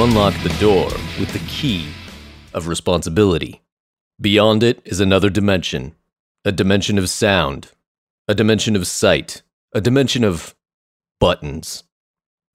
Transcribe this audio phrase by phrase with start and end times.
[0.00, 0.88] You unlock the door
[1.20, 1.86] with the key
[2.54, 3.60] of responsibility.
[4.18, 5.94] Beyond it is another dimension
[6.42, 7.72] a dimension of sound,
[8.26, 9.42] a dimension of sight,
[9.74, 10.54] a dimension of
[11.20, 11.84] buttons.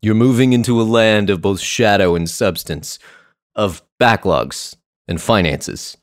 [0.02, 2.98] You're moving into a land of both shadow and substance,
[3.54, 4.76] of backlogs
[5.08, 5.98] and finances.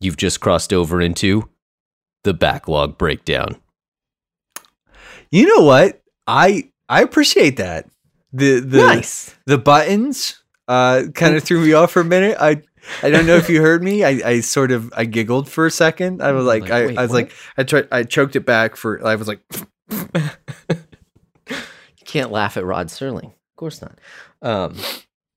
[0.00, 1.48] You've just crossed over into
[2.24, 3.54] the backlog breakdown.
[5.30, 6.02] You know what?
[6.26, 7.88] I I appreciate that.
[8.32, 9.32] The the nice.
[9.46, 12.36] the buttons uh kind of threw me off for a minute.
[12.40, 12.62] I
[13.02, 14.04] I don't know if you heard me.
[14.04, 16.22] I, I sort of I giggled for a second.
[16.22, 17.16] I was like, Like, I, wait, I was what?
[17.16, 19.40] like I tried I choked it back for I was like
[21.48, 23.26] You can't laugh at Rod Serling.
[23.26, 23.98] Of course not.
[24.42, 24.76] Um,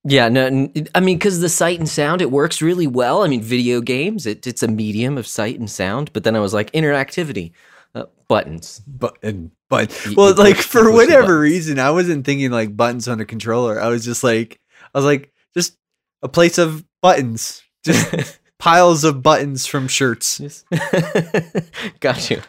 [0.03, 0.47] yeah, no,
[0.93, 3.23] I mean, because the sight and sound, it works really well.
[3.23, 6.11] I mean, video games, it, it's a medium of sight and sound.
[6.13, 7.53] But then I was like, interactivity,
[7.95, 8.81] uh, buttons.
[8.87, 12.51] but and but well you like for you push the whatever reason I wasn't thinking
[12.51, 13.79] like buttons on a controller.
[13.81, 14.59] I was just like
[14.95, 15.77] I was like just
[16.21, 17.61] a place of buttons.
[17.83, 20.39] Just piles of buttons from shirts.
[20.39, 20.63] Yes.
[21.99, 22.41] Got you.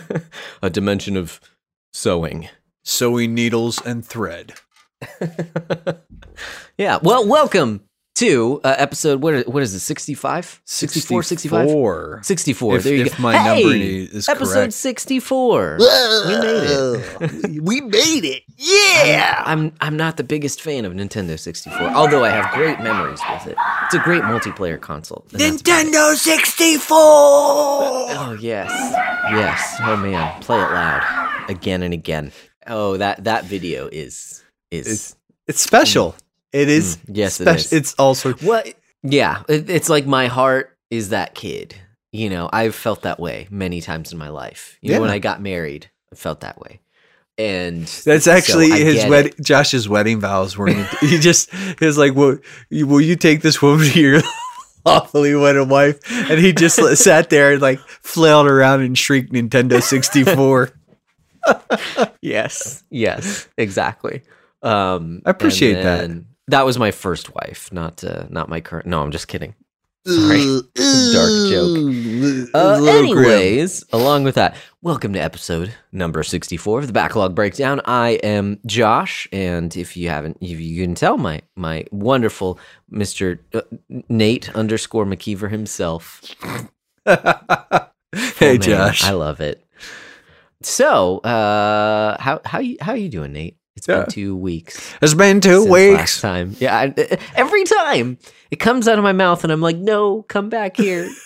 [0.62, 1.40] A dimension of
[1.94, 2.50] sewing.
[2.84, 4.52] Sewing needles and thread.
[6.76, 6.98] yeah.
[7.02, 7.87] Well, welcome
[8.18, 10.60] to uh, episode, what, what is it, 65?
[10.64, 11.60] 64, 65?
[11.68, 12.20] 64.
[12.22, 12.76] 64.
[12.76, 13.22] If- there you if go.
[13.22, 14.72] my hey, numbering is episode correct.
[14.74, 15.76] 64.
[15.78, 17.62] we made it.
[17.62, 18.42] we made it.
[18.56, 23.20] Yeah I'm I'm not the biggest fan of Nintendo 64, although I have great memories
[23.30, 23.56] with it.
[23.84, 25.24] It's a great multiplayer console.
[25.32, 25.92] and that's about it.
[25.92, 26.98] Nintendo 64.
[27.00, 28.68] Oh yes,
[29.30, 29.76] yes.
[29.82, 32.32] Oh man, play it loud again and again.
[32.66, 35.16] Oh, that that video is is It's
[35.46, 36.16] it's special.
[36.52, 36.96] It is.
[36.96, 37.72] Mm, yes, it is.
[37.72, 38.62] It's also well,
[39.02, 39.42] yeah.
[39.48, 41.74] It, it's like my heart is that kid.
[42.12, 44.78] You know, I've felt that way many times in my life.
[44.80, 46.80] You know, when I got married, I felt that way.
[47.36, 49.34] And That's actually I his wedding.
[49.40, 50.68] Josh's wedding vows were.
[51.00, 52.38] he just he was like, "Will
[52.70, 54.22] you, will you take this woman to your
[54.86, 59.82] lawfully wedded wife?" And he just sat there and like flailed around and shrieked Nintendo
[59.82, 60.70] sixty four.
[62.20, 64.22] yes yes exactly
[64.62, 66.24] um I appreciate and that.
[66.48, 69.54] That was my first wife not uh not my current no i'm just kidding
[70.06, 70.38] Sorry.
[71.12, 72.48] Dark joke.
[72.54, 77.82] Uh, anyways, along with that, welcome to episode number 64 of the Backlog Breakdown.
[77.84, 82.58] I am Josh, and if you haven't, if you can tell, my my wonderful
[82.90, 83.40] Mr.
[83.52, 83.60] uh,
[84.08, 86.22] Nate underscore McKeever himself.
[87.04, 87.90] hey Oh,
[88.40, 89.62] man, Josh, I love it.
[90.62, 93.58] So, uh, how how you how you doing, Nate?
[93.78, 94.00] It's Yeah.
[94.02, 94.94] been two weeks.
[95.00, 95.96] it's been two weeks.
[95.96, 96.76] Last time, yeah.
[96.76, 98.18] I, every time
[98.50, 101.08] it comes out of my mouth, and I'm like, "No, come back here."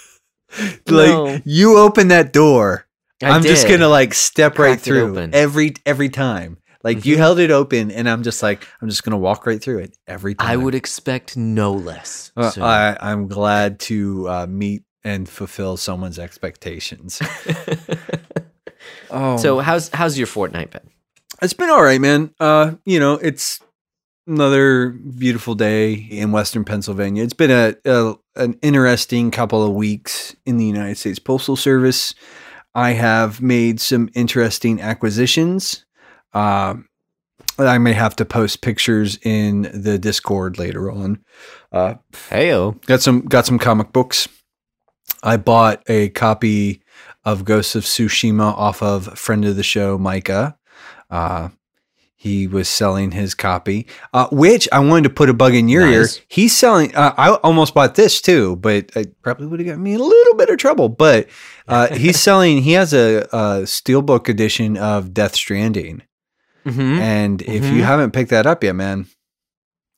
[0.87, 1.41] Like No.
[1.47, 2.87] you open that door,
[3.23, 6.59] I I'm just gonna like step right through every every time.
[6.85, 7.19] Like you Mhm.
[7.21, 10.35] held it open, and I'm just like I'm just gonna walk right through it every
[10.35, 10.47] time.
[10.51, 12.33] I would expect no less.
[12.37, 12.65] Uh, soon.
[12.65, 17.23] I, I'm glad to uh, meet and fulfill someone's expectations.
[19.11, 20.91] oh, so how's how's your Fortnite been?
[21.43, 22.33] It's been all right, man.
[22.39, 23.61] Uh, you know, it's
[24.27, 27.25] another beautiful day in Western Pennsylvania.
[27.25, 32.15] It's been a, a an interesting couple of weeks in the United States Postal Service.
[32.75, 35.85] I have made some interesting acquisitions.
[36.33, 36.89] Um,
[37.59, 41.23] I may have to post pictures in the Discord later on.
[41.71, 41.97] Uh,
[42.31, 42.81] Heyo.
[42.87, 44.29] got some got some comic books.
[45.23, 46.83] I bought a copy
[47.25, 50.57] of Ghosts of Tsushima off of friend of the show Micah.
[51.13, 51.51] Uh,
[52.17, 55.85] he was selling his copy, uh, which I wanted to put a bug in your
[55.87, 56.17] Nice.
[56.19, 56.23] ear.
[56.29, 56.95] He's selling.
[56.95, 60.05] Uh, I almost bought this too, but it probably would have got me in a
[60.05, 60.89] little bit of trouble.
[60.89, 61.29] But
[61.69, 62.63] uh, he's selling.
[62.63, 66.03] He has a, a steelbook edition of Death Stranding,
[66.65, 66.81] Mm-hmm.
[66.81, 67.75] and if Mhm.
[67.75, 69.07] you haven't picked that up yet, man,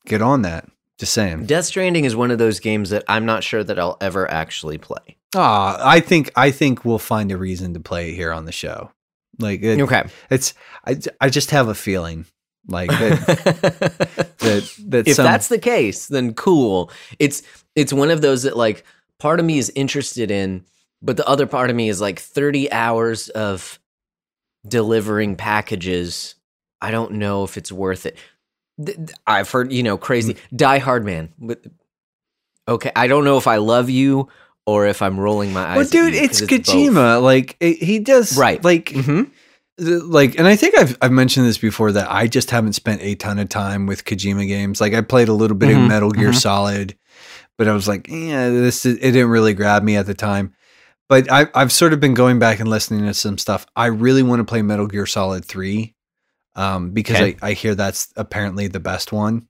[0.06, 0.66] get on that.
[0.98, 1.44] Just saying.
[1.44, 4.78] Death Stranding is one of those games that I'm not sure that I'll ever actually
[4.78, 5.18] play.
[5.36, 8.52] Ah, I think I think we'll find a reason to play it here on the
[8.52, 8.92] show.
[9.38, 10.04] Like it, Okay.
[10.30, 10.54] it's
[10.86, 12.26] I, I just have a feeling
[12.68, 13.26] like that
[14.38, 16.90] that that if some, that's the case, then cool.
[17.18, 17.42] It's
[17.74, 18.84] it's one of those that like
[19.18, 20.64] part of me is interested in,
[21.02, 23.78] but the other part of me is like 30 hours of
[24.66, 26.34] delivering packages.
[26.80, 28.18] I don't know if it's worth it.
[29.26, 30.56] I've heard, you know, crazy mm.
[30.56, 31.32] Die-Hardman.
[31.38, 31.64] But-
[32.66, 34.28] Okay, I don't know if I love you
[34.66, 35.76] or if I'm rolling my eyes.
[35.76, 36.66] well, at dude, you, it's 'cause both.
[36.66, 37.22] Kojima.
[37.22, 38.62] Like it, he does Right.
[38.64, 39.30] Like Mhm.
[39.76, 43.02] the- like, and I think I've I've mentioned this before that I just haven't spent
[43.02, 44.80] a ton of time with Kojima games.
[44.80, 46.40] Like I played a little bit Mhm, of Metal Gear mhm.
[46.40, 46.96] Solid,
[47.58, 50.54] but I was like, yeah, this is, it didn't really grab me at the time.
[51.08, 53.66] But I, I've sort of been going back and listening to some stuff.
[53.76, 55.94] I really want to play Metal Gear Solid Three,
[56.56, 57.36] um, because Okay.
[57.42, 59.46] I, I hear that's apparently the best one.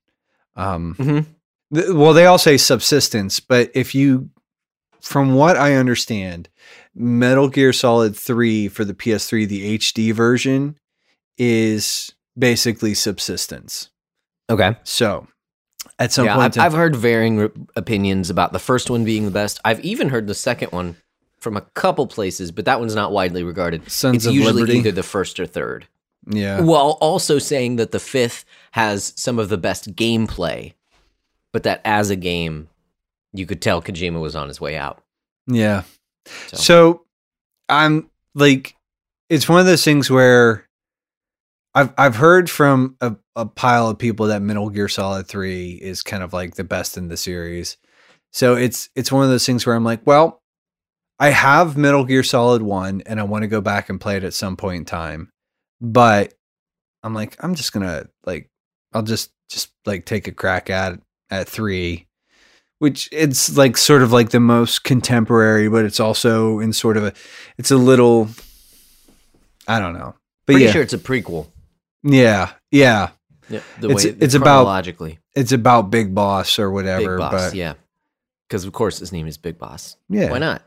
[0.57, 1.27] Um, Mhm.
[1.75, 4.31] Th- Well, they all say subsistence, but if you,
[5.05, 6.49] from what I understand,
[6.95, 10.79] Metal Gear Solid 3 for the PS3, the HD version,
[11.37, 13.91] is basically subsistence.
[14.49, 14.77] Okay.
[14.83, 15.27] So
[15.99, 19.27] at some yeah, point, I've, I've heard varying re- opinions about the first one being
[19.27, 19.61] the best.
[19.63, 20.97] I've even heard the second one
[21.39, 23.91] from a couple places, but that one's not widely regarded.
[23.91, 24.79] Sons it's of usually Liberty.
[24.79, 25.87] either the first or third.
[26.27, 26.63] yeah.
[26.63, 30.73] While also saying that the fifth has some of the best gameplay,
[31.53, 32.69] but that as a game,
[33.35, 35.03] you could tell Kojima was on his way out.
[35.47, 35.83] Yeah.
[36.47, 37.03] So, So
[37.69, 38.77] I'm like,
[39.29, 40.67] it's one of those things where
[41.75, 46.03] I've I've heard from a, a pile of people that Metal Gear Solid Three is
[46.03, 47.77] kind of like the best in the series.
[48.33, 50.41] So it's it's one of those things where I'm like, well,
[51.19, 54.25] I have Metal Gear Solid One, and I want to go back and play it
[54.25, 55.31] at some point in time,
[55.81, 56.35] but
[57.03, 58.49] I'm like, I'm just gonna like,
[58.93, 61.01] I'll just just like take a crack at
[61.31, 62.07] at three
[62.85, 67.05] which it's like sort of like the most contemporary, but it's also in sort of
[67.05, 67.13] a,
[67.57, 68.29] it's a little,
[69.67, 70.15] I don't know,
[70.47, 71.47] but pretty yeah, sure it's a prequel.
[72.03, 73.09] yeah, yeah,
[73.49, 75.19] Yeah, the It's- way it's about- chronologically.
[75.35, 77.33] it's about Big Boss or Big whatever, Boss.
[77.33, 77.75] but yeah,
[78.49, 79.97] because of course his name is Big Boss.
[80.11, 80.63] yeah, Why not?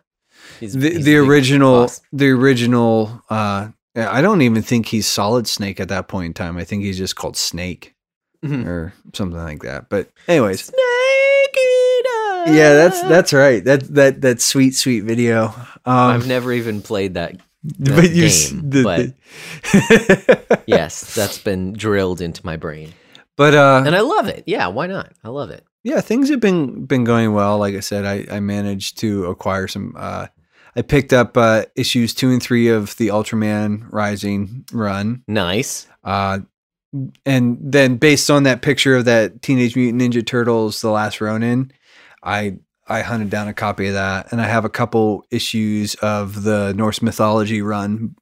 [0.60, 2.02] He's, the he's the Big original, Boss.
[2.12, 6.58] the original, uh, I don't even think he's Solid Snake at that point in time.
[6.58, 7.94] I think he's just called Snake
[8.46, 8.66] Mhm.
[8.68, 9.90] or something like that.
[9.90, 10.78] But anyways, Snake.
[12.48, 13.64] Yeah, that's that's right.
[13.64, 15.48] That that that sweet sweet video.
[15.86, 17.38] Um, I've never even played that.
[17.80, 19.14] but you, game, the- but-
[19.72, 22.94] the- Yes, that's been drilled into my brain,
[23.36, 24.44] but uh, and I love it.
[24.46, 25.14] Yeah, why not?
[25.24, 25.64] I love it.
[25.84, 27.58] yeah, things have been been going well.
[27.58, 29.94] Like I said, I, I managed to acquire some.
[29.98, 30.28] Uh,
[30.76, 35.88] I picked up uh, issues two and three of the Ultraman Rising run, Nice.
[36.04, 36.40] uh,
[37.26, 41.72] and then based on that picture of that Teenage Mutant Ninja Turtles: The Last Ronin,
[42.28, 46.44] I I hunted down a copy of that, and I have a couple issues of
[46.44, 48.16] the Norse mythology run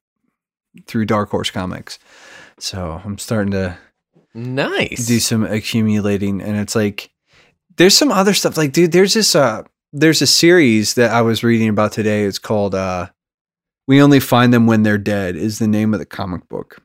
[0.86, 1.98] through Dark Horse Comics.
[2.58, 3.76] So I'm starting to
[4.34, 5.06] Nice.
[5.06, 7.10] do some accumulating and it's like
[7.78, 9.62] there's some other stuff like dude there's this uh
[9.94, 13.08] there's a series that I was reading about today it's called uh
[13.86, 16.82] We Only Find Them When They're Dead is the name of the comic book.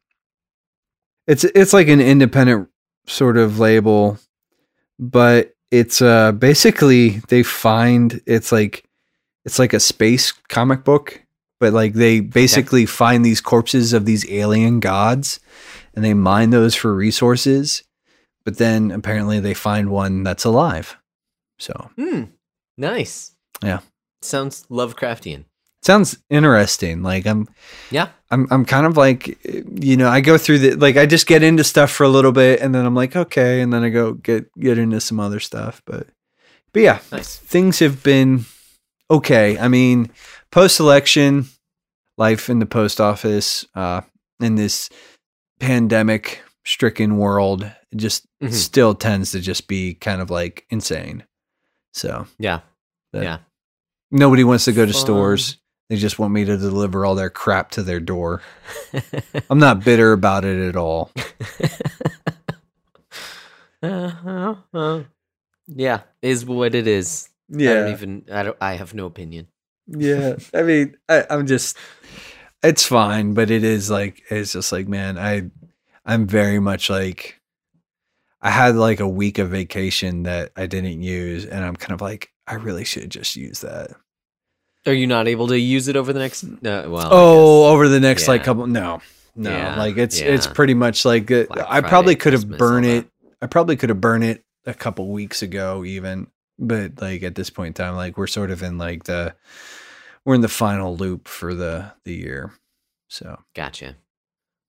[1.27, 2.69] It's it's like an independent
[3.07, 4.17] sort of label
[4.97, 8.83] but it's uh basically they find it's like
[9.45, 11.23] it's like a space comic book
[11.59, 15.39] but like they basically find these corpses of these alien gods
[15.95, 17.83] and they mine those for resources
[18.43, 20.97] but then apparently they find one that's alive
[21.57, 22.23] so Hmm.
[22.77, 23.35] Nice.
[23.63, 23.79] Yeah.
[24.23, 25.45] Sounds Lovecraftian.
[25.83, 27.47] Sounds interesting like i'm
[27.89, 28.09] Yeah.
[28.29, 31.41] i'm i'm kind of like you know i go through the like i just get
[31.43, 34.13] into stuff for a little bit and then i'm like okay and then i go
[34.13, 36.07] get get into some other stuff but
[36.73, 37.35] but yeah Nice.
[37.37, 38.45] things have been
[39.09, 40.11] okay i mean
[40.51, 41.45] post election
[42.17, 44.01] life in the post office uh
[44.39, 44.89] in this
[45.59, 48.53] pandemic stricken world just Mhm.
[48.53, 51.23] still tends to just be kind of like insane
[51.93, 52.61] so Yeah.
[53.13, 53.39] Yeah.
[54.11, 55.01] nobody wants to go to Fun.
[55.01, 55.57] stores
[55.91, 58.41] they just want me to deliver all their crap to their door
[59.49, 61.11] i'm not bitter about it at all
[63.83, 65.03] Uh, uh,
[65.67, 67.29] yeah, is what it is.
[67.51, 68.25] I don't even.
[68.31, 68.57] I don't.
[68.61, 69.47] I have no opinion.
[69.87, 71.75] yeah i mean I, i'm just
[72.63, 75.49] it's fine but it is like it's just like man i
[76.05, 77.41] i'm very much like
[78.41, 81.99] i had like a week of vacation that i didn't use and i'm kind of
[81.99, 83.89] like i really should just use that
[84.85, 86.43] Are you not able to use it over the next?
[86.43, 87.09] Uh, well.
[87.11, 89.01] Oh over the next like couple no
[89.35, 92.41] no Yeah, like it's it's pretty much like uh, Black i probably Friday, could have
[92.41, 93.07] Christmas, burned it
[93.41, 96.27] i probably could have burned it a couple weeks ago even
[96.59, 99.33] but like at this point in time like we're sort of in like the
[100.25, 102.51] we're in the final loop for the the year
[103.07, 103.97] so Gotcha.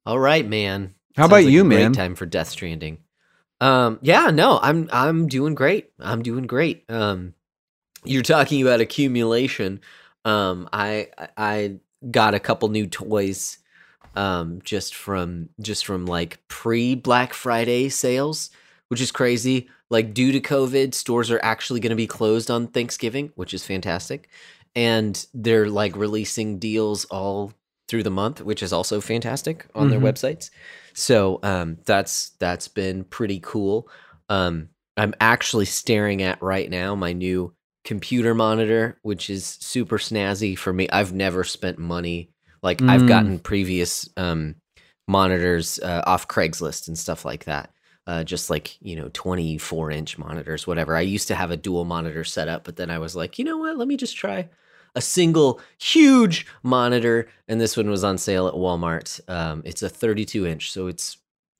[0.04, 0.94] All right, man.
[1.16, 1.92] How Sounds about like you, man?
[1.92, 2.98] Time for Death Stranding.
[3.60, 5.92] Um, yeah, no, I'm I'm doing great.
[6.00, 6.84] I'm doing great.
[6.88, 7.34] Um,
[8.04, 9.80] you're talking about accumulation.
[10.24, 11.78] Um, I I-
[12.10, 13.58] got a couple new toys.
[14.14, 18.50] Um, just from just from like pre Black Friday sales,
[18.88, 19.68] which is crazy.
[19.88, 23.64] Like due to COVID, stores are actually going to be closed on Thanksgiving, which is
[23.64, 24.28] fantastic,
[24.76, 27.54] and they're like releasing deals all
[27.88, 30.12] through the month, which is also fantastic on their Mhm.
[30.12, 30.50] websites.
[30.92, 33.88] So um, that's that's been pretty cool.
[34.28, 40.56] Um, I'm actually staring at right now my new computer monitor, which is super snazzy
[40.56, 40.88] for me.
[40.90, 42.30] I've never spent money
[42.62, 43.08] like I've Mm.
[43.08, 44.54] gotten previous um,
[45.08, 47.70] monitors uh, off Craigslist and stuff like that.
[48.06, 51.84] uh, just like you know 24 inch monitors whatever i used to have a dual
[51.84, 54.48] monitor setup but then i was like you know what let me just try
[54.96, 59.88] a single huge monitor and this one was on sale at walmart um, it's a
[59.88, 61.16] 32 inch so it's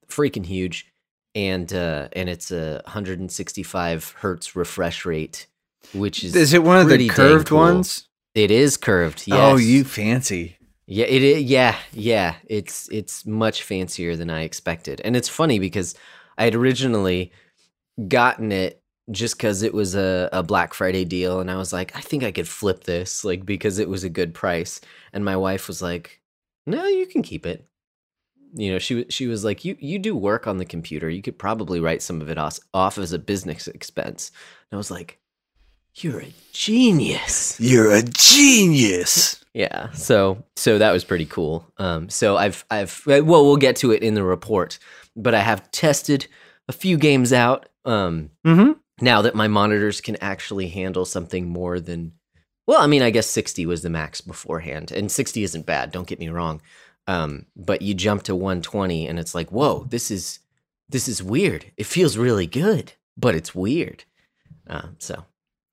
[0.08, 0.92] freaking huge
[1.36, 5.46] and uh, and it's a 165 hertz refresh rate
[5.92, 7.58] which is Is it one of the curved cool.
[7.58, 8.06] ones?
[8.34, 9.38] it is curved yes.
[9.38, 10.56] Oh, you fancy.
[10.86, 11.42] Yeah, it is.
[11.42, 12.34] Yeah, yeah.
[12.46, 15.94] It's it's much fancier than I expected, and it's funny because
[16.38, 17.32] I had originally
[18.08, 21.94] gotten it just because it was a, a Black Friday deal, and I was like,
[21.96, 24.80] I think I could flip this, like because it was a good price.
[25.12, 26.20] And my wife was like,
[26.66, 27.66] No, you can keep it.
[28.54, 31.38] You know, she she was like, You you do work on the computer, you could
[31.38, 34.30] probably write some of it off, off as a business expense.
[34.70, 35.18] And I was like,
[35.96, 37.58] You're a genius.
[37.60, 39.44] You're a genius.
[39.54, 39.90] Yeah.
[39.92, 41.66] So so that was pretty cool.
[41.78, 44.78] Um so I've I've well we'll get to it in the report,
[45.14, 46.26] but I have tested
[46.68, 48.72] a few games out um Mm-hmm.
[49.00, 52.12] now that my monitors can actually handle something more than
[52.66, 54.92] well, I mean, I guess 60 was the max beforehand.
[54.92, 56.62] And 60 isn't bad, don't get me wrong.
[57.06, 60.38] Um but you jump to 120 and it's like, "Whoa, this is
[60.88, 61.66] this is weird.
[61.76, 64.04] It feels really good, but it's weird."
[64.66, 65.26] Um so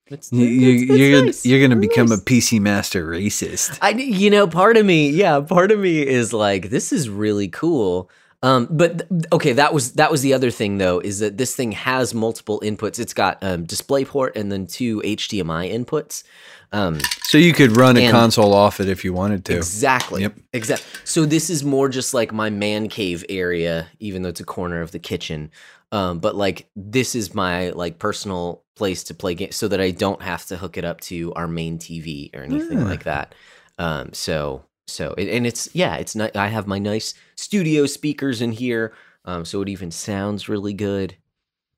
[0.09, 1.45] it's, You, it's you're nice.
[1.45, 2.19] you're gonna become nice.
[2.19, 3.77] a PC master racist.
[3.81, 7.47] I, you know, part of me, yeah, part of me is like, this is really
[7.47, 8.09] cool.
[8.41, 11.73] Um, but okay, that was that was the other thing though, is that this thing
[11.73, 12.97] has multiple inputs.
[12.97, 16.23] It's got um, DisplayPort and then two HDMI inputs.
[16.71, 19.57] Um, So you could run a console off it if you wanted to.
[19.57, 20.21] Exactly.
[20.21, 20.35] Yep.
[20.53, 20.87] Exactly.
[21.03, 24.81] So this is more just like my man cave area, even though it's a corner
[24.81, 25.49] of the kitchen.
[25.91, 29.91] Um, but like this is my like personal place to play games, so that I
[29.91, 32.85] don't have to hook it up to our main TV or anything Yeah.
[32.85, 33.33] like that.
[33.77, 36.35] Um, so so and it's yeah, it's not.
[36.35, 38.93] I have my nice studio speakers in here,
[39.25, 41.15] um, so it even sounds really good,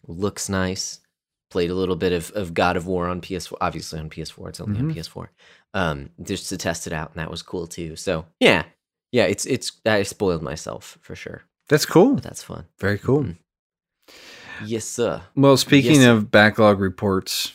[0.07, 0.99] looks nice.
[1.49, 4.49] Played a little bit of, of God of War on PS4, obviously on PS4.
[4.49, 4.95] It's only on Mhm.
[4.95, 5.29] PS4
[5.73, 8.63] um just to test it out and that was cool too so yeah
[9.13, 12.15] yeah it's it's i spoiled myself for sure That's cool.
[12.15, 13.23] but that's fun Very cool.
[13.23, 13.37] Mhm.
[14.65, 16.11] Yes sir Well, speaking Yes, sir.
[16.11, 17.53] of backlog reports,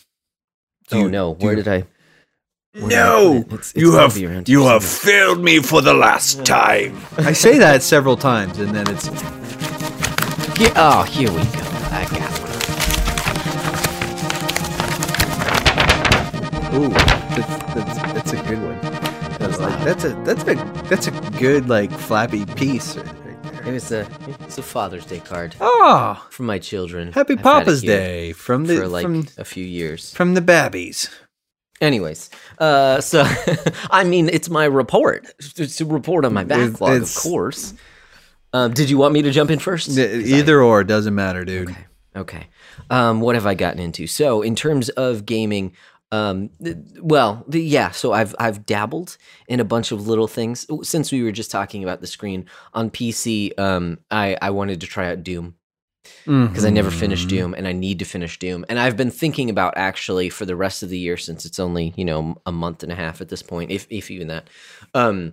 [0.88, 1.84] do oh you- no do where you- did i
[2.78, 3.36] where did I No.
[3.36, 4.28] It's- it's you have you
[4.66, 5.24] have somewhere.
[5.24, 6.98] failed me for the last time.
[7.18, 9.06] I say that several times, and then it's
[10.58, 12.52] Here- oh here we go i got one
[16.82, 18.78] ooh, that's, that's, that's a good one.
[19.38, 20.54] That's like that's a that's a
[20.88, 23.15] that's a good like flappy piece right
[23.66, 24.06] it was a
[24.40, 28.76] it's a father's day card Oh, from my children happy I've Papa's Day from the
[28.76, 31.10] for like from a few years from the babbies.
[31.80, 33.22] Anyways, uh, so
[33.90, 35.26] I mean, it's my report.
[35.58, 37.74] It's a report on my It's- backlog, of course.
[38.54, 39.88] Um, did you want me to jump in first?
[39.88, 40.02] 'Cause I-
[40.38, 41.68] Either or doesn't matter, dude.
[41.70, 41.86] Okay.
[42.16, 42.46] Okay.
[42.88, 44.06] Um, what have I gotten into?
[44.06, 45.72] So, in terms of gaming,
[46.16, 46.50] um,
[47.00, 47.90] well, yeah.
[47.90, 49.16] So I've I've dabbled
[49.48, 52.90] in a bunch of little things since we were just talking about the screen on
[52.90, 53.52] PC.
[53.58, 55.54] Um, I I wanted to try out Doom
[56.24, 57.30] because I never finished Mhm.
[57.30, 58.64] Doom and I need to finish Doom.
[58.68, 61.92] And I've been thinking about actually for the rest of the year since it's only,
[61.96, 64.48] you know, a month and a half at this point, if if even that.
[64.94, 65.32] Um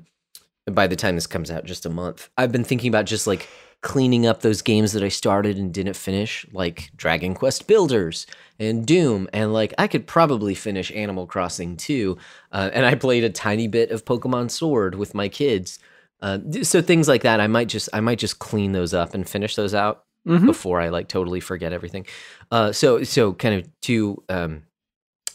[0.72, 2.30] by the time this comes out just a month.
[2.38, 3.48] I've been thinking about just like
[3.84, 8.26] cleaning up those games that I started and didn't finish, like Dragon Quest Builders
[8.58, 12.18] and Doom, and like I could probably finish Animal Crossing too.
[12.52, 15.78] Uh, and I played a tiny bit of Pokemon Sword with my kids.
[16.22, 19.30] Uh, so things like that, I might just I might just clean those up and
[19.30, 20.46] finish those out Mhm.
[20.46, 22.06] before I like totally forget everything.
[22.50, 24.64] Uh, so so kind of two um,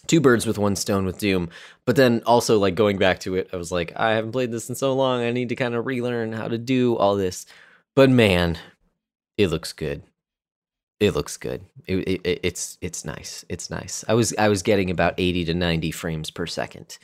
[0.06, 1.50] two birds with one stone with Doom,
[1.84, 4.70] but then also like going back to it, I was like, I haven't played this
[4.70, 5.20] in so long.
[5.20, 7.44] I need to kind of relearn how to do all this.
[7.98, 8.58] But man,
[9.36, 10.02] it looks good.
[11.00, 11.62] It looks good.
[11.84, 13.44] It, it, it- it's it's nice.
[13.48, 14.04] It's nice.
[14.06, 16.96] I was I was getting about eighty to ninety frames per second,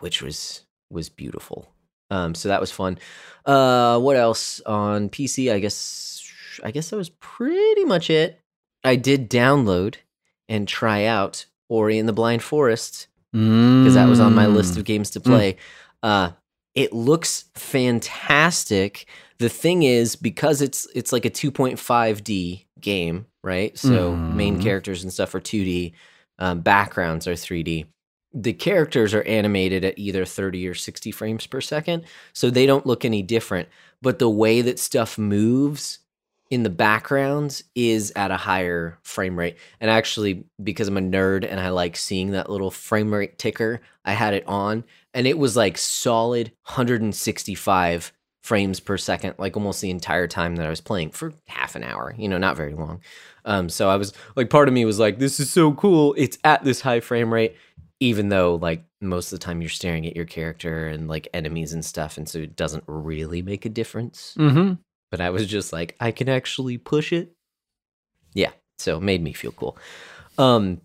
[0.00, 1.72] which was was beautiful.
[2.10, 2.98] Um, so that was fun.
[3.46, 5.50] Uh, what else on PC?
[5.50, 6.22] I guess
[6.62, 8.38] I guess that was pretty much it.
[8.84, 9.94] I did download
[10.50, 14.84] and try out Ori and the Blind Forest because that was on my list of
[14.84, 15.56] games to play.
[16.02, 16.32] Uh,
[16.74, 19.06] it looks fantastic.
[19.38, 23.76] The thing is, because it's it's like a 2.5D game, right?
[23.78, 24.62] So main Mhm.
[24.62, 25.92] characters and stuff are 2D,
[26.38, 27.86] um, backgrounds are 3D.
[28.32, 32.86] The characters are animated at either 30 or 60 frames per second, so they don't
[32.86, 33.68] look any different.
[34.02, 36.00] But the way that stuff moves
[36.50, 39.56] in the backgrounds is at a higher frame rate.
[39.80, 43.80] And actually, because I'm a nerd and I like seeing that little frame rate ticker,
[44.04, 48.12] I had it on and it was like solid 165
[48.46, 51.82] frames per second, like almost the entire time that I was playing for half an
[51.82, 53.00] hour, you know, not very long.
[53.44, 56.14] Um, so I was like, part of me was like, this is so cool.
[56.16, 57.56] It's at this high frame rate,
[57.98, 61.72] even though like most of the time you're staring at your character and like enemies
[61.72, 62.18] and stuff.
[62.18, 64.36] And so it doesn't really make a difference.
[64.38, 64.74] Mm-hmm.
[65.10, 67.32] But I was just like, I can actually push it.
[68.32, 68.52] Yeah.
[68.78, 69.76] So it made me feel cool.
[70.38, 70.82] Um,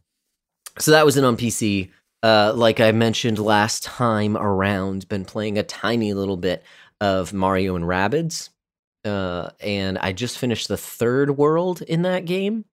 [0.79, 1.91] so that was it on PC.
[2.23, 6.63] Uh, like I mentioned last time around, been playing a tiny little bit
[7.01, 8.49] of Mario and Rabbids.
[9.03, 12.63] Uh, and I just finished the third world in that game.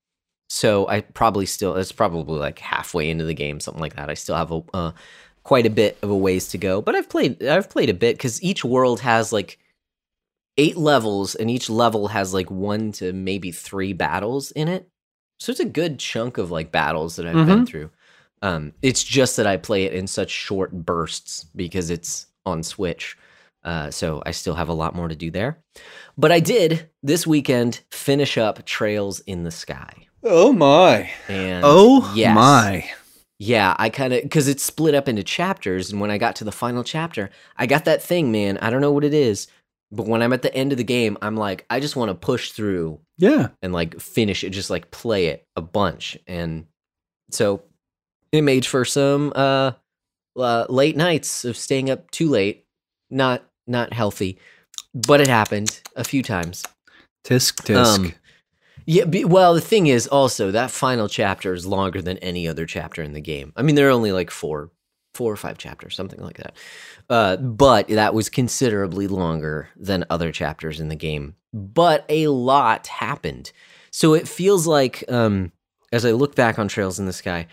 [0.51, 4.11] So I probably still, it's probably like halfway into the game, something like that.
[4.11, 4.93] I still have a, uh,
[5.43, 8.17] quite a bit of a ways to go, but I've played, I've played a bit
[8.17, 9.59] because each world has like
[10.59, 14.89] eight levels and each level has like one to maybe three battles in it.
[15.41, 17.91] So it's a good chunk of like battles that I've been through.
[18.43, 23.17] Um, it's just that I play it in such short bursts because it's on Switch.
[23.69, 25.59] Uh, so I still have a lot more to do there.
[26.17, 29.93] But I did this weekend finish up Trails in the Sky.
[30.25, 31.11] Oh my.
[31.29, 32.35] And Oh yes.
[32.35, 32.89] my.
[33.39, 36.45] Yeah, I kind of because it's split up into chapters, and when I got to
[36.45, 38.57] the final chapter, I got that thing, man.
[38.59, 39.47] I don't know what it is,
[39.93, 42.15] but when I'm at the end of the game, I'm like, I just want to
[42.15, 43.49] push through Yeah.
[43.63, 46.67] and like finish it, just like play it a bunch, and
[47.31, 47.63] so
[48.33, 49.73] it made for some uh,
[50.37, 52.65] uh late nights of staying up too late.
[53.11, 54.39] Not not healthy,
[54.95, 56.65] but it happened a few times.
[57.25, 57.97] Tisk tisk.
[57.97, 58.15] Um,
[58.87, 62.65] yeah, be, well, the thing is also that final chapter is longer than any other
[62.65, 63.53] chapter in the game.
[63.55, 64.71] I mean, there are only like four,
[65.13, 66.57] four or five chapters, something like that.
[67.11, 71.35] Uh, but that was considerably longer than other chapters in the game.
[71.53, 73.53] But a lot happened,
[73.91, 75.53] so it feels like, um,
[75.93, 77.47] as I look back on Trails in the Sky,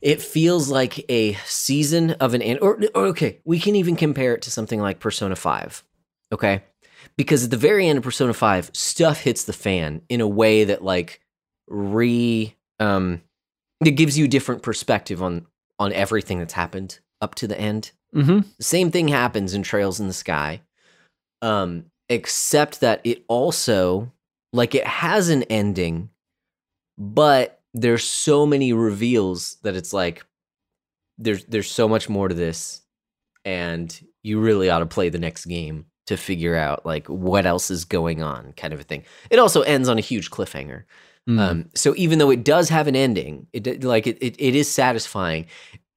[0.00, 2.58] it feels like a season of an.
[2.60, 5.84] Or, or okay, we can even compare it to something like Persona Five.
[6.32, 6.62] Okay,
[7.16, 10.64] because at the very end of Persona 5, stuff hits the fan in a way
[10.64, 11.20] that like
[11.68, 13.22] re um
[13.84, 15.46] it gives you a different perspective on
[15.78, 17.92] on everything that's happened up to the end.
[18.14, 18.40] mm-hmm.
[18.58, 20.62] The same thing happens in Trails in the Sky.
[21.42, 24.12] Um except that it also
[24.52, 26.10] like it has an ending,
[26.98, 30.24] but there's so many reveals that it's like
[31.18, 32.82] there's there's so much more to this
[33.44, 37.70] and you really ought to play the next game to figure out like what else
[37.70, 39.04] is going on kind of a thing.
[39.30, 40.84] It also ends on a huge cliffhanger.
[41.28, 41.38] Mm.
[41.38, 44.72] um, so even though it does have an ending it like it, it, it is
[44.72, 45.44] satisfying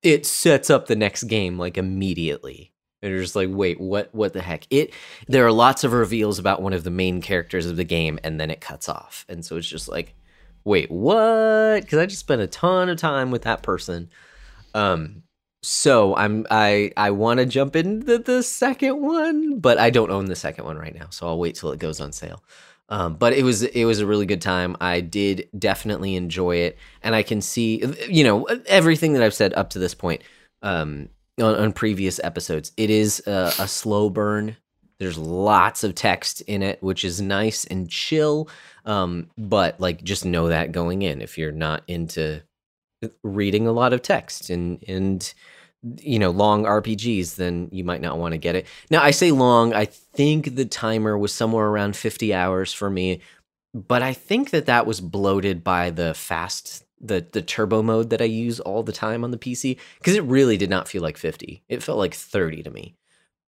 [0.01, 2.73] it sets up the next game like immediately.
[3.01, 4.67] And you're just like wait what what the heck?
[4.69, 4.93] It
[5.27, 8.39] there are lots of reveals about one of the main characters of the game and
[8.39, 9.25] then it cuts off.
[9.29, 10.13] And so it's just like
[10.65, 14.09] wait what because i just spent a ton of time with that person
[14.73, 15.23] um
[15.61, 20.25] so i'm i i want to jump into the second one but i don't own
[20.25, 22.43] the second one right now so i'll wait till it goes on sale
[22.89, 24.75] um, but it was it was a really good time.
[24.81, 29.53] I did definitely enjoy it, and I can see you know everything that I've said
[29.53, 30.21] up to this point
[30.61, 31.09] um,
[31.41, 32.71] on, on previous episodes.
[32.77, 34.57] It is a, a slow burn.
[34.99, 38.49] There's lots of text in it, which is nice and chill.
[38.85, 42.43] Um, but like, just know that going in, if you're not into
[43.23, 45.33] reading a lot of text and and
[45.97, 48.67] you know long RPGs, then you might not want to get it.
[48.89, 49.73] Now I say long.
[49.73, 53.21] I think the timer was somewhere around 50 hours for me,
[53.73, 58.21] but I think that that was bloated by the fast the the turbo mode that
[58.21, 61.17] I use all the time on the PC because it really did not feel like
[61.17, 61.63] 50.
[61.67, 62.95] It felt like 30 to me.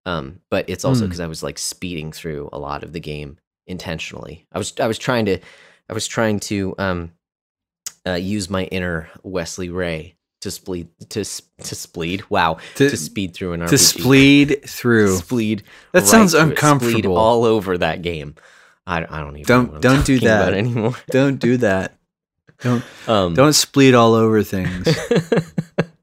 [0.06, 1.06] Um, but it's also Hmm.
[1.06, 4.46] because I was like speeding through a lot of the game intentionally.
[4.52, 5.38] I was I was trying to
[5.88, 7.12] I was trying to um
[8.06, 12.22] uh, use my inner Wesley Ray to spleed to to spleed.
[12.28, 13.68] Wow, To- to, speed through an RPG.
[13.70, 15.16] to spleed through.
[15.22, 15.62] Spleed.
[15.92, 16.44] That right sounds through it.
[16.44, 17.16] Spleed uncomfortable.
[17.16, 18.34] all over that game.
[18.86, 20.52] I, I don't even Don't- know what I'm don't do that.
[20.52, 20.94] anymore.
[21.10, 21.96] Don't do that.
[22.60, 24.86] Don't Um, don't spleed all over things.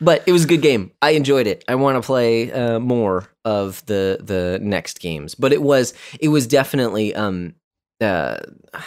[0.00, 0.90] but it was a good game.
[1.00, 1.64] I enjoyed it.
[1.68, 5.34] I want to play uh, more of the the next games.
[5.34, 7.54] But it was it was definitely um
[8.00, 8.38] uh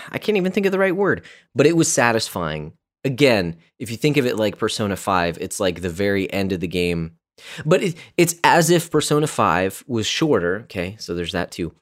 [0.10, 2.74] I can't even think of the right word, but it was satisfying.
[3.04, 6.60] Again, if you think of it like Persona 5, it's like the very end of
[6.60, 7.18] the game.
[7.66, 10.96] But it, it's as if Persona 5 was shorter, okay?
[11.00, 11.74] So there's that too.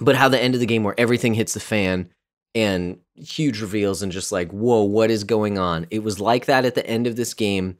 [0.00, 2.08] But how the end of the game where everything hits the fan
[2.54, 5.86] and huge reveals and just like, whoa, what is going on?
[5.90, 7.78] It was like that at the end of this game,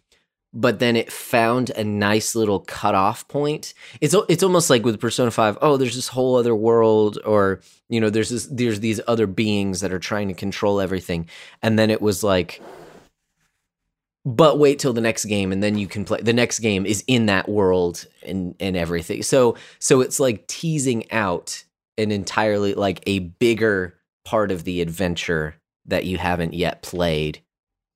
[0.55, 3.75] but then it found a nice little cutoff point.
[4.01, 5.59] It's it's almost like with Persona Five.
[5.61, 9.81] Oh, there's this whole other world, or you know, there's this there's these other beings
[9.81, 11.29] that are trying to control everything,
[11.63, 12.63] and then it was like.
[14.25, 17.05] but wait till the next game and then you can play the next game is
[17.07, 21.63] in that world and and everything so so it's like teasing out
[21.99, 27.43] an entirely like a bigger part of the adventure that you haven't yet played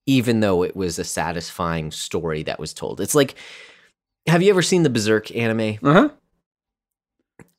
[0.08, 3.00] even though it was a satisfying story that was told.
[3.00, 3.34] It's like
[4.26, 5.78] have you ever seen the berserk anime?
[5.82, 6.08] Uh-huh.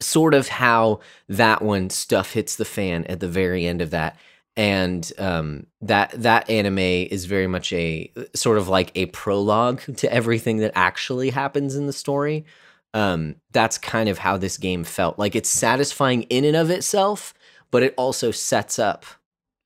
[0.01, 4.17] sort of how that one stuff hits the fan at the very end of that.
[4.55, 10.11] And um, that that anime is very much a sort of like a prologue to
[10.11, 12.45] everything that actually happens in the story.
[12.93, 15.17] Um, that's kind of how this game felt.
[15.19, 17.33] Like it's satisfying in and of itself
[17.71, 19.05] but it also sets up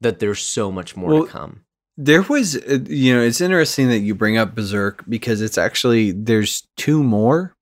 [0.01, 1.62] that there's so much more Well, to come
[1.97, 6.11] There was, uh, you know, it's interesting that you bring up Berserk because it's actually
[6.11, 7.55] there's two more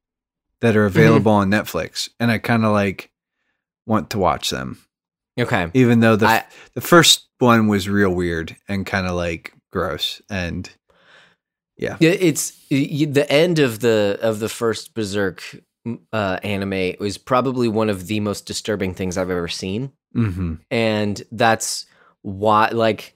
[0.62, 3.10] that are available on Netflix, and I kind of like
[3.86, 4.78] want to watch them,
[5.40, 5.70] okay.
[5.74, 10.22] Even though the I- the first one was real weird and kind of like gross,
[10.30, 10.70] and
[11.78, 15.44] Yeah, it's the end of the of the first Berserk
[16.14, 21.22] uh, anime was probably one of the most disturbing things I've ever seen, hmm and
[21.32, 21.86] that's
[22.22, 23.16] why like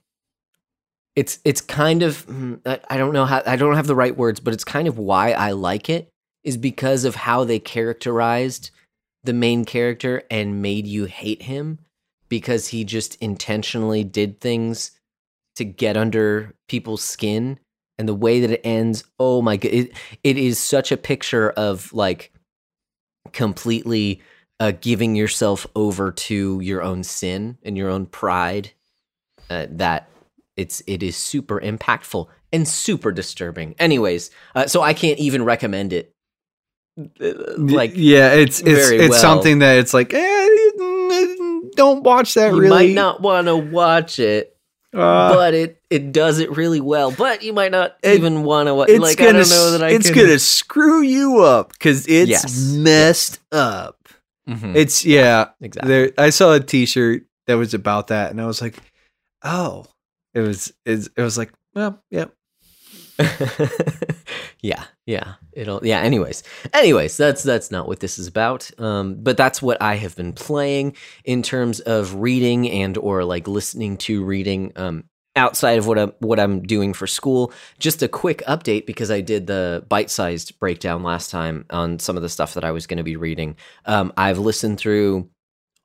[1.16, 4.16] it's it's kind of mm, I I don't know how I don't have the right
[4.16, 6.08] words, but it's kind of why I like it
[6.44, 8.70] is because of how they characterized
[9.24, 11.80] the main character and made you hate him
[12.28, 14.92] because he just intentionally did things
[15.56, 17.58] to get under people's skin.
[17.98, 21.50] And the way that it ends oh my god it, it is such a picture
[21.52, 22.30] of like
[23.32, 24.20] completely
[24.60, 28.72] uh, giving yourself over to your own sin and your own pride
[29.48, 30.10] uh, that
[30.56, 35.92] it's it is super impactful and super disturbing anyways uh, so i can't even recommend
[35.92, 36.12] it
[37.58, 39.20] like yeah, it's it's it's well.
[39.20, 42.54] something that it's like, eh, mm, don't watch that.
[42.54, 44.56] you really, might not want to watch it
[44.94, 48.68] Uh, but it it does it really well but you might not It- even want
[48.68, 51.40] to watch it's like gonna i don't know that i it's can gonna screw you
[51.42, 52.72] up because it's Yes.
[52.72, 54.08] messed up.
[54.48, 55.48] Mhm, It's yeah.
[55.60, 58.78] exactly There, I saw a T-shirt that was about that, and I was like,
[59.44, 59.86] "Oh,
[60.36, 62.26] it was." It, it was like, well, yeah.
[64.60, 65.34] yeah, yeah.
[65.52, 66.42] It'll yeah, anyways.
[66.72, 68.70] Anyways, that's that's not what this is about.
[68.78, 73.48] Um but that's what I have been playing in terms of reading and or like
[73.48, 77.52] listening to reading um outside of what I'm what I'm doing for school.
[77.78, 82.22] Just a quick update because I did the bite-sized breakdown last time on some of
[82.22, 83.56] the stuff that I was going to be reading.
[83.86, 85.30] Um I've listened through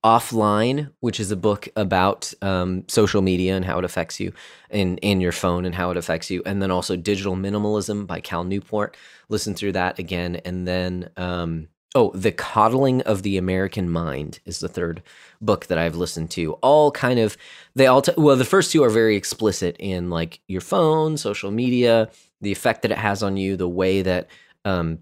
[0.03, 4.33] Offline, which is a book about um, social media and how it affects you
[4.71, 6.41] in, in your phone and how it affects you.
[6.45, 8.97] And then also Digital Minimalism by Cal Newport.
[9.29, 10.37] Listen through that again.
[10.37, 15.03] And then, um, oh, The Coddling of the American Mind is the third
[15.39, 16.53] book that I've listened to.
[16.53, 17.37] All kind of,
[17.75, 21.51] they all, t- well, the first two are very explicit in like your phone, social
[21.51, 22.09] media,
[22.41, 24.29] the effect that it has on you, the way that
[24.65, 24.97] um,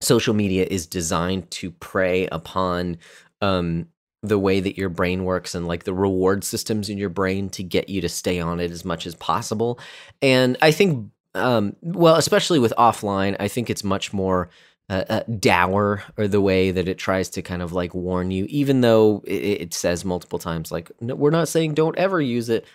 [0.00, 2.96] social media is designed to prey upon
[3.40, 3.88] um,
[4.22, 7.62] the way that your brain works and like the reward systems in your brain to
[7.62, 9.80] get you to stay on it as much as possible.
[10.20, 14.50] And I think, um, well, especially with offline, I think it's much more
[14.90, 18.44] uh, uh, dour or the way that it tries to kind of like warn you,
[18.48, 22.48] even though it, it says multiple times, like, no, we're not saying don't ever use
[22.48, 22.66] it,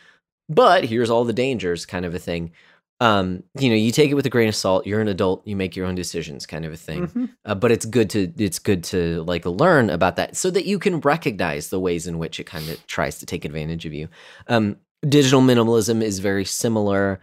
[0.49, 2.51] but here's all the dangers kind of a thing.
[3.01, 4.87] Um, you know, you take it with a grain of salt.
[4.87, 5.45] You're an adult.
[5.45, 7.29] You make your own decisions, kind of a thing Mhm.
[7.43, 10.79] uh, but it's good to it's good to like learn about that so that you
[10.79, 14.07] can recognize the ways in which it kind of tries to take advantage of you
[14.47, 14.77] um,
[15.07, 17.19] digital minimalism is very similar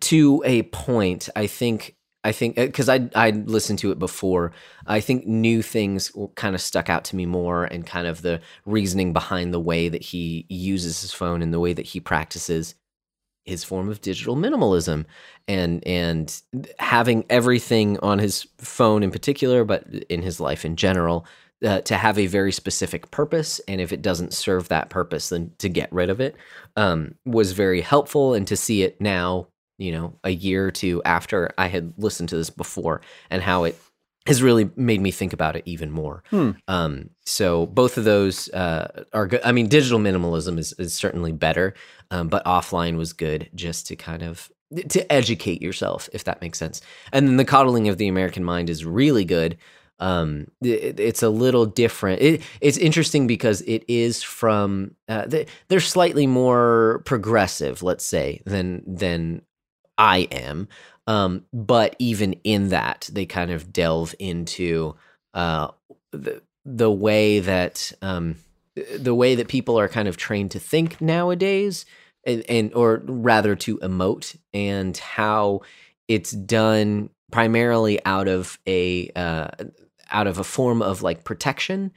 [0.00, 4.52] to a point i think i think because i i listened to it before
[4.86, 8.40] i think new things kind of stuck out to me more and kind of the
[8.64, 12.74] reasoning behind the way that he uses his phone and the way that he practices
[13.44, 15.04] his form of digital minimalism
[15.48, 16.42] and and
[16.78, 21.26] having everything on his phone in particular but in his life in general
[21.64, 23.60] uh, to have a very specific purpose.
[23.68, 26.34] And if it doesn't serve that purpose then to get rid of it
[26.76, 28.34] um, was very helpful.
[28.34, 29.46] And to see it now
[29.78, 33.00] you know a year or two after i had listened to this before
[33.30, 33.78] and how it
[34.26, 36.22] has really made me think about it even more.
[36.30, 36.52] Hmm.
[36.68, 39.40] um, so both of those uh, are good.
[39.44, 41.74] I mean digital minimalism is, is certainly better
[42.10, 44.50] um, but offline was good just to kind of
[44.88, 46.80] to educate yourself if that makes sense.
[47.12, 49.58] And then the coddling of the american mind is really good.
[49.98, 52.22] Um, it, it's a little different.
[52.22, 58.42] It, it's interesting because it is from uh, they, they're slightly more progressive let's say
[58.44, 59.42] than than
[59.98, 60.68] i am
[61.08, 64.94] um, but even in that they kind of delve into
[65.34, 65.68] uh,
[66.12, 68.36] the, the way that um,
[68.96, 71.84] the way that people are kind of trained to think nowadays
[72.24, 75.60] and, and or rather to emote and how
[76.08, 79.48] it's done primarily out of a uh,
[80.10, 81.92] out of a form of like protection,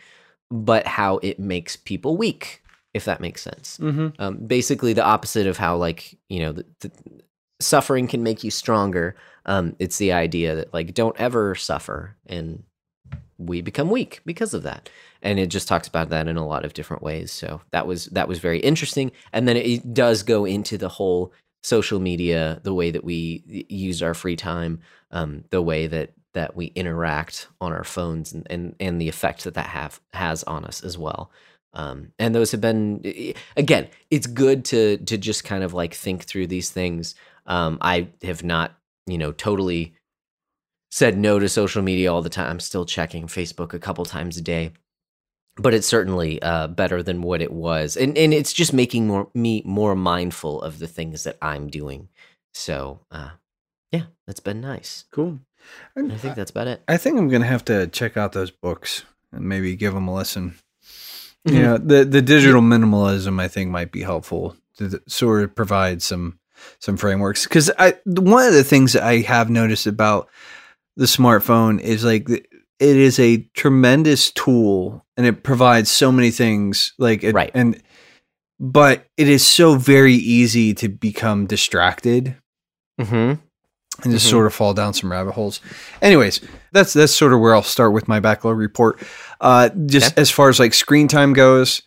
[0.50, 3.78] but how it makes people weak, if that makes sense.
[3.78, 4.08] Mm-hmm.
[4.20, 6.92] Um, basically, the opposite of how like you know the, the
[7.60, 9.16] suffering can make you stronger.
[9.46, 12.64] Um, it's the idea that like don't ever suffer, and
[13.38, 14.90] we become weak because of that.
[15.22, 17.32] And it just talks about that in a lot of different ways.
[17.32, 19.12] So that was that was very interesting.
[19.34, 24.04] And then it does go into the whole social media, the way that we use
[24.04, 24.80] our free time,
[25.12, 29.44] um, the way that that we interact on our phones, and and, and the effect
[29.46, 31.32] that that have has on us as well.
[31.74, 36.24] Um, and those have been again, it's good to to just kind of like think
[36.24, 37.16] through these things.
[37.46, 38.76] Um, I have not,
[39.08, 39.94] you know, totally
[40.92, 42.50] said no to social media all the time.
[42.50, 44.72] I'm still checking Facebook a couple times a day,
[45.58, 49.30] but it's certainly uh, better than what it was, and and it's just making more
[49.34, 52.10] me more mindful of the things that I'm doing.
[52.54, 53.32] So, uh,
[53.92, 55.06] yeah, that's been nice.
[55.12, 55.40] Cool.
[55.96, 56.82] And I think that's about it.
[56.88, 60.16] I think I'm gonna have to check out those books and maybe give them a
[60.16, 60.52] listen.
[60.52, 60.62] Mhm.
[61.48, 65.54] You know, the the digital minimalism I think might be helpful to th- sort of
[65.54, 66.40] provide some
[66.80, 70.30] some frameworks because I one of the things I have noticed about
[70.98, 72.48] the smartphone is like it
[72.80, 77.52] is a tremendous tool and it provides so many things like it, Right.
[77.54, 77.82] and
[78.60, 82.36] but it is so very easy to become distracted
[83.00, 83.14] Mm-hmm.
[84.04, 84.30] and just Mhm.
[84.30, 85.60] sort of fall down some rabbit holes.
[86.02, 86.40] Anyways,
[86.72, 89.02] that's that's sort of where I'll start with my backlog report.
[89.42, 90.22] Uh, just Okay.
[90.22, 91.82] as far as like screen time goes,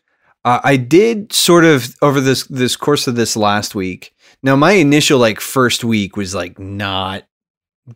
[0.44, 4.12] uh, I did sort of over this this course of this last week.
[4.42, 7.24] Now, my initial like first week was like not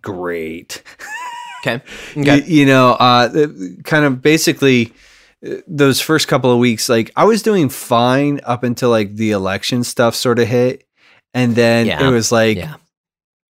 [0.01, 0.83] great.
[1.65, 1.81] Okay.
[2.17, 2.45] You, Okay.
[2.45, 3.29] you know, uh,
[3.85, 4.93] kind of basically
[5.47, 9.31] uh, those first couple of weeks, like I was doing fine up until like the
[9.31, 10.83] election stuff sort of hit,
[11.35, 12.05] and then Yeah.
[12.05, 12.75] it was like yeah.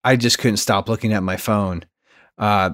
[0.03, 1.85] I just couldn't stop looking at my phone.
[2.37, 2.71] Uh,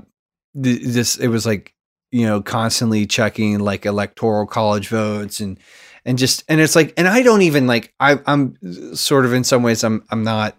[0.60, 1.72] th- this it was like
[2.12, 5.60] you know constantly checking like electoral college votes and
[6.08, 8.58] and just and it's like and I don't even like I I'm
[8.96, 10.58] sort of in some ways I'm I'm not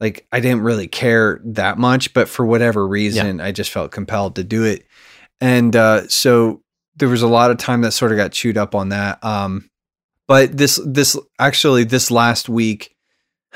[0.00, 4.36] like I didn't really care that much, but for whatever reason I just felt compelled
[4.36, 4.86] to do it,
[5.40, 6.62] and uh, so
[6.96, 9.22] there was a lot of time that sort of got chewed up on that.
[9.24, 9.68] Um,
[10.26, 12.94] but this this actually this last week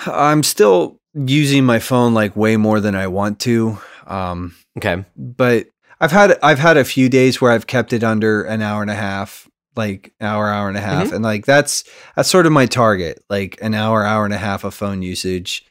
[0.06, 3.78] I'm still using my phone like way more than I want to.
[4.06, 5.04] Um, Okay.
[5.16, 5.68] but
[6.00, 8.90] I've had I've had a few days where I've kept it under an hour and
[8.90, 11.84] a half, like hour, hour and a half, and like that's
[12.14, 15.64] that's sort of my target, like an hour, hour and a half of phone usage,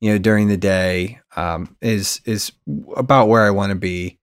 [0.00, 2.52] you know, during the day, um, is is
[2.96, 4.18] about where I want to be.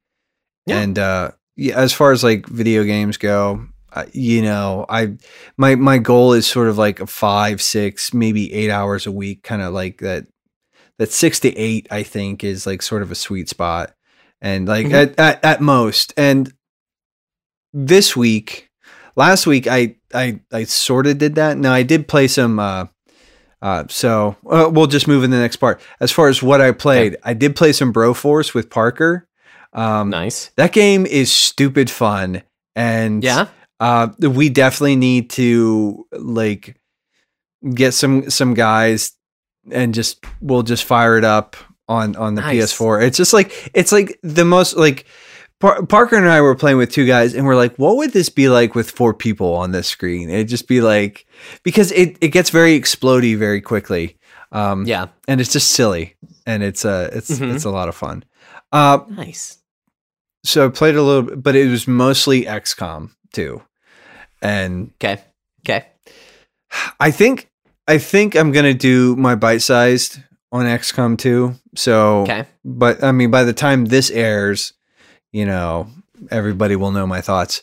[0.65, 0.79] Yeah.
[0.79, 5.17] And uh, yeah, as far as like video games go, uh, you know, I
[5.57, 9.43] my my goal is sort of like a five, six, maybe eight hours a week,
[9.43, 10.27] kind of like that.
[10.99, 13.93] That six to eight, I think, is like sort of a sweet spot
[14.41, 14.93] and like Mhm.
[14.93, 16.51] at, at at most and
[17.73, 18.66] this week
[19.17, 22.85] last week i i i sort of did that no i did play some uh
[23.61, 26.71] uh so uh, we'll just move in the next part as far as what i
[26.71, 29.27] played i did play some broforce with parker
[29.73, 30.51] um Nice.
[30.55, 32.43] that game is stupid fun
[32.75, 33.47] and Yeah.
[33.81, 36.79] uh we definitely need to like
[37.73, 39.11] get some some guys
[39.71, 41.57] and just we'll just fire it up
[41.89, 42.73] on on the Nice.
[42.73, 43.03] PS4.
[43.03, 45.05] It's just like it's like the most like
[45.59, 48.29] Par- Parker and I were playing with two guys and we're like what would this
[48.29, 50.29] be like with four people on this screen?
[50.29, 51.25] It'd just be like
[51.63, 54.17] because it it gets very explody very quickly.
[54.51, 55.07] Um Yeah.
[55.27, 56.15] and it's just silly
[56.45, 57.55] and it's uh it's Mhm.
[57.55, 58.23] it's a lot of fun.
[58.71, 59.57] Uh Nice.
[60.43, 63.61] so I played a little bit, but it was mostly XCOM 2.
[64.41, 65.21] And Okay.
[65.65, 65.85] Okay.
[66.99, 67.49] I think
[67.87, 70.19] I think I'm gonna do my bite sized
[70.51, 71.55] on XCOM 2.
[71.75, 72.45] So Okay.
[72.63, 74.73] but I mean by the time this airs,
[75.37, 75.87] you know,
[76.31, 77.61] everybody will know my thoughts.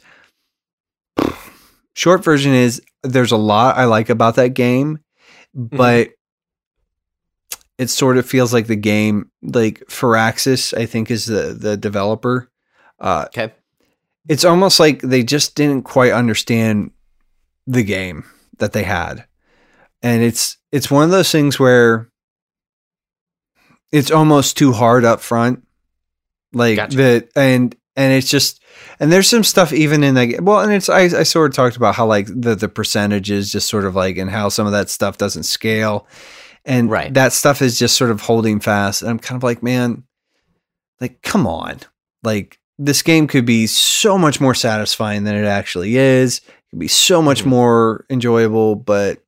[1.95, 5.01] Short version is there's a lot I like about that game,
[5.53, 6.11] but
[7.77, 12.49] it sort of feels like the game like Firaxis, I think is the the developer.
[13.01, 13.53] Uh Okay.
[14.29, 16.93] it's almost like they just didn't quite understand
[17.67, 18.25] the game
[18.59, 19.25] that they had
[20.01, 22.09] and it's it's one of those things where
[23.91, 25.67] it's almost too hard up front
[26.55, 26.97] like Gotcha.
[26.97, 28.63] the and and it's just
[29.01, 31.77] and there's some stuff even in like well and it's I, I sort of talked
[31.77, 34.91] about how like the the percentages just sort of like and how some of that
[34.91, 36.07] stuff doesn't scale
[36.65, 37.13] and Right.
[37.15, 40.05] that stuff is just sort of holding fast and i'm kind of like man
[41.01, 41.81] like come on
[42.23, 46.79] like this game could be so much more satisfying than it actually is it could
[46.81, 47.47] be so much Mhm.
[47.47, 49.21] more enjoyable but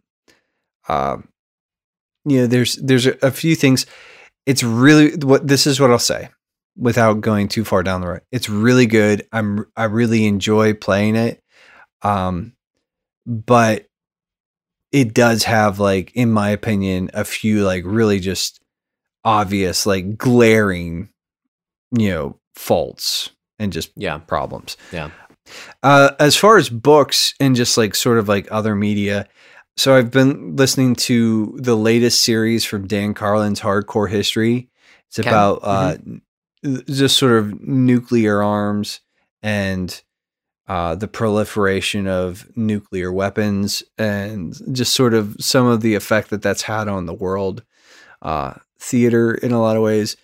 [0.89, 1.17] uh,
[2.25, 3.87] you know, there's there's a, a few things.
[4.47, 6.29] It's really what this is what I'll say
[6.77, 8.21] without going too far down the road.
[8.33, 9.27] It's really good.
[9.33, 11.43] I'm I really enjoy playing it.
[12.03, 12.53] Um
[13.27, 13.87] but
[14.93, 18.61] it does have like in my opinion a few like really just
[19.25, 21.09] obvious like glaring
[21.97, 24.19] you know faults and just Yeah.
[24.19, 24.77] problems.
[24.93, 25.11] Yeah.
[25.83, 29.29] Uh, as far as books and just like sort of like other media,
[29.77, 34.69] so I've been listening to the latest series from Dan Carlin's Hardcore History.
[35.09, 36.23] It's about uh, n-
[36.87, 39.01] just sort of nuclear arms
[39.43, 40.03] and
[40.69, 46.43] uh, the proliferation of nuclear weapons and just sort of some of the effect that
[46.43, 47.63] that's had on the world
[48.23, 50.17] uh, theater in a lot of ways.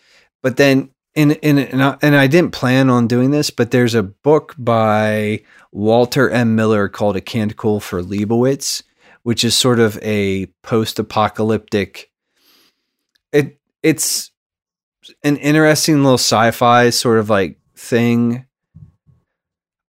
[0.43, 3.95] But then, in in and I, and I didn't plan on doing this, but there's
[3.95, 6.57] a book by Walter M.
[6.57, 8.83] Miller called "A Canticle for Leibowitz,"
[9.23, 12.11] which is sort of a post-apocalyptic.
[13.31, 14.32] It it's
[15.23, 18.47] an interesting little sci-fi sort of like thing.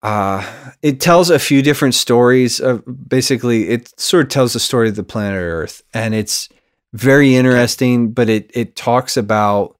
[0.02, 0.46] Uh,
[0.82, 2.60] it tells a few different stories.
[2.62, 6.48] Of basically, it sort of tells the story of the planet Earth, and it's
[6.94, 8.12] very interesting.
[8.12, 9.76] But it it talks about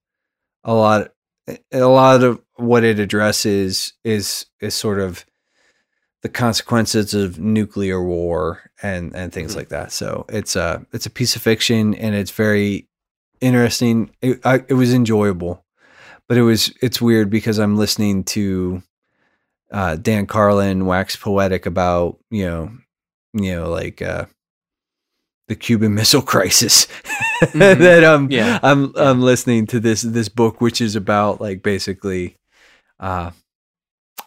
[0.66, 1.12] a lot,
[1.72, 5.26] a lot of what it addresses is is sort of
[6.22, 9.56] the consequences of nuclear war and and things Mhm.
[9.58, 9.94] like that.
[9.94, 12.89] So it's a it's a piece of fiction, and it's very
[13.42, 14.12] interesting.
[14.22, 15.64] It, I, it was enjoyable,
[16.28, 18.84] but it was it's weird because I'm listening to
[19.72, 22.72] uh, Dan Carlin wax poetic about you know
[23.34, 24.26] you know like uh,
[25.48, 26.88] the Cuban Missile Crisis.
[27.42, 27.80] Mhm.
[27.80, 28.60] that um Yeah.
[28.62, 29.10] I'm Yeah.
[29.12, 32.36] I'm listening to this this book which is about like basically
[33.00, 33.32] uh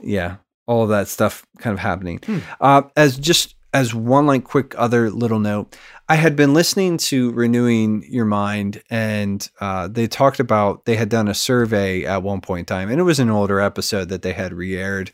[0.00, 2.20] yeah all of that stuff kind of happening.
[2.24, 2.38] Hmm.
[2.58, 5.76] Uh, as just as one like quick other little note,
[6.12, 11.08] I had been listening to Renewing Your Mind, and uh, they talked about they had
[11.08, 14.20] done a survey at one point in time, and it was an older episode that
[14.20, 15.10] they had re-aired,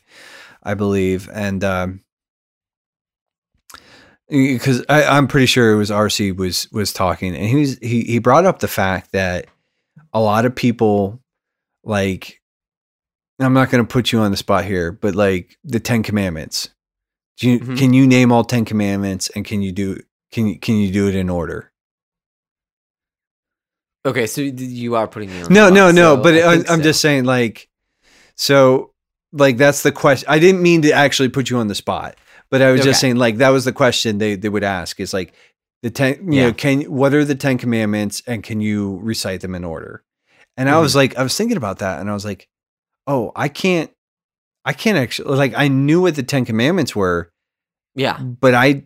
[0.61, 2.01] I believe, and um,
[4.27, 8.19] because I'm pretty sure it was RC was was talking, and he was he he
[8.19, 9.45] brought up the fact that
[10.11, 11.21] a lot of people
[11.85, 12.41] like
[13.39, 16.71] I'm not going to put you on the spot here, but like the Ten Commandments.
[17.37, 17.77] Do you, Mhm.
[17.77, 20.01] Can you name all Ten Commandments, and can you do
[20.31, 21.71] can you can you do it in order?
[24.05, 25.53] Okay, so you are putting me on.
[25.53, 26.15] No, no, no.
[26.15, 26.77] so But I I'm so.
[26.81, 27.67] just saying, like,
[28.35, 28.91] so
[29.33, 30.27] like that's the question.
[30.29, 32.15] I didn't mean to actually put you on the spot,
[32.49, 35.13] but I was just saying, like, that was the question they they would ask is
[35.13, 35.33] like
[35.83, 36.31] the ten.
[36.31, 36.47] You Yeah.
[36.47, 40.03] know, can what are the Ten Commandments, and can you recite them in order?
[40.57, 40.97] And I was Mm-hmm.
[40.97, 42.47] like, I was thinking about that, and I was like,
[43.07, 43.91] oh, I can't.
[44.65, 47.29] I can't actually like I knew what the Ten Commandments were,
[47.95, 48.19] Yeah.
[48.19, 48.83] but I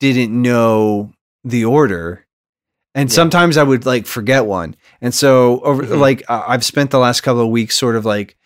[0.00, 1.12] didn't know
[1.44, 2.24] the order.
[2.94, 3.14] And Yeah.
[3.14, 4.74] sometimes I would like forget one.
[5.00, 5.98] And so over Mhm.
[6.00, 8.36] like I've spent the last couple of weeks sort of like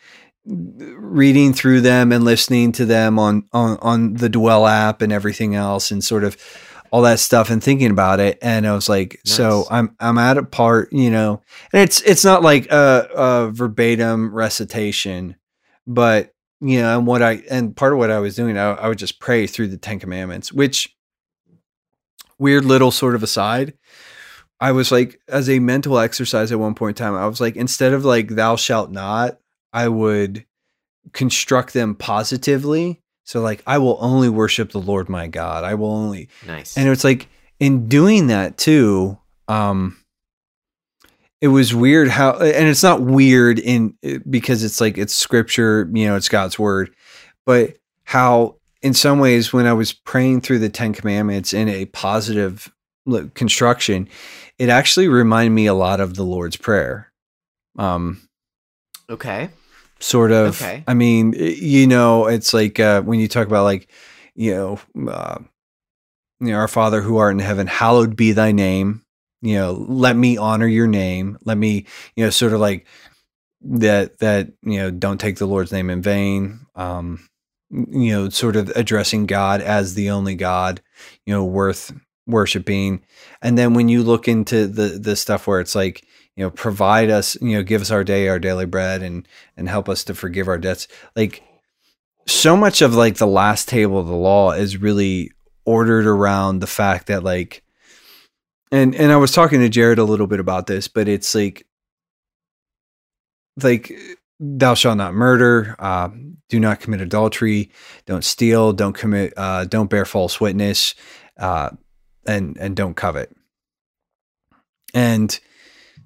[0.47, 5.55] reading through them and listening to them on on on the Dwell app and everything
[5.55, 6.37] else and sort of
[6.91, 10.37] all that stuff and thinking about it and I was like so I'm I'm at
[10.39, 11.41] a part, you know,
[11.73, 15.37] and it's it's not like a, a verbatim recitation,
[15.87, 18.89] but you know, and what I and part of what I was doing, I, I
[18.89, 20.95] would just pray through the Ten Commandments, which
[22.39, 23.75] weird little sort of aside.
[24.61, 27.57] I was like, as a mental exercise at one point in time, I was like,
[27.57, 29.39] instead of like thou shalt not,
[29.73, 30.45] I would
[31.13, 33.01] construct them positively.
[33.25, 35.65] So like I will only worship the Lord my God.
[35.65, 36.77] I will only Nice.
[36.77, 39.19] and it's like in doing that too,
[39.49, 39.97] um
[41.41, 43.97] it was weird how and it's not weird in
[44.31, 46.95] because it's like it's scripture, you know, it's God's word,
[47.45, 51.87] but how in some ways when I was praying through the 10 commandments in a
[51.87, 52.73] positive
[53.35, 54.09] construction,
[54.59, 57.13] it actually reminded me a lot of the Lord's prayer.
[57.79, 58.21] Um
[59.09, 59.51] okay.
[60.01, 60.83] sort of Okay.
[60.87, 63.89] i mean you know it's like uh when you talk about like
[64.35, 64.79] you know
[65.11, 65.39] uh
[66.41, 69.05] you know our father who art in heaven hallowed be thy name
[69.43, 71.87] you know let me honor your name let me
[72.17, 72.87] you know sort of like
[73.63, 77.21] that that you know don't take the lord's name in vain um
[77.73, 80.81] you know sort of addressing god as the only god
[81.27, 81.93] you know worth
[82.27, 83.03] worshiping.
[83.41, 86.07] And then when you look into the the stuff where it's like
[86.37, 89.69] you know provide us you know give us our day our daily bread and and
[89.69, 91.43] help us to forgive our debts like
[92.27, 95.31] so much of like the last table of the law is really
[95.67, 97.63] ordered around the fact that like
[98.71, 101.67] and and I was talking to Jared a little bit about this but it's like
[103.63, 103.93] like
[104.41, 106.09] thou shalt not murder uh,
[106.53, 107.71] do not commit adultery
[108.05, 110.95] don't steal don't commit uh, don't bear false witness
[111.39, 111.71] uh,
[112.27, 113.35] and and don't covet
[114.93, 115.41] and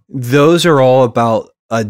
[0.08, 1.84] those are all about a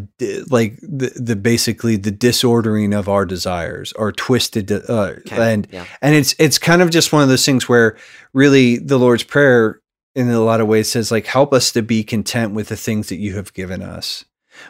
[0.49, 4.79] like the, the basically the disordering of our desires or twisted uh,
[5.19, 5.53] Okay.
[5.53, 5.85] and yeah.
[6.01, 7.99] and it's it's kind of just one of those things where
[8.33, 9.83] really the lord's prayer
[10.15, 13.11] in a lot of ways says like help us to be content with the things
[13.11, 14.25] that you have given us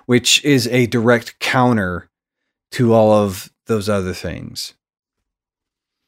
[0.06, 2.10] which is a direct counter
[2.72, 4.74] to all of those other things.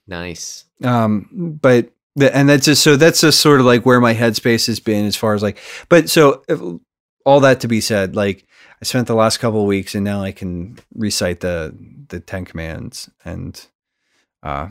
[0.07, 0.65] Nice.
[0.83, 4.67] um but the, and that's just so that's just sort of like where my headspace
[4.67, 6.61] has been as far as like but so if,
[7.27, 8.47] all that to be said like
[8.81, 11.77] i spent the last couple of weeks and now i can recite the
[12.09, 13.67] the 10 commands and
[14.43, 14.69] uh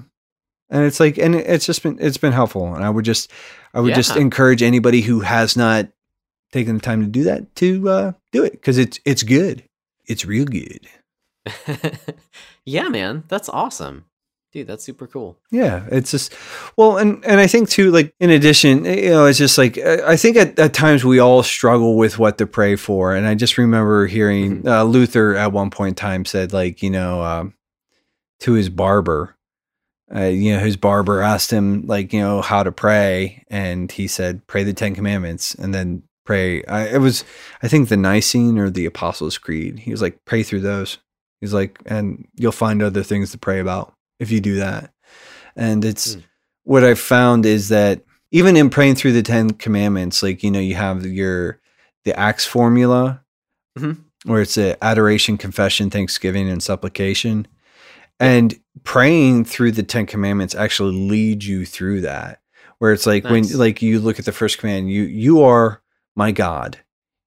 [0.70, 2.74] and it's like and it's just been it's been helpful.
[2.74, 3.32] And i would just
[3.74, 5.88] i would just encourage anybody who has not
[6.52, 9.64] taken the time to do that to uh do it because it's it's good.
[10.06, 10.88] It's real good
[12.66, 13.24] yeah, man.
[13.28, 14.06] That's awesome.
[14.54, 15.38] Dude, that's super cool.
[15.52, 16.34] Yeah, it's just
[16.78, 20.14] well, and and I think too, like in addition, you know, it's just like I
[20.14, 23.36] I think at, at times we all struggle with what to pray for, and I
[23.36, 27.56] just remember hearing uh, Luther at one point in time said, like, you know, um,
[28.40, 29.36] to his barber,
[30.16, 34.08] uh, you know, his barber asked him, like, you know, how to pray, and he
[34.08, 36.64] said, pray the Ten Commandments, and then pray.
[36.66, 37.26] I, it was,
[37.62, 39.80] I think, the Nicene or the Apostles' Creed.
[39.80, 41.00] He was like, pray through those.
[41.42, 44.92] He's like, and you'll find other things to pray about if you do that.
[45.56, 46.24] And it's Mm.
[46.64, 50.60] what I've found is that even in praying through the Ten Commandments, like, you know,
[50.60, 51.60] you have your,
[52.06, 53.22] the Acts formula
[53.78, 53.98] Mhm.
[54.26, 57.48] where it's a adoration, confession, thanksgiving, and supplication.
[58.20, 62.42] And praying through the Ten Commandments actually leads you through that.
[62.80, 63.32] Where it's like Nice.
[63.32, 65.82] when like you look at the first command, you you are
[66.16, 66.78] my God.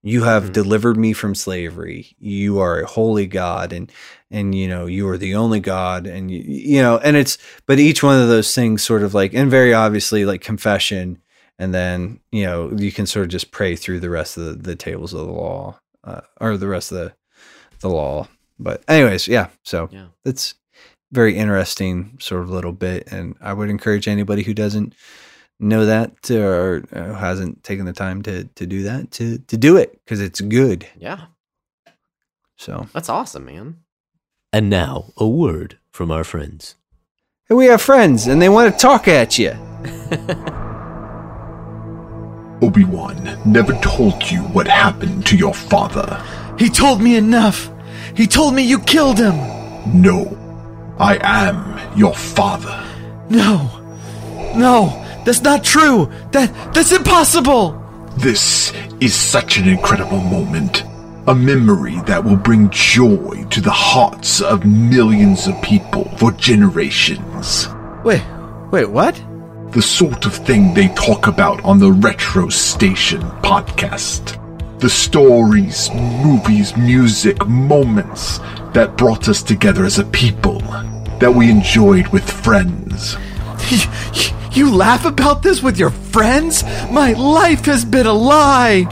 [0.02, 0.52] You have Mhm.
[0.52, 2.16] delivered me from slavery.
[2.18, 3.90] You are a holy God and
[4.30, 7.36] and you know, you are the only God and you, you know, and it's
[7.66, 11.18] but each one of those things sort of like and very obviously like confession
[11.58, 14.52] and then, you know, you can sort of just pray through the rest of the,
[14.54, 17.12] the tables of the law uh, or the rest of the
[17.80, 18.28] the law.
[18.58, 19.48] But anyways, yeah.
[19.64, 20.06] So Yeah.
[20.24, 20.54] it's
[21.12, 24.94] very interesting sort of little bit, and I would encourage anybody who doesn't
[25.60, 29.76] know that or uh, hasn't taken the time to to do that to to do
[29.76, 30.86] it because it's good.
[30.98, 31.26] Yeah.
[32.56, 33.76] So That's awesome, man.
[34.52, 36.74] And now, a word from our friends.
[37.48, 39.50] and we have friends, and they want to talk at you.
[42.62, 46.22] Obi-Wan never told you what happened to your father.
[46.58, 47.70] He told me enough.
[48.14, 49.34] He told me you killed him.
[50.02, 50.36] No,
[50.98, 52.84] I am your father.
[53.30, 53.70] No.
[54.54, 54.90] No,
[55.24, 56.10] that's not true.
[56.32, 57.76] That that's impossible.
[58.18, 60.84] This is such an incredible moment.
[61.26, 67.68] A memory that will bring joy to the hearts of millions of people for generations.
[68.04, 68.22] Wait.
[68.70, 69.20] Wait, what?
[69.72, 74.36] The sort of thing they talk about on the Retro Station podcast.
[74.80, 78.38] The stories, movies, music, moments
[78.72, 80.60] that brought us together as a people.
[81.18, 83.16] That we enjoyed with friends.
[84.52, 86.64] You laugh about this with your friends?
[86.90, 88.84] My life has been a lie.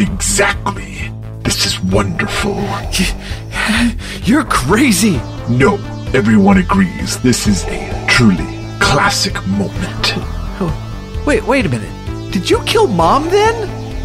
[0.00, 1.12] Exactly.
[1.44, 2.56] This is wonderful.
[4.24, 5.20] You're crazy.
[5.48, 5.74] No,
[6.12, 8.44] everyone agrees this is a truly
[8.80, 10.14] classic moment.
[10.58, 12.32] Oh, wait, wait a minute.
[12.32, 13.54] Did you kill mom then?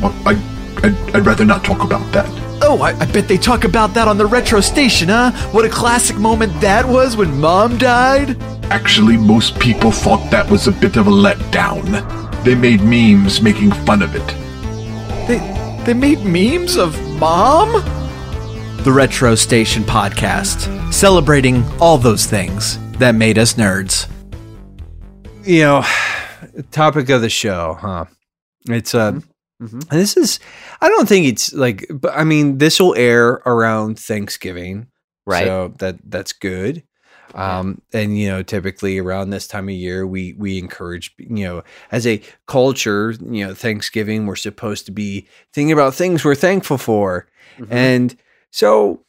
[0.02, 0.34] Well, I,
[0.84, 2.30] I'd, I'd rather not talk about that.
[2.62, 5.32] Oh, I, I bet they talk about that on the retro station, huh?
[5.52, 8.42] What a classic moment that was when mom died.
[8.66, 12.44] Actually, most people thought that was a bit of a letdown.
[12.44, 14.28] They made memes making fun of it.
[15.28, 17.72] They they made memes of mom?
[18.84, 24.08] The Retro Station podcast, celebrating all those things that made us nerds.
[25.44, 25.86] You know,
[26.72, 28.06] topic of the show, huh?
[28.68, 29.20] It's uh,
[29.62, 29.74] Mhm.
[29.92, 30.40] And this is.
[30.82, 34.88] I don't think it's like, but I mean, this will air around Thanksgiving,
[35.26, 35.46] Right.
[35.46, 36.84] So that that's good.
[37.36, 41.64] Um, and you know, typically around this time of year, we we encourage you know,
[41.92, 46.78] as a culture, you know, Thanksgiving, we're supposed to be thinking about things we're thankful
[46.80, 47.28] for,
[47.60, 47.68] Mhm.
[47.70, 48.16] and
[48.52, 49.02] so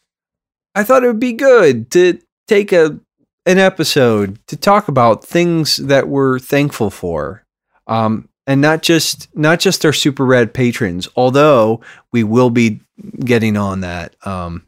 [0.75, 2.99] I thought it would be good to take a
[3.47, 7.45] an episode to talk about things that we're thankful for.
[7.87, 12.81] Um, and not just not just our super red patrons, although we will be
[13.21, 14.17] getting on that.
[14.27, 14.67] Um,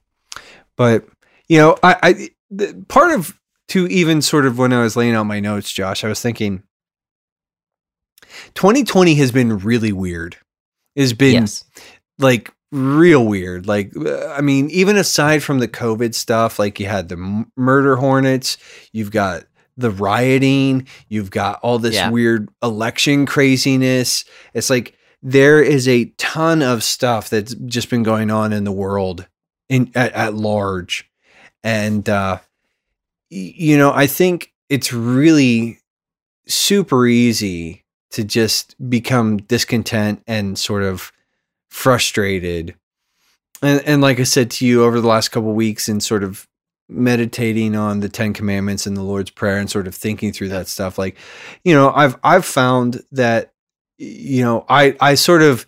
[0.77, 1.05] but
[1.49, 3.37] you know, I, I the, part of
[3.71, 6.63] to even sort of when I was laying out my notes, Josh, I was thinking
[8.55, 10.37] 2020 has been really weird.
[10.95, 11.65] it's been yes.
[12.21, 13.67] like real weird.
[13.67, 13.93] Like,
[14.29, 18.59] I mean, even aside from the COVID stuff, like you had the murder hornets,
[18.93, 19.43] you've got
[19.77, 22.11] the rioting, you've got all this Yeah.
[22.11, 24.25] weird election craziness.
[24.55, 28.73] It's like there is a ton of stuff that's just been going on in the
[28.73, 29.27] world
[29.69, 31.09] in at, at large,
[31.63, 32.39] and uh,
[33.31, 35.79] you know, I think it's really
[36.47, 41.13] super easy to just become discontent and sort of
[41.71, 42.75] frustrated.
[43.63, 46.25] And, and like I said to you over the last couple of weeks, and sort
[46.25, 46.47] of
[46.89, 50.69] meditating on the Ten Commandments and the Lord's Prayer, and sort of thinking through that
[50.69, 51.17] stuff, like,
[51.65, 53.53] you know, I've I've found that,
[53.99, 55.67] you know, I I sort of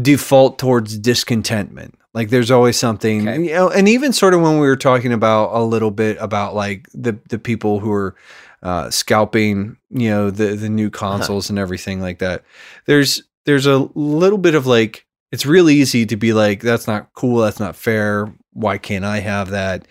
[0.00, 1.94] default towards discontentment.
[2.14, 3.42] Like there's always something, Okay.
[3.44, 6.54] you know, and even sort of when we were talking about a little bit about
[6.54, 8.16] like the the people who are
[8.62, 12.42] uh, scalping, you know, the the new consoles and everything like that.
[12.86, 17.12] There's there's a little bit of like it's real easy to be like that's not
[17.14, 18.32] cool, that's not fair.
[18.52, 19.86] Why can't I have that?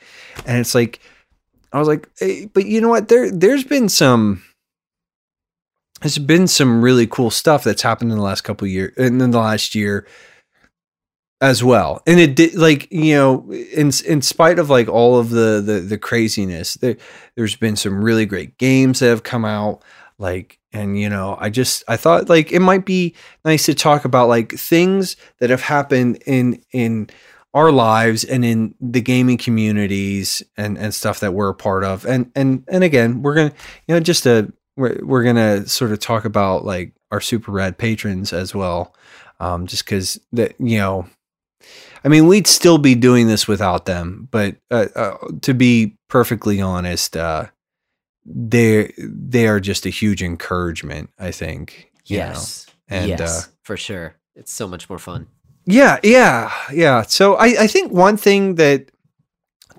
[0.45, 0.99] And it's like
[1.71, 3.07] I was like, hey, but you know what?
[3.07, 4.43] There there's been some
[6.01, 9.31] there's been some really cool stuff that's happened in the last couple years and in
[9.31, 10.07] the last year
[11.41, 12.01] as well.
[12.07, 15.79] And it did like, you know, in in spite of like all of the the,
[15.79, 16.97] the craziness, there
[17.35, 19.83] there's been some really great games that have come out
[20.19, 23.15] like and you know, I just I thought like it might be
[23.45, 27.09] nice to talk about like things that have happened in in
[27.53, 32.05] our lives and in the gaming communities and and stuff that we're a part of.
[32.05, 33.55] And and and again, we're going to
[33.87, 37.77] you know just a we're we're to sort of talk about like our super rad
[37.77, 38.93] patrons as well.
[39.39, 41.07] Um just cuz that you know
[42.03, 46.61] I mean, we'd still be doing this without them, but uh, uh, to be perfectly
[46.61, 47.47] honest, uh,
[48.25, 51.09] they they are just a huge encouragement.
[51.19, 51.91] I think.
[52.05, 52.25] you know.
[52.27, 52.67] Yes.
[52.87, 54.15] And, yes, uh, for sure.
[54.35, 55.27] It's so much more fun.
[55.67, 57.01] Yeah, yeah, yeah.
[57.01, 58.89] So I, I think one thing that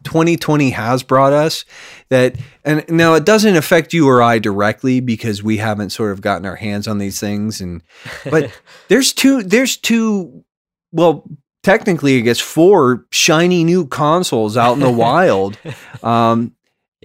[0.04, 1.64] 2020 has brought us
[2.10, 6.20] that, and now it doesn't affect you or I directly because we haven't sort of
[6.20, 7.82] gotten our hands on these things, and
[8.30, 8.50] but
[8.88, 10.44] there's two, there's two,
[10.92, 11.24] well,
[11.62, 15.58] technically, I guess four shiny new consoles out in the wild,
[16.02, 16.54] um,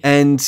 [0.02, 0.46] and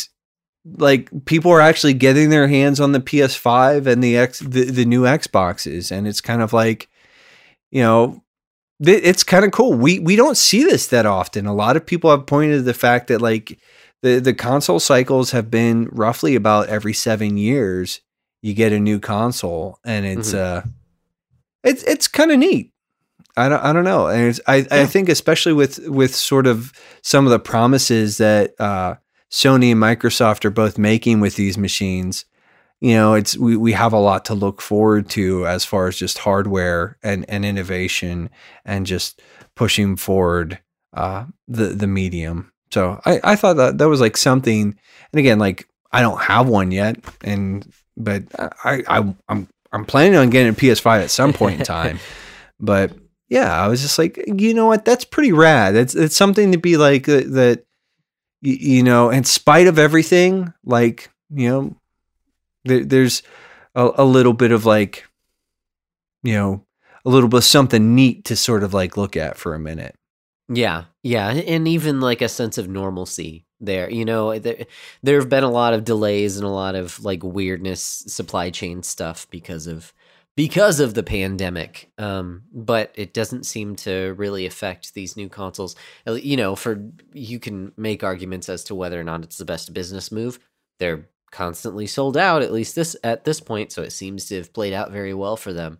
[0.76, 4.84] like people are actually getting their hands on the PS5 and the X, the, the
[4.84, 6.90] new Xboxes, and it's kind of like,
[7.70, 8.22] you know,
[8.84, 9.72] th- it's kind of cool.
[9.72, 11.46] We we don't see this that often.
[11.46, 13.58] A lot of people have pointed to the fact that like
[14.02, 18.00] the the console cycles have been roughly about every seven years.
[18.42, 20.62] You get a new console, and it's uh,
[21.64, 22.72] it's it's kind of neat.
[23.36, 26.72] I don't I don't know, and it's, I I think especially with with sort of
[27.02, 28.96] some of the promises that uh,
[29.30, 32.24] Sony and Microsoft are both making with these machines
[32.80, 35.96] you know it's we, we have a lot to look forward to as far as
[35.96, 38.30] just hardware and, and innovation
[38.64, 39.22] and just
[39.54, 40.58] pushing forward
[40.94, 42.52] uh, the the medium.
[42.72, 44.78] So I, I thought that that was like something
[45.12, 47.66] and again like I don't have one yet and
[47.96, 51.98] but I, I I'm I'm planning on getting a PS5 at some point in time.
[52.60, 52.92] But
[53.28, 54.84] yeah I was just like you know what?
[54.84, 55.76] That's pretty rad.
[55.76, 57.64] It's it's something to be like uh, that
[58.42, 61.76] you know in spite of everything like you know
[62.66, 63.22] there, there's
[63.74, 65.06] a, a little bit of like
[66.22, 66.64] you know
[67.04, 69.96] a little bit of something neat to sort of like look at for a minute
[70.48, 73.90] Yeah, yeah, and even like a sense of normalcy there.
[73.90, 74.66] You know, there,
[75.02, 78.82] there have been a lot of delays and a lot of like weirdness, supply chain
[78.82, 79.92] stuff because of
[80.36, 81.90] because of the pandemic.
[81.98, 85.74] Um, but it doesn't seem to really affect these new consoles.
[86.06, 89.74] You know, for you can make arguments as to whether or not it's the best
[89.74, 90.38] business move.
[90.78, 94.52] They're constantly sold out, at least this at this point, so it seems to have
[94.52, 95.78] played out very well for them.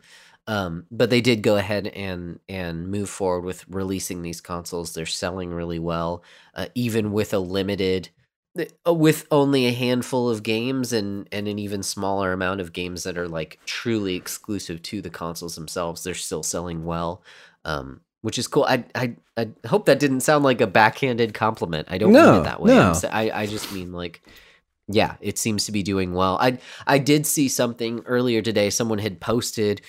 [0.48, 4.94] Um, but they did go ahead and and move forward with releasing these consoles.
[4.94, 6.22] They're selling really well,
[6.54, 8.10] uh, even with a limited,
[8.86, 13.02] uh, with only a handful of games and and an even smaller amount of games
[13.02, 16.04] that are like truly exclusive to the consoles themselves.
[16.04, 17.22] They're still selling well,
[17.64, 18.64] um, which is cool.
[18.64, 21.88] I I I hope that didn't sound like a backhanded compliment.
[21.90, 22.72] I don't mean it that way.
[22.72, 22.92] No.
[23.10, 24.22] I I just mean like
[24.88, 26.38] yeah, it seems to be doing well.
[26.40, 28.70] I I did see something earlier today.
[28.70, 29.80] Someone had posted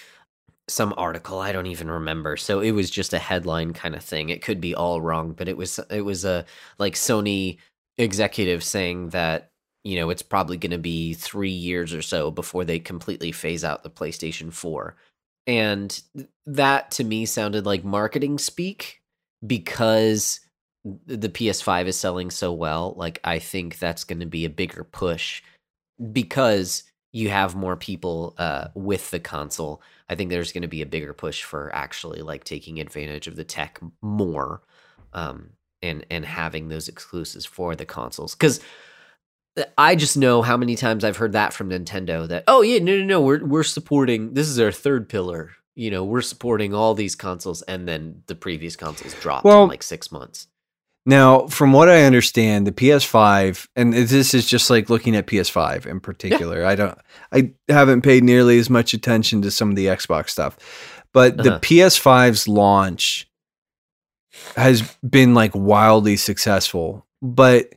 [0.70, 1.40] some article.
[1.40, 2.38] I don't even remember.
[2.38, 4.30] So it was just a headline kind of thing.
[4.30, 6.46] It could be all wrong, but it was it was a
[6.80, 7.58] like Sony
[7.98, 9.52] executive saying that
[9.84, 13.64] you know it's probably going to be three years or so before they completely phase
[13.64, 14.96] out the PlayStation Four,
[15.46, 16.02] and
[16.46, 19.02] that to me sounded like marketing speak
[19.46, 20.40] because
[21.06, 24.84] the PS5 is selling so well, like I think that's going to be a bigger
[24.84, 25.42] push
[26.12, 29.82] because you have more people uh, with the console.
[30.10, 33.36] I think there's going to be a bigger push for actually like taking advantage of
[33.36, 34.62] the tech more,
[35.14, 35.50] um,
[35.82, 38.60] and and having those exclusives for the consoles because.
[39.76, 42.96] I just know how many times I've heard that from Nintendo that oh yeah no
[43.00, 46.96] no no we're we're supporting this is our third pillar you know, we're supporting all
[46.96, 50.48] these consoles, and then the previous consoles dropped Well- in like six months.
[51.10, 55.86] Now, from what I understand, the PS5, and this is just like looking at PS5
[55.86, 56.66] in particular.
[56.66, 56.98] I don't,
[57.32, 60.58] I haven't paid nearly as much attention to some of the Xbox stuff,
[61.14, 61.60] but the Uh-huh.
[61.62, 63.26] PS5's launch
[64.58, 67.06] has been like wildly successful.
[67.22, 67.74] But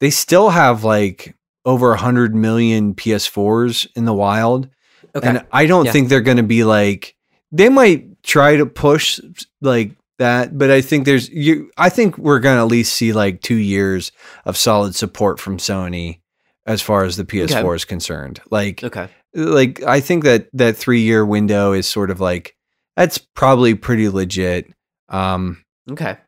[0.00, 1.34] they still have like
[1.64, 4.68] over a hundred million PS4s in the wild,
[5.16, 5.28] Okay.
[5.28, 5.92] and I don't Yeah.
[5.92, 7.16] think they're going to be like
[7.50, 9.20] they might try to push
[9.60, 9.90] like
[10.22, 11.70] that, but I think there's you.
[11.76, 14.12] I think we're going to at least see like two years
[14.44, 16.20] of solid support from Sony
[16.66, 18.40] as far as the PS4 is concerned.
[18.50, 19.08] Like, okay.
[19.34, 22.56] like I think that that three year window is sort of like
[22.96, 24.72] that's probably pretty legit.
[25.08, 26.18] Um, Okay.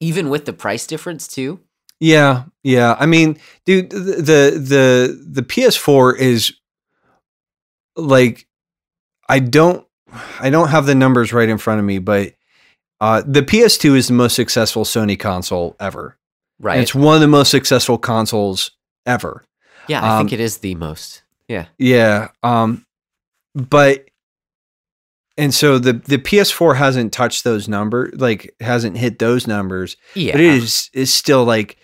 [0.00, 1.60] Even with the price difference too.
[2.00, 2.96] Yeah, yeah.
[2.98, 6.54] I mean, dude, the the the, the PS4 is
[7.96, 8.46] like
[9.28, 9.86] I don't
[10.40, 12.34] I don't have the numbers right in front of me, but
[13.02, 16.16] uh, the PS2 is the most successful Sony console ever.
[16.60, 16.74] Right.
[16.74, 18.70] And it's one of the most successful consoles
[19.04, 19.44] ever.
[19.88, 21.24] yeah, I um, think it is the most.
[21.48, 21.66] Yeah.
[21.78, 22.28] Yeah.
[22.44, 22.86] Um,
[23.56, 24.04] but
[25.36, 29.96] and so the the PS4 hasn't touched those numbers, like hasn't hit those numbers.
[30.14, 30.34] Yeah.
[30.34, 31.78] but it is is still like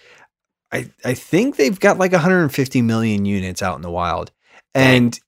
[0.71, 4.31] I I think they've got like 150 million units out in the wild,
[4.73, 5.19] and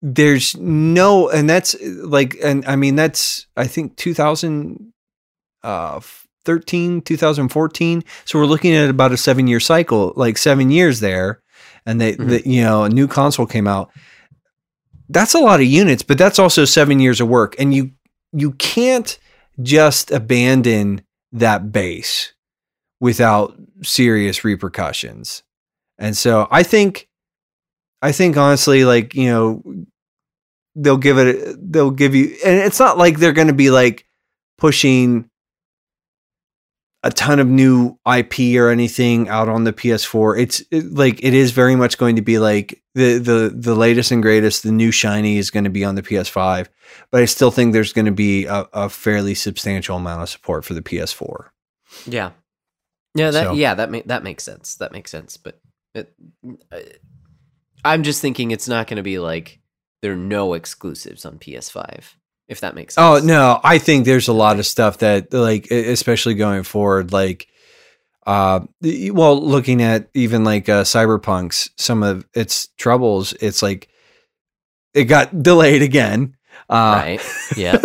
[0.00, 3.96] there's no and that's like and I mean that's I think
[5.64, 11.40] 2013 2014 so we're looking at about a seven year cycle like seven years there
[11.86, 12.28] and they Mhm.
[12.28, 13.90] the, you know a new console came out
[15.08, 17.90] that's a lot of units but that's also seven years of work and you
[18.32, 19.18] you can't
[19.62, 21.00] just abandon
[21.32, 22.32] that base
[23.00, 25.42] without serious repercussions.
[25.98, 27.08] And so I think
[28.02, 29.62] I think honestly like, you know,
[30.74, 34.04] they'll give it they'll give you and it's not like they're going to be like
[34.58, 35.30] pushing
[37.04, 40.40] a ton of new IP or anything out on the PS4.
[40.40, 44.10] It's it, like it is very much going to be like the the the latest
[44.10, 44.62] and greatest.
[44.64, 46.66] The new shiny is going to be on the PS5,
[47.10, 50.64] but I still think there's going to be a, a fairly substantial amount of support
[50.64, 51.50] for the PS4.
[52.06, 52.30] Yeah.
[53.14, 54.74] Yeah, that So- yeah, that ma- that makes sense.
[54.76, 55.60] That makes sense, but
[55.94, 56.12] it,
[56.72, 56.92] I-
[57.84, 59.60] I'm just thinking it's not going to be like
[60.00, 62.02] there are no exclusives on PS5
[62.48, 63.22] if that makes sense.
[63.22, 67.48] Oh no, I think there's a lot of stuff that like especially going forward like
[68.26, 73.88] uh well looking at even like uh cyberpunk's some of its troubles it's like
[74.94, 76.34] it got delayed again
[76.70, 77.20] uh Right.
[77.54, 77.78] Yeah.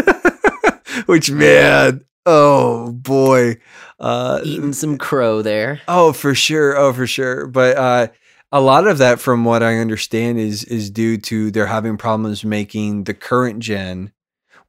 [1.07, 3.57] which man oh boy
[3.99, 5.81] uh Eating some crow there.
[5.87, 6.77] Oh, for sure.
[6.77, 7.47] Oh, for sure.
[7.47, 8.07] But uh,
[8.51, 12.45] a lot of that, from what I understand, is is due to they're having problems
[12.45, 14.13] making the current gen.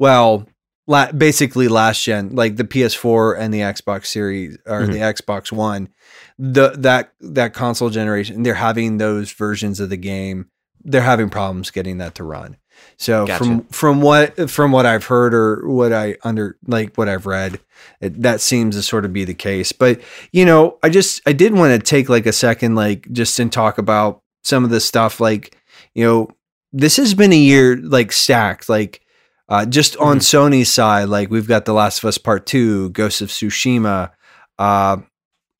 [0.01, 0.49] Well,
[0.89, 4.93] la- basically last gen, like the PS4 and the Xbox Series or Mhm.
[4.93, 5.91] the Xbox One,
[6.39, 10.47] the that that console generation, they're having those versions of the game.
[10.83, 12.57] They're having problems getting that to run.
[12.97, 13.45] So Gotcha.
[13.45, 17.61] from from what from what I've heard or what I under like what I've read,
[18.01, 19.71] it, that seems to sort of be the case.
[19.73, 20.01] But
[20.33, 23.53] you know, I just I did want to take like a second, like just and
[23.53, 25.21] talk about some of the stuff.
[25.21, 25.55] Like
[25.95, 26.31] you know,
[26.73, 28.71] this has been a year like stacked.
[28.71, 29.03] Like
[29.51, 33.21] uh, just on Sony's side, like we've got The Last of Us Part Two, Ghost
[33.21, 34.11] of Tsushima.
[34.59, 34.99] Uh,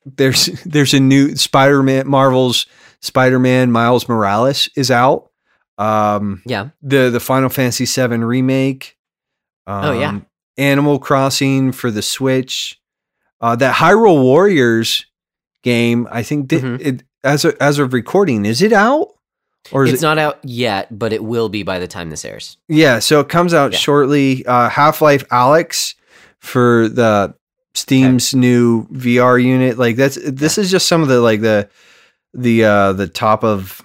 [0.07, 2.67] there's there's a new Spider Man, Marvel's
[3.03, 5.31] Spider Man Miles Morales is out.
[5.79, 6.69] Um, Yeah.
[6.83, 8.97] the the Final Fantasy VII remake.
[9.67, 10.21] Um, Oh, yeah.
[10.59, 12.79] Animal Crossing for the Switch.
[13.41, 15.07] Uh, that Hyrule Warriors
[15.63, 16.81] game, I think di- Mhm.
[16.81, 19.09] it as of, as of recording, is it out
[19.73, 20.07] or is It's it?
[20.07, 22.57] not out yet, but it will be by the time this airs.
[22.69, 23.79] yeah, so it comes out Yeah.
[23.79, 24.45] shortly.
[24.47, 25.95] Uh, Half Life Alex
[26.39, 27.35] for the
[27.75, 29.79] Steam's new VR unit.
[29.79, 31.69] Like that's this is just some of the like the
[32.35, 33.83] the uh the top of.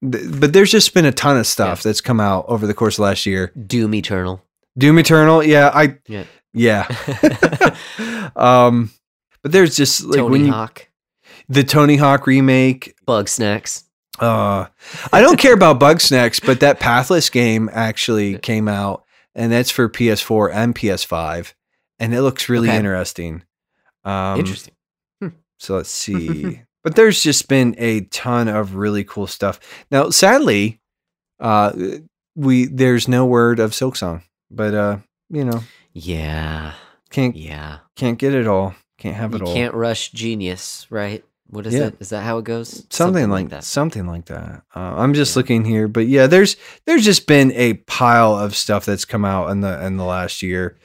[0.00, 3.02] But there's just been a ton of stuff that's come out over the course of
[3.02, 3.52] last year.
[3.66, 4.40] Doom Eternal.
[4.78, 6.24] Doom Eternal, yeah, I Yeah.
[6.54, 6.86] yeah.
[8.36, 8.90] um,
[9.42, 10.86] but there's just like Tony when you, Hawk.
[11.48, 12.94] the Tony Hawk remake.
[13.06, 13.84] Bugsnax.
[14.20, 14.66] Uh,
[15.12, 19.04] I don't care about Bugsnax, but that Pathless game actually came out,
[19.34, 21.54] and that's for PS4 and PS5,
[21.98, 22.76] and it looks really Okay.
[22.78, 23.42] interesting.
[24.04, 24.74] Um, Interesting.
[25.58, 26.62] So let's see.
[26.84, 29.58] but there's just been a ton of really cool stuff.
[29.90, 30.80] Now, sadly,
[31.40, 31.72] uh,
[32.36, 34.98] we there's no word of Silksong, but uh,
[35.30, 35.62] you know,
[35.92, 36.74] Yeah.
[37.10, 37.78] can't Yeah.
[37.96, 39.54] can't get it all, can't have You it all.
[39.54, 41.24] can't rush genius, right?
[41.50, 41.86] What is Yeah.
[41.86, 41.96] it?
[42.00, 42.84] Is that how it goes?
[42.90, 43.64] something, like that.
[43.64, 44.62] Something like that.
[44.74, 48.84] Uh, I'm just looking here, but yeah, there's there's just been a pile of stuff
[48.84, 50.76] that's come out in the in the last year.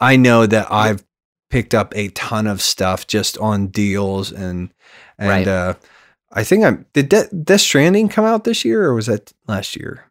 [0.00, 1.04] I know that I've
[1.50, 4.72] picked up a ton of stuff just on deals and
[5.18, 5.48] and Right.
[5.48, 5.74] uh,
[6.32, 9.76] I think I'm did De- Death Stranding come out this year or was that last
[9.76, 10.04] year?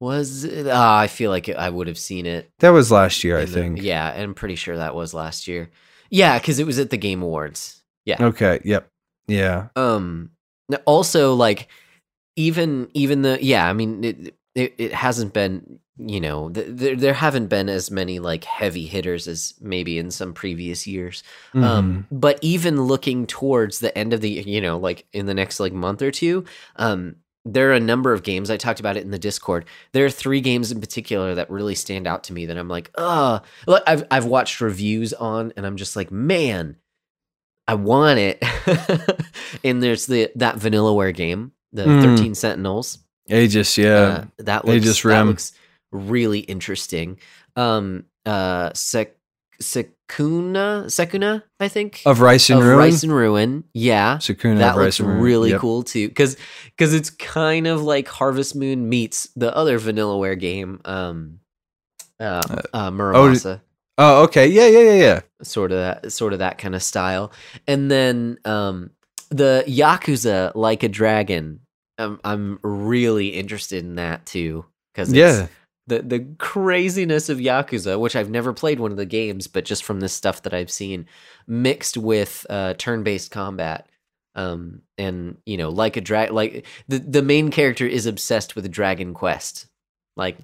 [0.00, 0.66] Was it?
[0.68, 2.50] Ah, I feel like I would have seen it.
[2.60, 3.82] That was last year, I the- think.
[3.82, 5.70] yeah, I'm pretty sure that was last year.
[6.10, 7.82] Yeah, because it was at the Game Awards.
[8.04, 8.16] Yeah.
[8.20, 8.60] Okay.
[8.64, 8.88] Yep.
[9.26, 9.68] Yeah.
[9.76, 10.30] Um.
[10.86, 11.68] Also, like,
[12.36, 16.96] even even the yeah, I mean, it it, it hasn't been you know th- there
[16.96, 21.22] there haven't been as many like heavy hitters as maybe in some previous years.
[21.54, 21.64] Mm-hmm.
[21.64, 25.60] Um, but even looking towards the end of the, you know, like in the next
[25.60, 26.44] like month or two,
[26.76, 28.50] um, there are a number of games.
[28.50, 29.64] I talked about it in the Discord.
[29.92, 32.90] There are three games in particular that really stand out to me that I'm like,
[32.94, 33.40] uh,
[33.86, 36.76] I've I've watched reviews on, and I'm just like, man,
[37.72, 38.42] I want it.
[39.64, 42.02] and there's the that Vanillaware game, the Mm.
[42.02, 42.98] Thirteen Sentinels.
[43.30, 43.94] Aegis, yeah.
[43.94, 45.52] Uh, that looks Aegis that looks
[45.90, 47.18] really interesting.
[47.56, 49.16] Um, uh, Sek
[49.62, 52.78] Sakuna Sakuna, I think of Rice and of Ruin.
[52.78, 53.64] Rice and Ruin.
[53.72, 55.60] Yeah, Sakuna that looks really Yep.
[55.60, 56.08] cool too.
[56.08, 56.36] Because
[56.76, 61.38] because it's kind of like Harvest Moon meets the other Vanillaware game, um,
[62.20, 62.42] uh,
[62.72, 63.60] uh, Muramasa.
[63.60, 63.60] Oh,
[64.22, 64.46] okay.
[64.46, 65.20] Yeah, yeah, yeah, yeah.
[65.42, 67.32] sort of that sort of that kind of style.
[67.66, 68.90] And then um,
[69.30, 71.60] the Yakuza like a dragon.
[71.98, 75.48] Um, I'm really interested in that too because Yeah.
[75.86, 79.84] the the craziness of Yakuza, which I've never played one of the games, but just
[79.84, 81.06] from this stuff that I've seen,
[81.46, 83.88] mixed with uh, turn-based combat,
[84.34, 88.70] um, and you know, like a drag, like the the main character is obsessed with
[88.70, 89.66] Dragon Quest,
[90.16, 90.38] like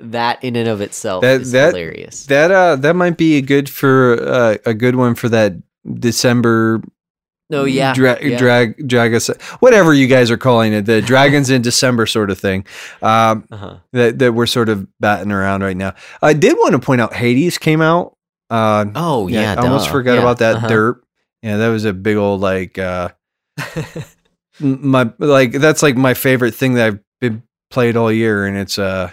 [0.00, 2.26] that in and of itself That- is that- hilarious.
[2.26, 5.54] That uh that might be a good for uh, a good one for that
[5.98, 6.82] December
[7.52, 8.38] oh yeah, dra- yeah.
[8.38, 9.28] drag drag us
[9.58, 12.64] whatever you guys are calling it the dragons in December sort of thing
[13.02, 13.76] um uh-huh.
[13.92, 15.94] that that we're sort of batting around right now.
[16.22, 18.16] I did want to point out Hades came out
[18.50, 20.68] uh Oh yeah, I almost forgot Yeah, about that uh-huh.
[20.68, 21.00] derp.
[21.42, 23.08] Yeah, that was a big old like uh
[24.60, 28.78] my like that's like my favorite thing that I've been played all year and it's
[28.78, 29.10] uh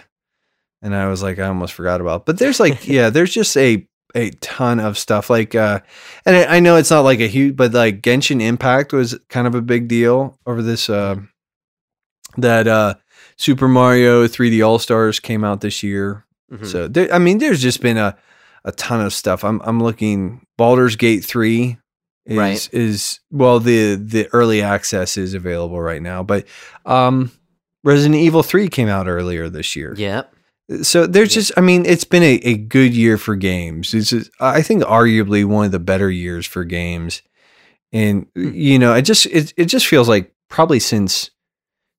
[0.82, 2.26] and I was like I almost forgot about.
[2.26, 5.80] But there's like yeah, there's just a a ton of stuff like uh
[6.24, 9.46] and I, I know it's not like a huge but like Genshin Impact was kind
[9.46, 11.16] of a big deal over this uh
[12.36, 12.94] that uh
[13.36, 16.24] Super Mario 3D All-Stars came out this year.
[16.52, 16.66] Mhm.
[16.66, 18.16] So there, I mean, there's just been a,
[18.64, 19.44] a ton of stuff.
[19.44, 20.44] I'm I'm looking.
[20.56, 21.78] Baldur's Gate three
[22.26, 22.68] is Right.
[22.72, 26.46] is well the the early access is available right now, but
[26.86, 27.30] um,
[27.84, 29.94] Resident Evil three came out earlier this year.
[29.96, 30.34] Yep.
[30.82, 33.94] So there's just I mean, it's been a, a good year for games.
[33.94, 37.22] It's just, I think arguably one of the better years for games,
[37.92, 38.52] and Hmm.
[38.54, 41.30] you know, it just it it just feels like probably since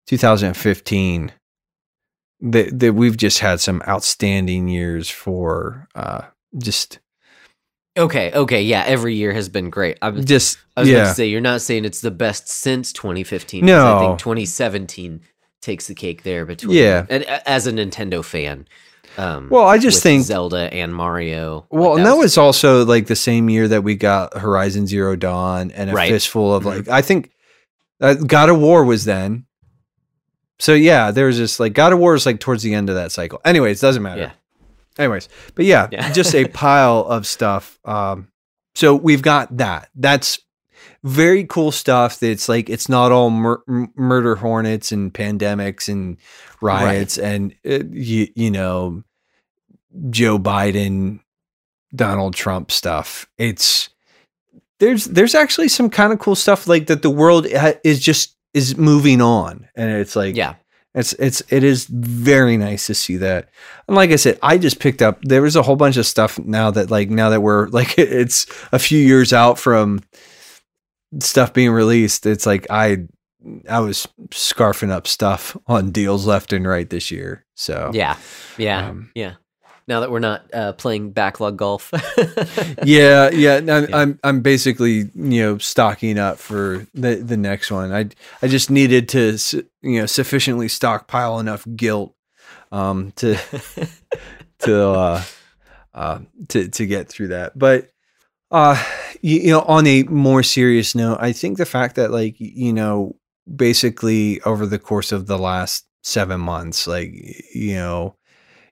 [0.07, 1.32] 2015
[2.41, 6.22] that that we've just had some outstanding years for uh
[6.57, 6.99] just
[7.97, 8.32] Okay.
[8.32, 8.61] Okay.
[8.61, 8.84] Yeah.
[8.86, 9.97] Every year has been great.
[10.01, 13.61] I'm just I was yeah to say you're not saying it's the best since 2015.
[13.65, 13.99] 'cause I No.
[13.99, 15.22] think 2017
[15.62, 16.76] takes the cake there between.
[16.78, 17.05] Yeah.
[17.10, 18.68] And as a Nintendo fan,
[19.18, 21.66] um, well i just think Zelda and Mario.
[21.72, 25.16] well like, and that was also like the same year that we got horizon zero
[25.16, 26.12] dawn and a Right.
[26.12, 26.66] fistful of Mhm.
[26.78, 27.32] like i think
[28.01, 29.45] uh, god of war was then
[30.60, 32.95] so yeah there was just like god of war is like towards the end of
[32.95, 34.32] that cycle anyways doesn't matter Yeah.
[35.03, 36.12] anyways but yeah, Yeah.
[36.14, 38.28] just a pile of stuff um
[38.76, 40.39] so we've got that that's
[41.03, 43.63] very cool stuff that's like it's not all mur-
[43.95, 46.17] murder hornets and pandemics and
[46.61, 49.03] riots and uh, you, you know
[50.09, 51.19] joe biden
[51.95, 53.89] donald trump stuff it's
[54.79, 57.47] there's there's actually some kind of cool stuff like that the world
[57.83, 60.55] is just is moving on and it's like Yeah.
[60.95, 63.49] it's it's it is very nice to see that.
[63.87, 66.39] And like I said, I just picked up there was a whole bunch of stuff
[66.39, 69.99] now that like now that we're like it's a few years out from
[71.20, 72.26] stuff being released.
[72.26, 73.07] It's like I
[73.70, 77.45] I was scarfing up stuff on deals left and right this year.
[77.55, 78.18] So Yeah.
[78.57, 78.89] Yeah.
[78.89, 79.36] Um, yeah.
[79.88, 81.91] Now that we're not uh, playing backlog golf.
[82.84, 83.60] yeah, yeah.
[83.60, 83.97] no, Yeah.
[83.97, 87.91] I'm I'm basically you know stocking up for the the next one.
[87.91, 88.10] I
[88.43, 89.38] I just needed to
[89.82, 92.14] you know sufficiently stockpile enough guilt
[92.72, 93.36] um to
[94.60, 95.24] to uh
[95.95, 97.57] uh to to get through that.
[97.57, 97.89] But
[98.51, 98.81] uh
[99.21, 102.73] you, you know on a more serious note, I think the fact that like you
[102.73, 103.15] know
[103.53, 107.11] basically over the course of the last 7 months like
[107.53, 108.15] you know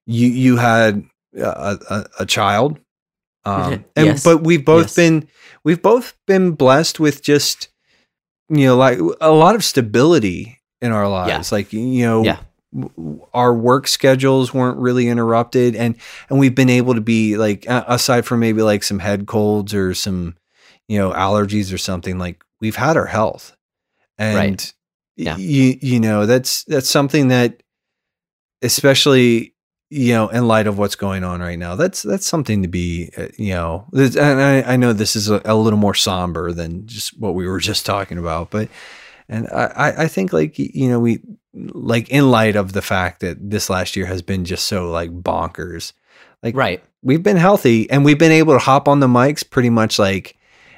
[0.06, 1.04] you you had
[1.38, 2.80] a, a, a child
[3.46, 4.24] um and Yes.
[4.24, 4.96] but we've both Yes.
[4.96, 5.28] been
[5.64, 7.70] we've both been blessed with just
[8.50, 11.52] you know, like a lot of stability in our lives.
[11.52, 12.40] Like, you know, Yeah.
[13.34, 15.96] Our work schedules weren't really interrupted and
[16.30, 19.94] and we've been able to be like aside from maybe like some head colds or
[19.94, 20.36] some
[20.88, 23.56] you know allergies or something like we've had our health
[24.18, 24.74] and Right.
[25.16, 25.38] Yeah.
[25.38, 27.62] you you know that's that's something that
[28.62, 29.54] especially
[29.90, 33.10] you know in light of what's going on right now that's that's something to be
[33.18, 36.86] uh, you know and I, I know this is a, a little more somber than
[36.88, 38.70] just what we were just talking about but
[39.30, 41.20] and I- I think like you know we
[41.74, 45.12] like in light of the fact that this last year has been just so like
[45.12, 45.94] bonkers.
[46.44, 46.84] Like Right.
[47.02, 50.36] we've been healthy and we've been able to hop on the mics pretty much like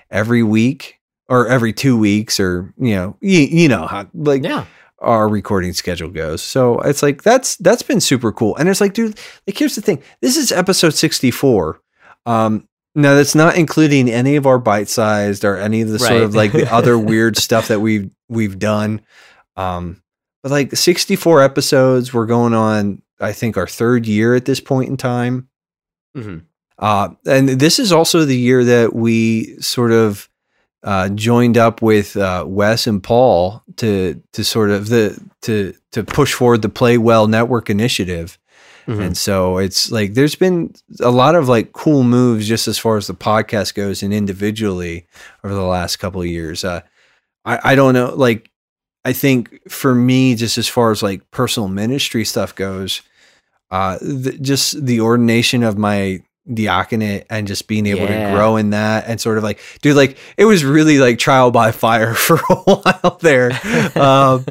[0.09, 4.65] every week or every two weeks or you know you, you know how like Yeah.
[4.99, 6.41] our recording schedule goes.
[6.41, 8.55] So it's like that's that's been super cool.
[8.55, 10.01] And it's like dude like here's the thing.
[10.21, 11.81] This is episode 64
[12.25, 16.23] um now that's not including any of our bite sized or any of the sort
[16.23, 19.01] of like the other weird stuff that we've we've done.
[19.57, 20.01] Um
[20.43, 24.89] but like 64 episodes we're going on i think our third year at this point
[24.89, 25.47] in time
[26.15, 26.39] hmm
[26.79, 30.29] uh, and this is also the year that we sort of
[30.83, 36.03] uh, joined up with uh, Wes and Paul to to sort of the to to
[36.05, 38.39] push forward the Play Well Network initiative.
[38.87, 39.01] Mhm.
[39.01, 42.95] And so it's like there's been a lot of like cool moves just as far
[42.95, 45.05] as the podcast goes and individually
[45.43, 46.63] over the last couple of years.
[46.63, 46.79] Uh,
[47.43, 48.49] I I don't know like
[49.05, 53.01] I think for me just as far as like personal ministry stuff goes,
[53.71, 56.21] uh, th- just the ordination of my
[56.51, 58.29] diaconate and just being able Yeah.
[58.31, 61.51] to grow in that and sort of like dude like it was really like trial
[61.51, 63.51] by fire for a while there
[63.95, 64.43] um,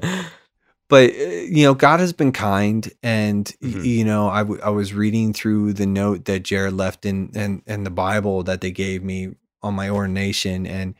[0.88, 3.84] but uh, you know god has been kind and Mhm.
[3.84, 7.82] you know I, w- I was reading through the note that jared left in, in
[7.82, 9.30] the bible that they gave me
[9.62, 10.94] on my ordination and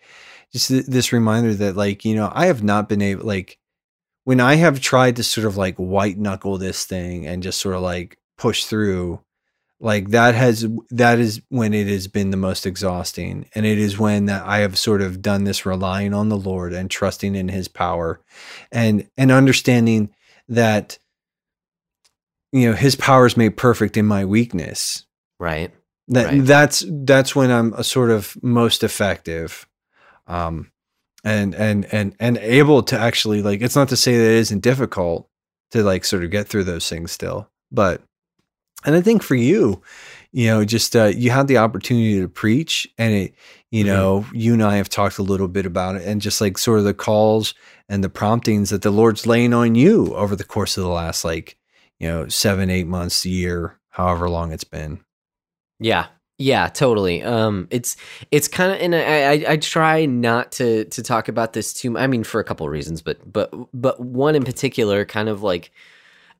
[0.52, 3.58] just th- this reminder that like you know i have not been able like
[4.24, 7.74] when i have tried to sort of like white knuckle this thing and just sort
[7.74, 9.20] of like push through
[9.80, 13.98] like that has that is when it has been the most exhausting and it is
[13.98, 17.48] when that i have sort of done this relying on the lord and trusting in
[17.48, 18.20] his power
[18.72, 20.10] and and understanding
[20.48, 20.98] that
[22.52, 25.04] you know his power is made perfect in my weakness
[25.38, 25.70] Right.
[26.08, 26.44] that Right.
[26.44, 29.66] that's that's when i'm a sort of most effective
[30.28, 30.70] um
[31.24, 34.60] and and and and able to actually like it's not to say that it isn't
[34.62, 35.28] difficult
[35.72, 38.00] to like sort of get through those things still but
[38.84, 39.82] and i think for you
[40.32, 43.34] you know just uh you had the opportunity to preach and it
[43.70, 43.86] you Mhm.
[43.88, 46.78] know you and i have talked a little bit about it and just like sort
[46.78, 47.54] of the calls
[47.88, 51.24] and the promptings that the lord's laying on you over the course of the last
[51.24, 51.56] like
[51.98, 55.00] you know seven eight months a year however long it's been
[55.80, 56.06] Yeah.
[56.40, 57.22] Yeah, totally.
[57.22, 57.96] Um, it's
[58.30, 61.98] it's kind of, and I, I I try not to to talk about this too.
[61.98, 65.42] I mean, for a couple of reasons, but but but one in particular, kind of
[65.42, 65.72] like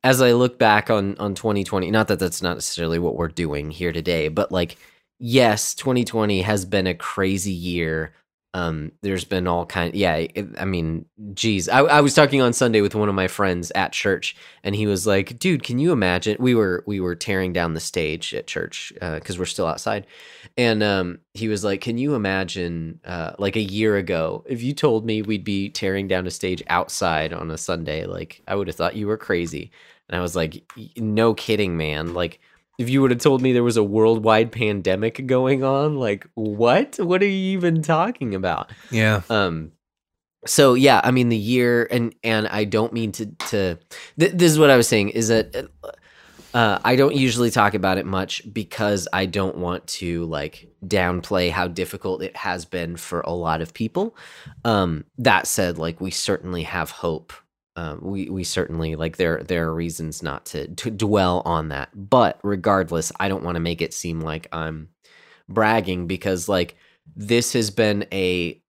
[0.03, 1.91] as I look back on on 2020.
[1.91, 4.77] Not that that's not necessarily what we're doing here today, but like
[5.19, 8.13] yes, 2020 has been a crazy year.
[8.55, 9.93] Um, there's been all kind.
[9.93, 13.27] Yeah, it, I mean, geez, I, I was talking on Sunday with one of my
[13.27, 17.15] friends at church, and he was like, "Dude, can you imagine?" We were we were
[17.15, 20.07] tearing down the stage at church because we're still outside,
[20.57, 24.73] and um, he was like, "Can you imagine, uh, like a year ago, if you
[24.73, 28.05] told me we'd be tearing down a stage outside on a Sunday?
[28.07, 29.71] Like, I would have thought you were crazy."
[30.09, 30.63] And I was like,
[30.97, 32.15] "No kidding, man!
[32.15, 32.39] Like."
[32.79, 36.97] If you would have told me there was a worldwide pandemic going on, like what?
[36.97, 38.71] What are you even talking about?
[38.89, 39.73] yeah Um,
[40.45, 43.77] so yeah, I mean the year, and and I don't mean to to.
[44.19, 45.69] Th- this is what I was saying is that
[46.53, 51.51] uh, I don't usually talk about it much because I don't want to like downplay
[51.51, 54.15] how difficult it has been for a lot of people.
[54.65, 57.33] Um, that said, like we certainly have hope.
[57.79, 61.89] Um, we we certainly like there there are reasons not to to dwell on that,
[61.95, 64.89] but regardless, I don't want to make it seem like I'm
[65.47, 66.75] bragging because like
[67.15, 68.61] this has been a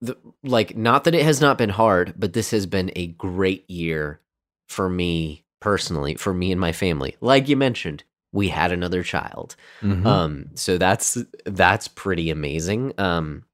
[0.00, 3.68] the, like not that it has not been hard, but this has been a great
[3.68, 4.20] year
[4.68, 7.16] for me personally, for me and my family.
[7.20, 8.02] Like you mentioned,
[8.32, 9.56] we had another child.
[9.82, 10.06] Mhm.
[10.06, 12.94] Um so that's that's pretty amazing.
[12.96, 13.44] Um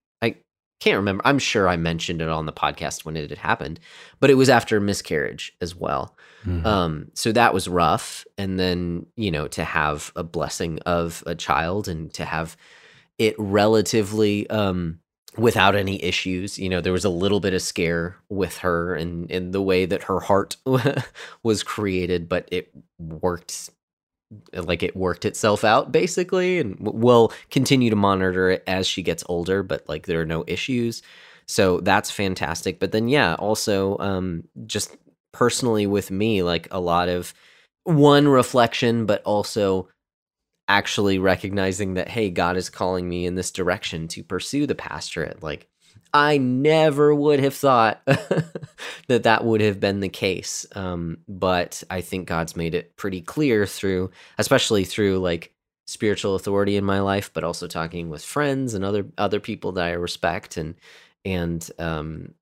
[0.81, 1.23] can't remember.
[1.27, 3.79] I'm sure I mentioned it on the podcast when it had happened,
[4.19, 6.17] but it was after a miscarriage as well.
[6.45, 6.65] Mhm.
[6.67, 8.25] Um, so that was rough.
[8.39, 12.57] And then, you know, to have a blessing of a child and to have
[13.19, 14.99] it relatively um
[15.37, 16.59] without any issues.
[16.59, 19.87] You know, there was a little bit of scare with her and in the way
[19.87, 20.57] that her heart
[21.45, 23.71] was created, but it worked
[24.53, 29.25] like it worked itself out basically and we'll continue to monitor it as she gets
[29.29, 31.03] older but like there are no issues
[31.47, 32.79] So that's fantastic.
[32.79, 34.97] But then, yeah, also um, just
[35.33, 37.35] personally with me, like a lot of
[37.83, 39.89] one reflection, but also
[40.69, 45.43] actually recognizing that, hey, God is calling me in this direction to pursue the pastorate.
[45.43, 45.67] Like,
[46.13, 50.67] I never would have thought that that would have been the case.
[50.75, 55.53] Um, but I think God's made it pretty clear through, especially through like
[55.87, 59.85] spiritual authority in my life, but also talking with friends and other other people that
[59.85, 60.75] I respect and
[61.25, 62.35] and um,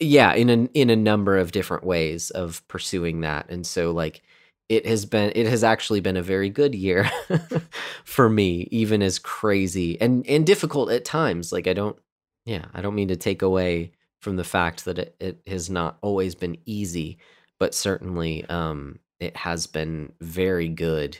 [0.00, 3.48] yeah, in a in a number of different ways of pursuing that.
[3.50, 4.22] And so like
[4.68, 7.10] it has been it has actually been a very good year
[8.04, 11.52] for me, even as crazy and and difficult at times.
[11.52, 11.98] Like I don't
[12.46, 15.98] yeah, I don't mean to take away from the fact that it, it has not
[16.02, 17.18] always been easy,
[17.60, 21.18] but certainly um it has been very good.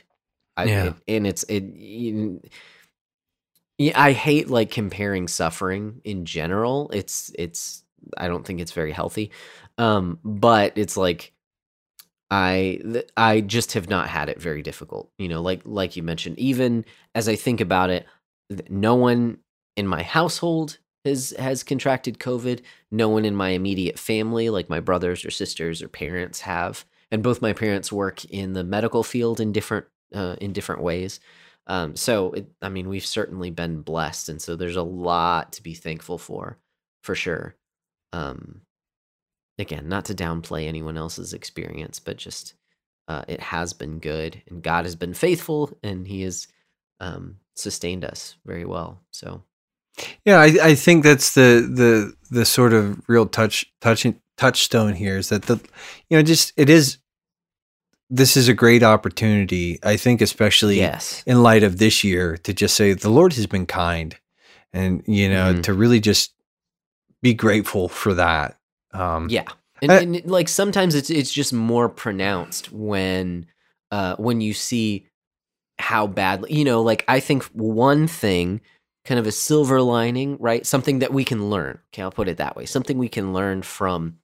[0.57, 0.85] I, Yeah.
[0.87, 1.63] it, and it's it.
[1.63, 2.41] you-
[3.77, 6.89] yeah, I hate like comparing suffering in general.
[6.93, 7.83] It's it's
[8.17, 9.31] I don't think it's very healthy.
[9.77, 11.33] Um but it's like
[12.29, 15.11] I th- I just have not had it very difficult.
[15.17, 18.05] You know, like like you mentioned even as I think about it,
[18.69, 19.37] no one
[19.77, 22.61] in my household has has contracted COVID.
[22.91, 26.85] No one in my immediate family like my brothers or sisters or parents have.
[27.09, 31.19] And both my parents work in the medical field in different uh, in different ways.
[31.67, 35.63] Um, so, it, I mean, we've certainly been blessed, and so there's a lot to
[35.63, 36.57] be thankful for,
[37.03, 37.55] for sure.
[38.13, 38.61] Um,
[39.59, 42.53] again, not to downplay anyone else's experience, but just
[43.09, 46.47] uh, it has been good, and God has been faithful, and He has
[47.01, 49.01] um, sustained us very well.
[49.11, 49.43] So,
[50.25, 55.17] Yeah, I, I think that's the the the sort of real touch touching touchstone here
[55.17, 55.55] is that the
[56.09, 56.97] you know just it is
[58.09, 59.79] this is a great opportunity.
[59.83, 63.47] I think especially yes, in light of this year to just say the Lord has
[63.47, 64.15] been kind
[64.73, 65.63] and you know Mhm.
[65.63, 66.33] to really just
[67.21, 68.57] be grateful for that.
[68.93, 69.45] Um yeah,
[69.81, 73.47] and, I- and like sometimes it's it's just more pronounced when
[73.91, 75.07] uh, when you see
[75.79, 76.81] how badly you know.
[76.81, 78.61] Like I think one thing
[79.07, 80.65] kind of a silver lining, right?
[80.65, 81.79] Something that we can learn.
[81.93, 82.65] Okay, I'll put it that way.
[82.65, 84.17] Something we can learn from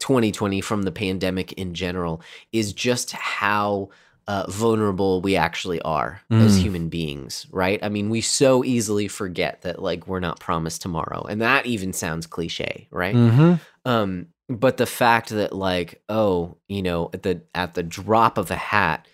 [0.00, 2.20] 2020, from the pandemic in general,
[2.52, 3.90] is just how
[4.26, 6.60] uh, vulnerable we actually are as Mm.
[6.62, 7.78] human beings, right?
[7.82, 11.22] I mean, we so easily forget that, like, we're not promised tomorrow.
[11.28, 13.14] And that even sounds cliche, right?
[13.14, 13.60] mhm.
[13.84, 18.50] um but the fact that like oh you know at the at the drop of
[18.50, 19.06] a hat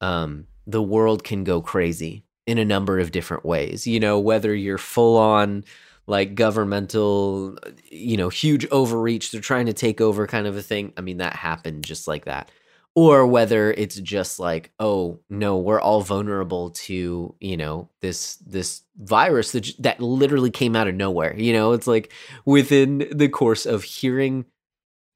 [0.00, 3.86] um the world can go crazy in a number of different ways.
[3.86, 5.64] You know whether you're full on
[6.06, 7.58] like governmental
[7.90, 10.94] you know huge overreach they're trying to take over kind of a thing.
[10.96, 12.50] I mean that happened just like that.
[12.94, 18.80] Or whether it's just like oh no we're all vulnerable to you know this this
[18.96, 21.36] virus that, that literally came out of nowhere.
[21.36, 22.10] You know it's like
[22.46, 24.46] within the course of hearing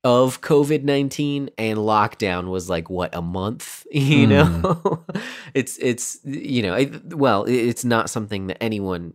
[0.04, 3.86] of covid-19 and lockdown was like what a month?
[3.92, 5.04] You know?
[5.54, 9.12] It's it's you know it, well it's not something that anyone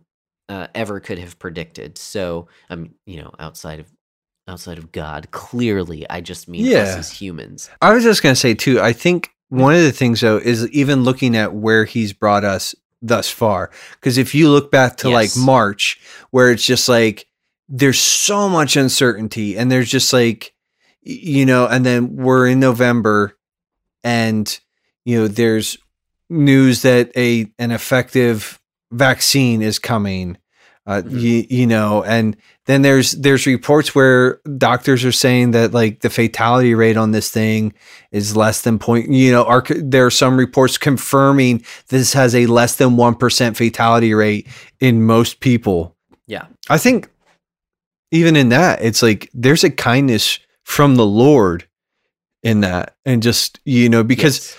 [0.48, 1.98] uh, ever could have predicted.
[1.98, 3.86] So i'm you know outside of
[4.46, 6.96] outside of god clearly i just mean us Yeah.
[6.98, 7.68] as humans.
[7.82, 10.68] I was just going to say too I think one of the things though is
[10.70, 13.70] even looking at where he's brought us thus far.
[13.94, 15.36] Because if you look back to Yes.
[15.36, 17.26] like March where it's just like
[17.68, 20.54] there's so much uncertainty and there's just like
[21.08, 23.36] you know and then we're in November
[24.04, 24.60] and
[25.04, 25.78] you know there's
[26.28, 28.60] news that a an effective
[28.92, 30.36] vaccine is coming
[30.86, 31.20] uh, Mhm.
[31.20, 32.36] you, you know and
[32.66, 37.30] then there's there's reports where doctors are saying that like the fatality rate on this
[37.30, 37.72] thing
[38.12, 42.46] is less than point you know are there are some reports confirming this has a
[42.46, 44.46] less than 1% fatality rate
[44.80, 45.94] in most people
[46.26, 46.46] Yeah.
[46.68, 47.08] i think
[48.10, 50.38] even in that it's like there's a kindness
[50.68, 51.66] from the lord
[52.42, 54.56] in that and just you know because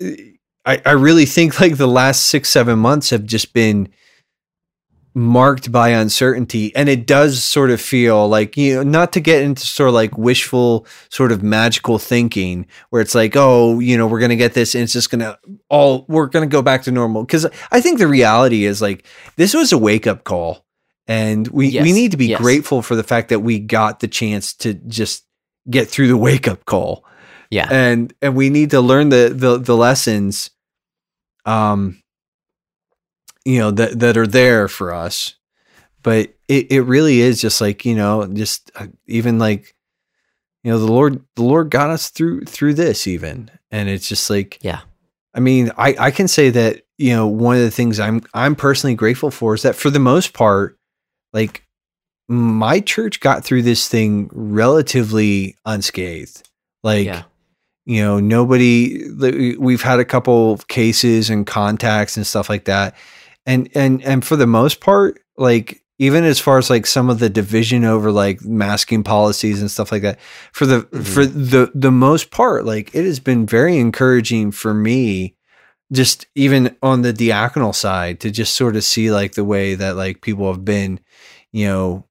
[0.00, 0.28] Yes.
[0.64, 3.88] I, I really think like the last six, seven months have just been
[5.14, 6.74] marked by uncertainty.
[6.74, 9.94] And it does sort of feel like, you know, not to get into sort of
[9.94, 14.36] like wishful, sort of magical thinking where it's like, oh, you know, we're going to
[14.36, 15.38] get this and it's just going to
[15.68, 17.26] all, we're going to go back to normal.
[17.26, 19.04] Cause I think the reality is like,
[19.36, 20.64] this was a wake up call.
[21.08, 22.40] And we, we need to be yes.
[22.40, 25.24] grateful for the fact that we got the chance to just
[25.70, 27.04] get through the wake up call.
[27.50, 27.68] Yeah.
[27.70, 30.50] And and we need to learn the the, the lessons
[31.44, 32.00] um
[33.44, 35.34] you know that that are there for us.
[36.02, 39.74] But it, it really is just like you know just uh, even like
[40.64, 43.50] you know the lord the lord got us through through this even.
[43.70, 44.80] And it's just like Yeah.
[45.34, 48.54] i mean i i can say that you know one of the things i'm i'm
[48.54, 50.78] personally grateful for is that for the most part
[51.32, 51.64] like
[52.32, 56.48] my church got through this thing relatively unscathed.
[56.82, 57.22] Like, Yeah.
[57.86, 59.04] you know, nobody.
[59.58, 62.94] We've had a couple of cases and contacts and stuff like that,
[63.46, 67.18] and and and for the most part, like even as far as like some of
[67.20, 70.18] the division over like masking policies and stuff like that,
[70.52, 71.04] for the Mhm.
[71.06, 75.34] for the the most part, like it has been very encouraging for me
[75.92, 79.94] just even on the diaconal side to just sort of see like the way that
[79.94, 80.98] like people have been
[81.52, 82.04] you know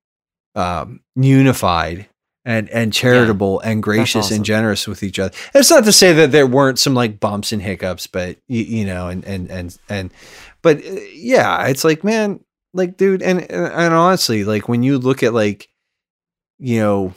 [0.56, 2.08] um unified
[2.44, 4.38] and and charitable and gracious awesome.
[4.38, 7.52] and generous with each other it's not to say that there weren't some like bumps
[7.52, 10.12] and hiccups but you, you know and and and and
[10.62, 12.40] but uh, yeah it's like man
[12.74, 15.70] like dude and and and honestly like when you look at like
[16.58, 17.14] you know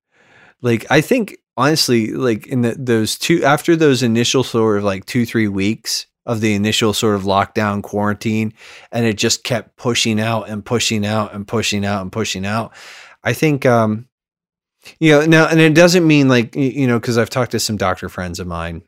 [0.62, 5.04] like i think honestly like in the, those two after those initial sort of like
[5.04, 8.52] two three weeks of the initial sort of lockdown quarantine
[8.92, 12.72] and it just kept pushing out and pushing out and pushing out and pushing out
[13.22, 14.08] i think um
[15.00, 17.76] you know now and it doesn't mean like you know because i've talked to some
[17.76, 18.82] doctor friends of mine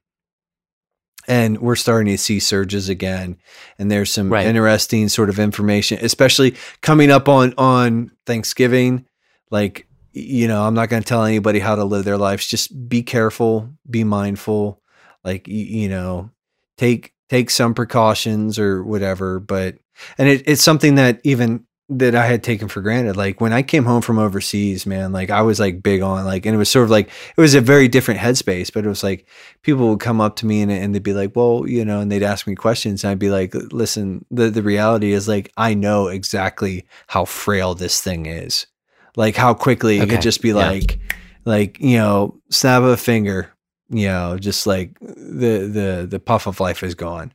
[1.29, 3.37] and we're starting to see surges again
[3.79, 4.47] and there's some Right.
[4.47, 9.07] interesting sort of information especially coming up on on thanksgiving
[9.51, 12.89] like you know i'm not going to tell anybody how to live their lives just
[12.89, 14.81] be careful be mindful
[15.25, 16.31] like you know
[16.79, 19.77] take take some precautions or whatever but
[20.19, 23.17] and it, it's something that even that I had taken for granted.
[23.17, 26.45] Like when I came home from overseas, man, like I was like big on like,
[26.45, 29.05] and it was sort of like, it was a very different headspace, but it was
[29.05, 29.29] like
[29.63, 32.11] people would come up to me and, and they'd be like, well, you know, and
[32.11, 33.05] they'd ask me questions.
[33.05, 37.77] And I'd be like, listen, the, the reality is like, I know exactly how frail
[37.77, 38.67] this thing is.
[39.15, 40.57] Like how quickly it could just be Yeah.
[40.57, 40.99] like,
[41.45, 43.53] like, you know, snap of a finger,
[43.89, 47.33] you know, just like the, the, the puff of life is gone.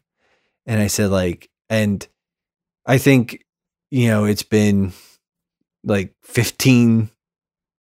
[0.65, 2.05] And I said like, and
[2.85, 3.45] I think,
[3.89, 4.93] you know, it's been
[5.83, 7.09] like 15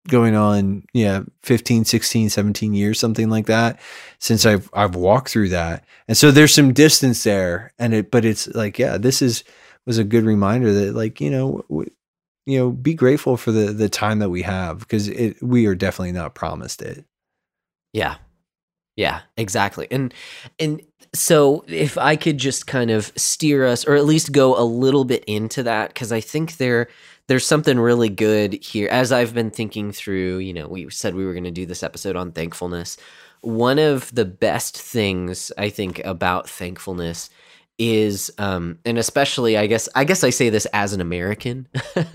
[0.08, 3.80] going on, yeah, 15, 16, 17 years, something like that
[4.18, 5.84] since I've, I've walked through that.
[6.08, 9.44] And so there's some distance there and it, but it's like, yeah, this is,
[9.86, 11.64] was a good reminder that like, you know,
[12.46, 15.74] you know, be grateful for the, the time that we have because it, we are
[15.74, 17.04] definitely not promised it.
[17.92, 18.16] Yeah.
[18.96, 19.86] Yeah, exactly.
[19.90, 20.12] And
[20.58, 20.82] and
[21.14, 25.04] so if I could just kind of steer us or at least go a little
[25.04, 26.88] bit into that cuz I think there
[27.26, 31.24] there's something really good here as I've been thinking through, you know, we said we
[31.24, 32.96] were going to do this episode on thankfulness.
[33.42, 37.30] One of the best things I think about thankfulness
[37.78, 41.66] is um and especially I guess I guess I say this as an American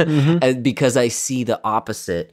[0.08, 2.32] and because I see the opposite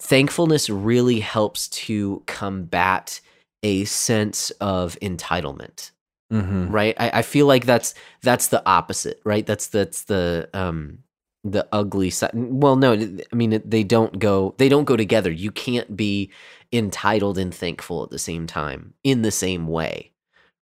[0.00, 3.20] thankfulness really helps to combat
[3.62, 5.90] a sense of entitlement
[6.32, 6.70] Mm-hmm.
[6.70, 6.94] right?
[7.00, 9.46] I, I feel like that's that's the opposite right?
[9.46, 10.98] That's that's the um
[11.44, 15.30] the ugly side well no i mean they don't go they don't go together.
[15.30, 16.30] You can't be
[16.72, 20.12] entitled and thankful at the same time in the same way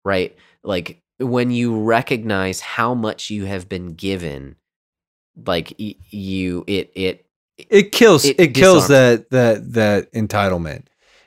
[0.04, 0.36] right?
[0.64, 4.58] Like when you recognize how much you have been given
[5.46, 7.26] like y- you it it
[7.58, 10.84] It kills, It it, kills that, that, that entitlement.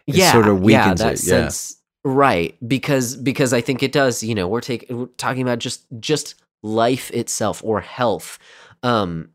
[0.09, 1.49] It yeah, sort of yeah, weakens that it, yeah.
[1.49, 2.57] sense, right?
[2.67, 4.23] Because because I think it does.
[4.23, 8.39] You know, we're taking we're talking about just just life itself or health.
[8.83, 9.29] Um,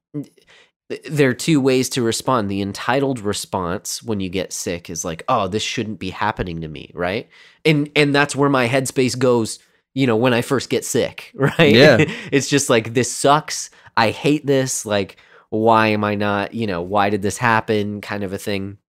[1.08, 2.50] there are two ways to respond.
[2.50, 6.68] The entitled response when you get sick is like, "Oh, this shouldn't be happening to
[6.68, 7.30] me," right?
[7.64, 9.60] And and that's where my headspace goes.
[9.94, 11.76] You know, when I first get sick, right?
[11.76, 11.98] Yeah.
[12.32, 13.70] it's just like this sucks.
[13.96, 14.88] I hate this.
[14.88, 15.18] Like,
[15.50, 16.56] why am I not?
[16.56, 18.02] You know, why did this happen?
[18.02, 18.80] Kind of a thing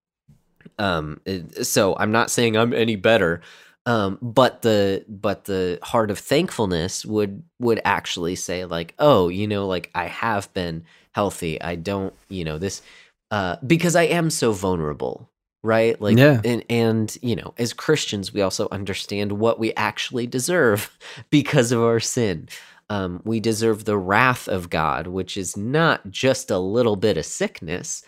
[0.78, 3.40] um it- so i'm not saying i'm any better
[3.86, 9.46] um but the but the heart of thankfulness would would actually say like oh you
[9.46, 11.62] know like i have been healthy.
[11.62, 12.82] I don't you know this
[13.30, 15.30] uh because i am so vulnerable
[15.62, 15.98] right?
[16.01, 16.40] Like Yeah.
[16.44, 20.90] and and you know as christians we also understand what we actually deserve
[21.30, 22.48] because of our sin.
[22.90, 27.24] Um we deserve the wrath of god which is not just a little bit of
[27.24, 28.02] sickness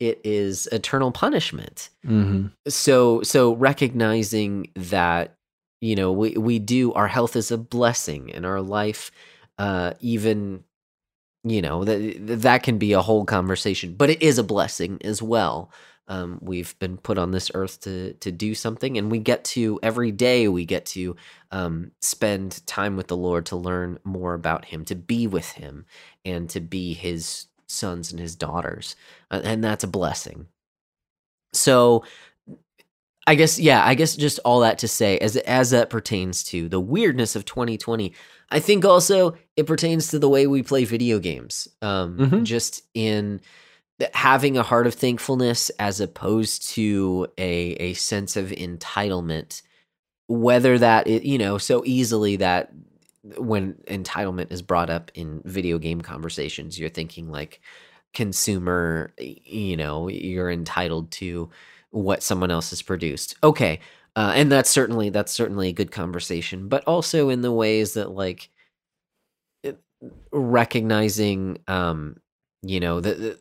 [0.00, 2.48] it is eternal punishment Mm-hmm.
[2.68, 5.36] so so recognizing that
[5.80, 9.10] you know we we do our health is a blessing and our life
[9.58, 10.64] uh even
[11.44, 15.20] you know that that can be a whole conversation but it is a blessing as
[15.22, 15.70] well
[16.08, 19.78] um we've been put on this earth to to do something and we get to
[19.82, 21.14] every day we get to
[21.50, 25.84] um spend time with the lord to learn more about him to be with him
[26.24, 28.94] and to be his sons and his daughters
[29.30, 30.46] Uh, and that's a blessing
[31.52, 32.04] so
[33.26, 36.68] I guess yeah, I guess just all that to say as as that pertains to
[36.68, 38.12] the weirdness of 2020.
[38.50, 41.68] I think also it pertains to the way we play video games.
[41.82, 42.42] Um Mhm.
[42.44, 43.40] just in
[44.12, 49.62] having a heart of thankfulness as opposed to a a sense of entitlement
[50.26, 52.72] whether that you know so easily that
[53.36, 57.60] when entitlement is brought up in video game conversations you're thinking like
[58.14, 61.50] consumer you know you're entitled to
[61.90, 63.36] what someone else has produced.
[63.42, 63.80] Okay
[64.14, 68.10] uh, and that's certainly that's certainly a good conversation but also in the ways that
[68.10, 68.50] like
[69.62, 69.80] it-
[70.32, 72.16] recognizing um
[72.62, 73.38] you know the, the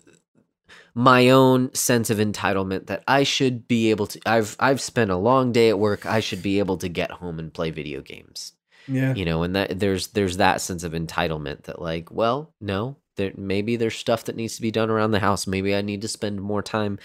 [0.94, 5.16] my own sense of entitlement that I should be able to I've I've spent a
[5.16, 8.54] long day at work I should be able to get home and play video games
[8.92, 9.14] Yeah.
[9.16, 13.32] you know and that there's there's that sense of entitlement that like well no there
[13.36, 16.08] maybe there's stuff that needs to be done around the house maybe i need to
[16.08, 16.98] spend more time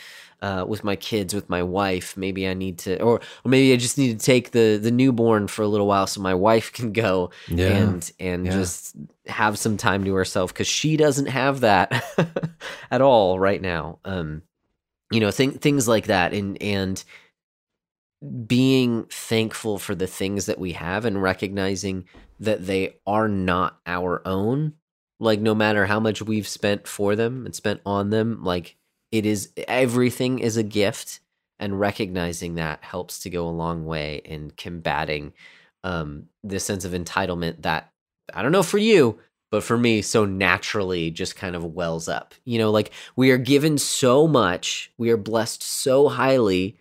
[0.43, 3.77] uh, with my kids with my wife maybe i need to or, or maybe i
[3.77, 6.93] just need to take the the newborn for a little while so my wife can
[6.93, 7.69] go Yeah.
[7.69, 8.53] and and Yeah.
[8.53, 8.95] just
[9.27, 12.05] have some time to herself because she doesn't have that
[12.91, 14.43] at all right now um
[15.11, 17.03] you know th- things like that and and
[18.47, 22.05] being thankful for the things that we have and recognizing
[22.41, 24.75] that they are not our own.
[25.19, 28.77] Like no matter how much we've spent for them and spent on them like
[29.13, 31.21] it is everything is a gift.
[31.59, 35.33] And recognizing that helps to go a long way in combating
[35.85, 37.93] um the sense of entitlement that
[38.35, 39.19] i don't know for you
[39.51, 42.35] but for me so naturally just kind of wells up.
[42.45, 46.77] You know like we are given so much we are blessed so highly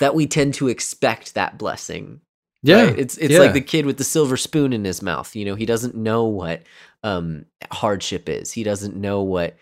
[0.00, 2.20] that we tend to expect that blessing
[2.62, 2.86] Yeah.
[2.86, 2.98] right?
[2.98, 3.38] It's it's yeah.
[3.38, 5.34] like the kid with the silver spoon in his mouth.
[5.36, 6.62] You know, he doesn't know what
[7.04, 8.52] um, hardship is.
[8.52, 9.56] He doesn't know what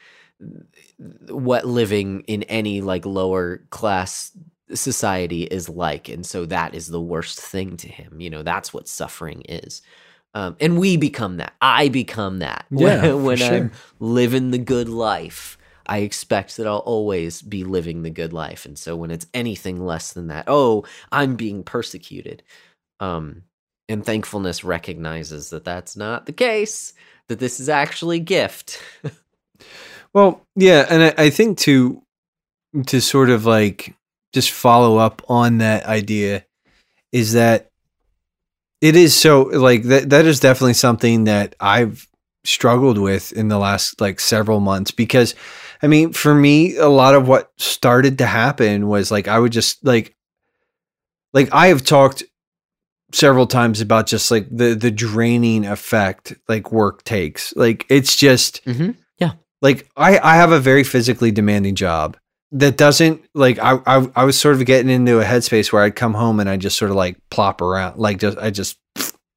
[1.28, 4.32] what living in any like lower class
[4.74, 8.20] society is like, and so that is the worst thing to him.
[8.20, 9.82] You know, that's what suffering is.
[10.34, 11.54] Um, and we become that.
[11.60, 13.70] I become that Yeah, when, when I'm sure.
[13.98, 15.57] living the good life.
[15.88, 19.84] I expect that I'll always be living the good life, and so when it's anything
[19.84, 22.42] less than that, oh, I'm being persecuted
[23.00, 23.42] um
[23.88, 26.92] and thankfulness recognizes that that's not the case
[27.28, 28.82] that this is actually gift.
[30.14, 32.02] Well, yeah, and I, I think to
[32.86, 33.94] to sort of like
[34.32, 36.44] just follow up on that idea
[37.12, 37.70] is that
[38.80, 42.08] it is so like that that is definitely something that I've
[42.44, 45.34] struggled with in the last like several months because
[45.82, 49.52] I mean for me a lot of what started to happen was like I would
[49.52, 50.16] just like
[51.32, 52.24] like I have talked
[53.12, 57.54] several times about just like the the draining effect like work takes.
[57.56, 58.92] Like it's just mm-hmm.
[59.60, 62.16] like I I have a very physically demanding job
[62.52, 65.96] that doesn't like I I, I was sort of getting into a headspace where I'd
[65.96, 68.78] come home and I just sort of like plop around like just I just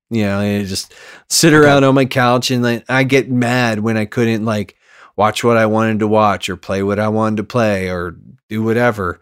[0.09, 0.93] you know I just
[1.29, 4.75] sit around on my couch and like I get mad when I couldn't like
[5.15, 8.17] watch what I wanted to watch or play what I wanted to play or
[8.49, 9.19] do whatever.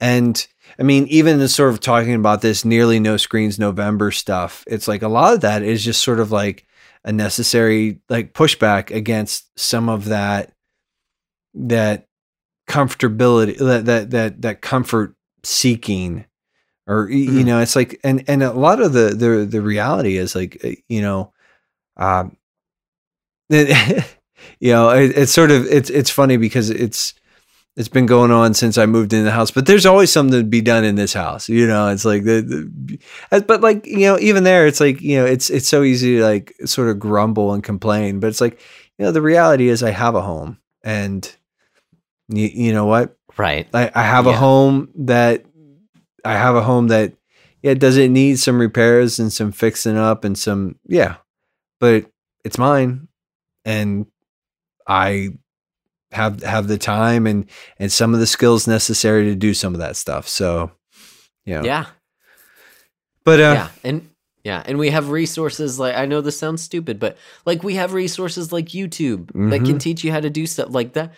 [0.00, 0.46] And
[0.78, 4.88] I mean even the sort of talking about this nearly no screens November stuff it's
[4.88, 6.66] like a lot of that is just sort of like
[7.04, 10.52] a necessary like pushback against some of that
[11.54, 12.06] that
[12.68, 16.24] comfortability that that that that comfort seeking
[16.86, 20.16] or y- you know it's like and and a lot of the the the reality
[20.16, 21.32] is like uh, you know
[21.96, 22.36] um
[24.60, 27.14] you know it, it's sort of it's it's funny because it's
[27.76, 30.44] it's been going on since I moved into the house, but there's always something to
[30.44, 31.48] be done in this house.
[31.48, 32.98] You know, it's like the, the
[33.30, 36.16] uh, but like you know, even there, it's like you know, it's it's so easy
[36.16, 38.60] to like sort of grumble and complain, but it's like
[38.98, 41.34] you know, the reality is I have a home, and
[42.28, 45.44] you, you know what, right I, I have a home that
[46.24, 47.14] I have a home that
[47.62, 51.16] yeah, does it need some repairs and some fixing up and some yeah,
[51.78, 52.10] but
[52.44, 53.08] it's mine,
[53.64, 54.06] and
[54.90, 55.28] I
[56.12, 57.48] have have the time and
[57.78, 60.26] and some of the skills necessary to do some of that stuff.
[60.28, 60.72] So
[61.46, 61.86] yeah, yeah
[63.24, 64.10] but uh, yeah and
[64.44, 67.92] yeah and we have resources like i know this sounds stupid but like we have
[67.92, 69.80] resources like youtube that can Mhm.
[69.80, 71.12] teach you how to do stuff like that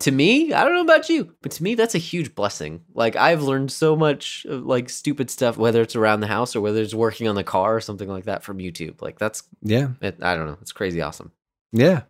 [0.00, 3.16] to me i don't know about you but to me that's a huge blessing like
[3.16, 6.94] i've learned so much like stupid stuff whether it's around the house or whether it's
[6.94, 10.34] working on the car or something like that from youtube like that's yeah, it, i
[10.34, 11.32] don't know it's crazy awesome
[11.72, 12.02] Yeah.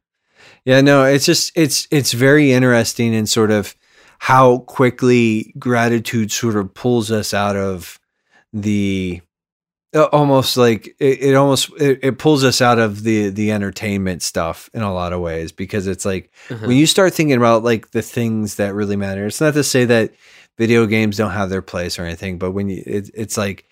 [0.65, 3.75] Yeah, no, it's just it's it's very interesting in sort of
[4.19, 8.01] how quickly gratitude sort of pulls us out of
[8.53, 9.21] the
[9.95, 14.23] uh, almost like it, it almost it, it pulls us out of the the entertainment
[14.23, 16.67] stuff in a lot of ways because it's like Uh-huh.
[16.67, 19.85] when you start thinking about like the things that really matter it's not to say
[19.85, 20.13] that
[20.59, 23.69] video games don't have their place or anything but when you it, it's like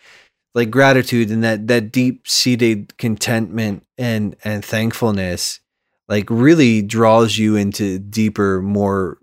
[0.54, 5.60] like gratitude and that that deep seated contentment and and thankfulness
[6.08, 9.18] like really draws you into deeper more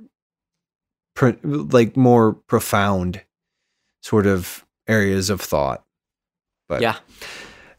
[1.43, 3.21] like more profound
[4.01, 5.83] sort of areas of thought.
[6.67, 6.97] But Yeah.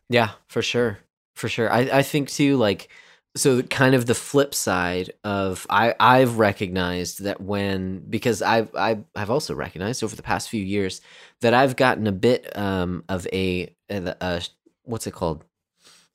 [0.08, 0.98] Yeah, for sure.
[1.34, 1.72] For sure.
[1.72, 2.88] I, I think too, like,
[3.34, 9.04] so kind of the flip side of I, I've recognized that when because I've I've
[9.14, 11.00] I've also recognized over the past few years
[11.40, 14.42] that I've gotten a bit um of a, a, a
[14.84, 15.44] what's it called?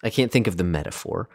[0.03, 1.27] I can't think of the metaphor.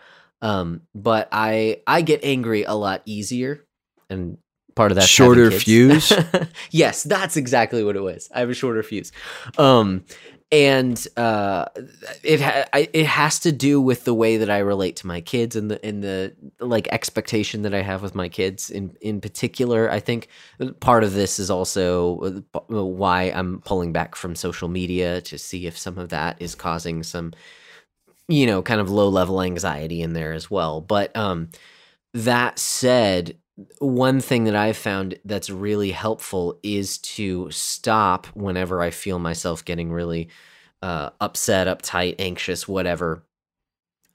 [0.42, 3.64] Um, but I I get angry a lot easier
[4.10, 4.38] and
[4.74, 6.12] part of that Shorter fuse?
[6.70, 8.28] yes, that's exactly what it was.
[8.34, 9.12] I have a shorter fuse.
[9.56, 10.04] Um
[10.52, 11.64] and uh,
[12.22, 15.22] it ha- I, it has to do with the way that I relate to my
[15.22, 19.22] kids and the and the like expectation that I have with my kids in in
[19.22, 19.90] particular.
[19.90, 20.28] I think
[20.80, 25.78] part of this is also why I'm pulling back from social media to see if
[25.78, 27.32] some of that is causing some
[28.28, 30.80] you know kind of low level anxiety in there as well.
[30.80, 31.50] But um,
[32.14, 33.36] that said,
[33.78, 39.64] one thing that I've found that's really helpful is to stop whenever I feel myself
[39.64, 40.28] getting really
[40.82, 43.24] uh, upset, uptight, anxious, whatever.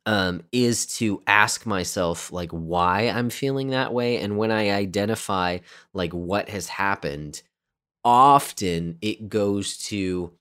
[0.06, 5.58] Um, is to ask myself like why I'm feeling that way, and when I identify
[5.94, 7.42] like what has happened,
[8.06, 10.32] often it goes to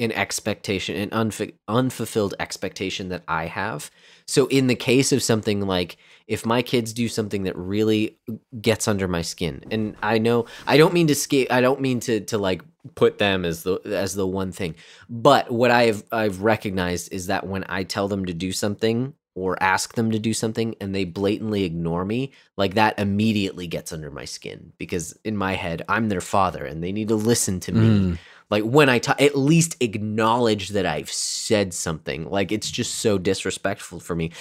[0.00, 3.90] an expectation, an unf- unfulfilled expectation that I have.
[4.26, 5.96] So, in the case of something like
[6.26, 8.18] if my kids do something that really
[8.60, 12.00] gets under my skin, and I know I don't mean to skate, I don't mean
[12.00, 12.62] to to like
[12.94, 14.74] put them as the as the one thing,
[15.08, 19.60] but what I've I've recognized is that when I tell them to do something or
[19.62, 24.10] ask them to do something and they blatantly ignore me, like that immediately gets under
[24.10, 27.72] my skin because in my head I'm their father and they need to listen to
[27.72, 28.18] me Mm.
[28.50, 32.30] Like when I ta- at least acknowledge that I've said something.
[32.30, 34.32] Like it's just so disrespectful for me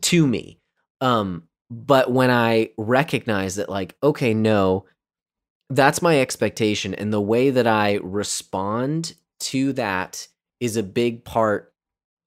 [0.00, 0.58] to me.
[1.00, 4.86] Um, but when I recognize that, like, okay, no,
[5.68, 10.28] that's my expectation, and the way that I respond to that
[10.60, 11.72] is a big part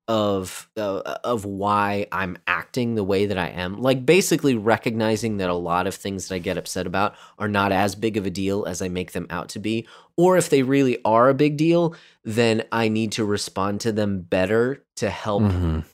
[0.10, 3.80] of uh, of why I'm acting the way that I am.
[3.80, 7.72] Like basically recognizing that a lot of things that I get upset about are not
[7.72, 9.88] as big of a deal as I make them out to be,
[10.18, 14.22] or if they really are a big deal, then I need to respond to them
[14.22, 15.86] better to help Mhm.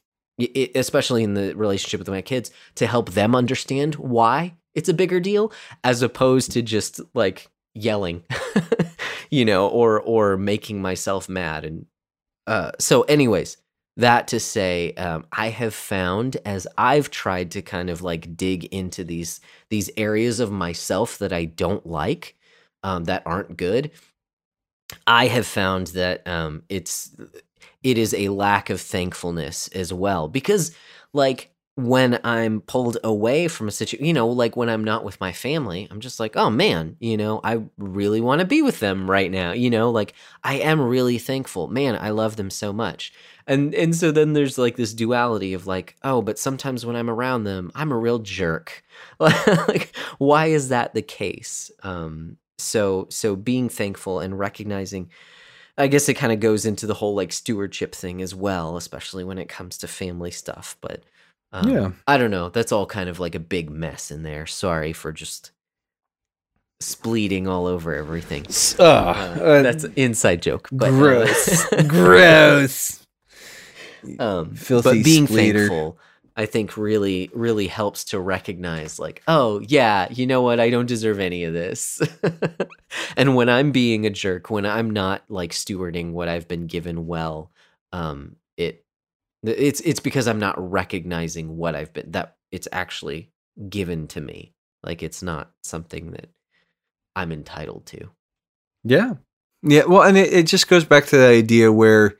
[0.41, 4.89] i- i- especially in the relationship with my kids to help them understand why it's
[4.89, 5.51] a bigger deal
[5.83, 8.23] as opposed to just like yelling
[9.29, 11.85] you know or or making myself mad and
[12.47, 13.57] uh so anyways
[13.97, 18.65] that to say um, i have found as i've tried to kind of like dig
[18.65, 19.39] into these
[19.69, 22.35] these areas of myself that i don't like
[22.83, 23.91] um, that aren't good
[25.07, 27.15] i have found that um, it's
[27.85, 30.27] it is a lack of thankfulness as well.
[30.27, 30.75] Because
[31.13, 35.19] like when i'm pulled away from a situation you know like when i'm not with
[35.19, 38.79] my family i'm just like oh man you know i really want to be with
[38.79, 40.13] them right now you know like
[40.45, 41.67] i am really thankful.
[41.67, 43.11] Man i love them so much
[43.47, 47.09] and and so then there's like this duality of like oh but sometimes when i'm
[47.09, 48.83] around them i'm a real jerk
[49.19, 55.09] like why is that the case um so so being thankful and recognizing
[55.77, 59.25] I guess it kind of goes into the whole like stewardship thing as well, especially
[59.25, 60.77] when it comes to family stuff.
[60.79, 61.03] But
[61.51, 61.91] um, Yeah.
[62.07, 62.47] I don't know.
[62.47, 64.45] That's all kind of like a big mess in there.
[64.45, 65.51] Sorry for just
[66.79, 68.45] spleeting all over everything.
[68.79, 70.69] Uh, Uh, that's an inside joke.
[70.71, 73.01] But, uh, gross.
[74.19, 75.67] um, Filthy but being spleeter.
[75.67, 75.99] thankful,
[76.37, 80.59] I think really, really helps to recognize, like, oh yeah, you know what?
[80.59, 82.01] I don't deserve any of this.
[83.17, 87.07] and when I'm being a jerk, when I'm not like stewarding what I've been given
[87.07, 87.51] well,
[87.93, 88.85] um, it
[89.43, 93.31] it's it's because I'm not recognizing what I've been that it's actually
[93.69, 94.53] given to me.
[94.83, 96.29] Like it's not something that
[97.15, 98.09] I'm entitled to.
[98.83, 99.13] Yeah.
[99.63, 99.85] Yeah.
[99.85, 102.17] Well, and it, it just goes back to the idea where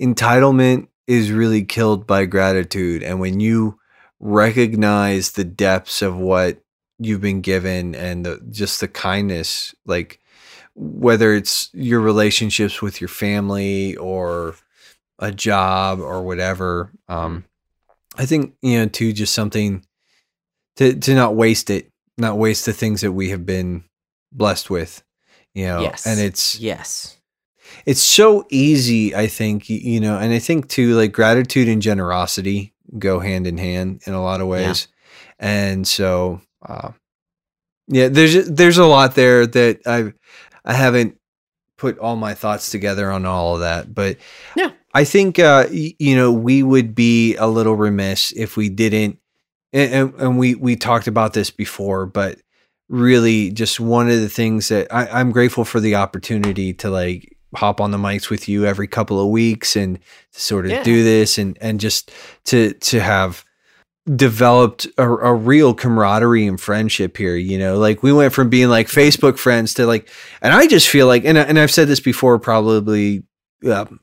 [0.00, 3.02] entitlement is really killed by gratitude.
[3.02, 3.78] And when you
[4.18, 6.62] recognize the depths of what
[6.98, 10.20] you've been given and the, just the kindness, like
[10.74, 14.54] whether it's your relationships with your family or
[15.18, 17.44] a job or whatever, um,
[18.16, 19.84] I think, you know, too, just something
[20.76, 23.84] to, to not waste it, not waste the things that we have been
[24.32, 25.02] blessed with
[25.54, 26.06] you know Yes.
[26.06, 27.18] and it's Yes.
[27.86, 32.72] It's so easy i think you know and i think too like gratitude and generosity
[32.98, 34.88] go hand in hand in a lot of ways
[35.38, 36.90] and so uh
[37.88, 40.12] yeah there's there's a lot there that i
[40.64, 41.18] i haven't
[41.78, 44.16] put all my thoughts together on all of that but
[44.54, 44.70] Yeah.
[44.94, 49.18] i think uh you know we would be a little remiss if we didn't
[49.72, 52.38] and, and, we we talked about this before but
[52.88, 57.36] really just one of the things that I, I'm grateful for the opportunity to like
[57.54, 59.98] hop on the mics with you every couple of weeks and
[60.30, 60.82] sort of Yeah.
[60.82, 62.10] do this and and just
[62.46, 63.44] to to have
[64.16, 68.68] developed a, a real camaraderie and friendship here you know like we went from being
[68.68, 70.08] like facebook friends to like
[70.40, 73.22] and i just feel like and, I- and i've said this before probably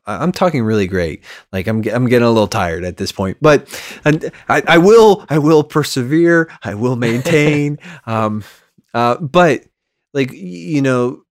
[0.07, 1.21] I'm talking really great.
[1.51, 3.67] Like I'm, I'm getting a little tired at this point, but
[4.05, 6.49] and I, I will, I will persevere.
[6.63, 7.77] I will maintain.
[8.05, 8.45] um,
[8.93, 9.65] uh, but
[10.13, 11.23] like you know,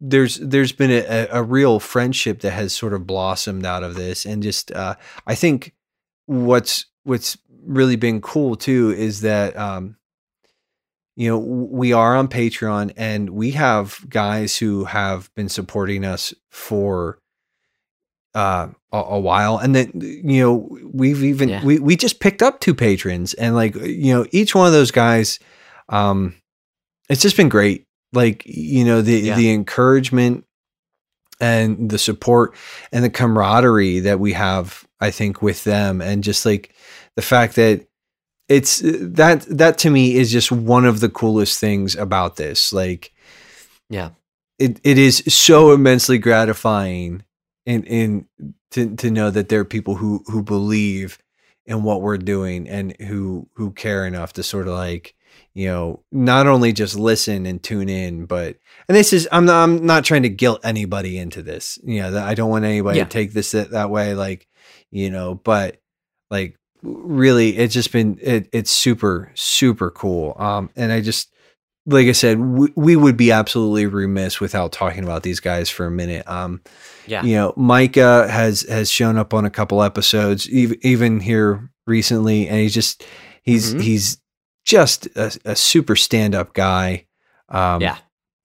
[0.00, 4.24] there's there's been a, a real friendship that has sort of blossomed out of this,
[4.24, 4.94] and just uh,
[5.26, 5.74] I think
[6.26, 9.96] what's what's really been cool too is that um,
[11.16, 16.32] you know we are on Patreon and we have guys who have been supporting us
[16.50, 17.18] for
[18.34, 19.58] uh a, a while.
[19.58, 21.64] And then you know we've even Yeah.
[21.64, 24.92] we we just picked up two patrons and like you know each one of those
[24.92, 25.40] guys
[25.88, 26.34] um
[27.08, 29.36] it's just been great like you know the Yeah.
[29.36, 30.44] the encouragement
[31.40, 32.54] and the support
[32.92, 36.74] and the camaraderie that we have i think with them and just like
[37.16, 37.86] the fact that
[38.48, 42.72] it's uh, that that to me is just one of the coolest things about this
[42.72, 43.12] like
[43.88, 44.10] Yeah.
[44.58, 47.22] it, it is so immensely gratifying
[47.64, 48.26] in in
[48.72, 51.18] to to know that there are people who who believe
[51.66, 55.14] in what we're doing and who who care enough to sort of like
[55.54, 58.56] you know not only just listen and tune in but
[58.88, 62.22] and this is i'm not i'm not trying to guilt anybody into this you know
[62.24, 63.04] i don't want anybody Yeah.
[63.04, 64.46] to take this that, that way like
[64.90, 65.78] you know but
[66.30, 71.32] like really it's just been it, it's super super cool um and i just
[71.86, 75.84] like i said we, we would be absolutely remiss without talking about these guys for
[75.86, 76.60] a minute um
[77.06, 77.22] Yeah.
[77.24, 82.46] you know micah has has shown up on a couple episodes even, even here recently
[82.48, 83.04] and he's just
[83.42, 83.80] he's Mhm.
[83.82, 84.18] he's
[84.70, 87.06] just a, a super stand-up guy
[87.48, 87.96] um Yeah.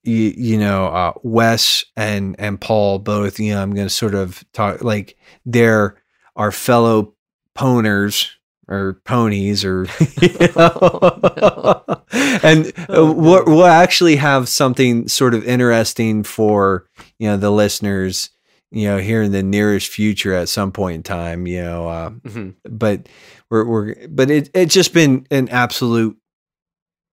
[0.02, 4.44] you, you know uh wes and and paul both you know i'm gonna sort of
[4.52, 5.96] talk like they're
[6.34, 7.14] our fellow
[7.56, 8.30] poners
[8.68, 9.86] or ponies or
[10.20, 11.84] you know?
[12.42, 16.86] and uh, Oh, we'll, we'll actually have something sort of interesting for
[17.18, 18.30] you know the listeners
[18.70, 22.10] you know here in the nearest future at some point in time you know uh,
[22.10, 22.54] Mhm.
[22.68, 23.08] but
[23.50, 26.16] we're, we're but it, it's just been an absolute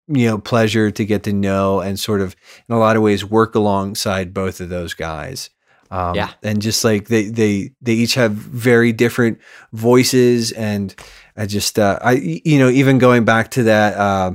[0.07, 2.35] you know pleasure to get to know and sort of
[2.67, 5.49] in a lot of ways work alongside both of those guys
[5.91, 6.31] um, Yeah.
[6.43, 9.39] and just like they they they each have very different
[9.71, 10.93] voices and
[11.37, 14.33] i just uh i you know even going back to that uh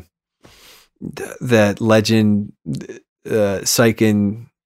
[1.16, 2.52] th- that legend
[3.30, 3.62] uh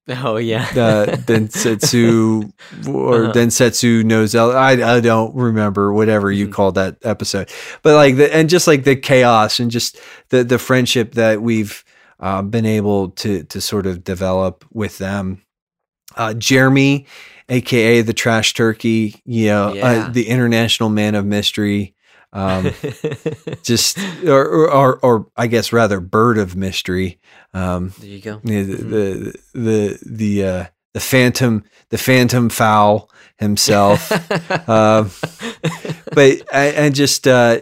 [0.09, 0.63] Oh yeah.
[0.71, 2.51] uh, Densetsu
[2.87, 3.33] or Uh-huh.
[3.33, 4.53] Densetsu Nozel.
[4.55, 6.51] I I don't remember whatever you Mhm.
[6.53, 7.49] called that episode,
[7.83, 9.97] but like the and just like the chaos and just
[10.29, 11.83] the the friendship that we've
[12.19, 15.41] uh, been able to to sort of develop with them.
[16.15, 17.07] Uh, Jeremy,
[17.49, 19.87] aka the Trash Turkey, you know, Yeah.
[19.87, 21.92] uh, the international man of mystery.
[22.33, 22.71] Um,
[23.63, 27.19] just or, or or or I guess rather bird of mystery.
[27.53, 28.41] Um, there you go.
[28.43, 28.89] yeah, the, Mhm.
[28.89, 34.11] the the the uh, the phantom the phantom fowl himself.
[34.69, 35.11] um,
[36.11, 37.59] but I, I just uh,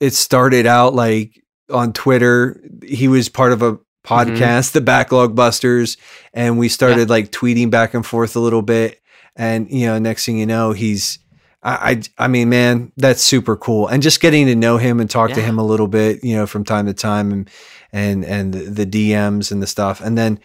[0.00, 2.60] it started out like on Twitter.
[2.84, 5.96] He was part of a podcast, the Backlog Busters,
[6.32, 9.00] and we started like tweeting back and forth a little bit.
[9.36, 11.18] And you know, next thing you know, he's
[11.64, 13.88] I, I I mean, man, that's super cool.
[13.88, 16.46] And just getting to know him and talk to him a little bit, you know,
[16.46, 17.50] from time to time, and
[17.92, 20.38] and and the, the DMs and the stuff, and then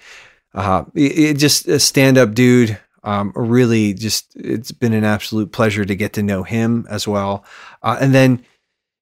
[0.56, 2.80] uh, it, it just a stand up dude.
[3.04, 7.46] Um, really, just it's been an absolute pleasure to get to know him as well.
[7.82, 8.46] Uh, and then,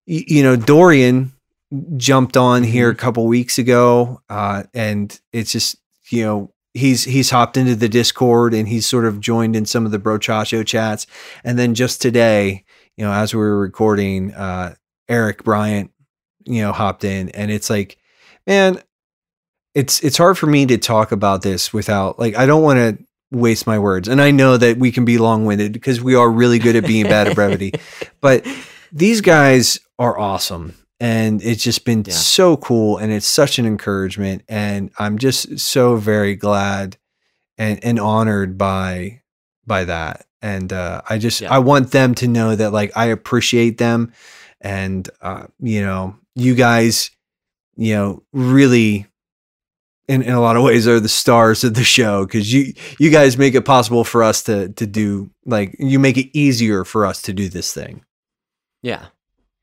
[0.07, 1.33] y- you know, Dorian
[1.97, 5.77] jumped on here a couple weeks ago, uh, and it's just
[6.09, 9.85] you know he's he's hopped into the Discord and he's sort of joined in some
[9.85, 11.07] of the Brochacho chats.
[11.43, 12.63] And then just today,
[12.95, 14.75] you know, as we were recording, uh,
[15.09, 15.91] Eric Bryant,
[16.45, 17.97] you know, hopped in, and it's like,
[18.45, 18.81] man,
[19.75, 23.03] it's it's hard for me to talk about this without like I don't want to
[23.31, 26.29] waste my words, and I know that we can be long winded because we are
[26.29, 27.73] really good at being bad at brevity,
[28.21, 28.45] but
[28.91, 30.73] these guys are awesome.
[30.99, 32.13] And it's just been Yeah.
[32.13, 34.43] so cool and it's such an encouragement.
[34.47, 36.97] And I'm just so very glad
[37.57, 39.21] and, and honored by
[39.65, 40.25] by that.
[40.41, 41.53] And uh, I just Yeah.
[41.53, 44.11] I want them to know that like I appreciate them
[44.61, 47.11] and uh, you know, you guys,
[47.75, 49.05] you know, really
[50.07, 53.11] in, in a lot of ways are the stars of the show because you you
[53.11, 57.05] guys make it possible for us to to do like you make it easier for
[57.05, 58.03] us to do this thing.
[58.81, 59.07] Yeah.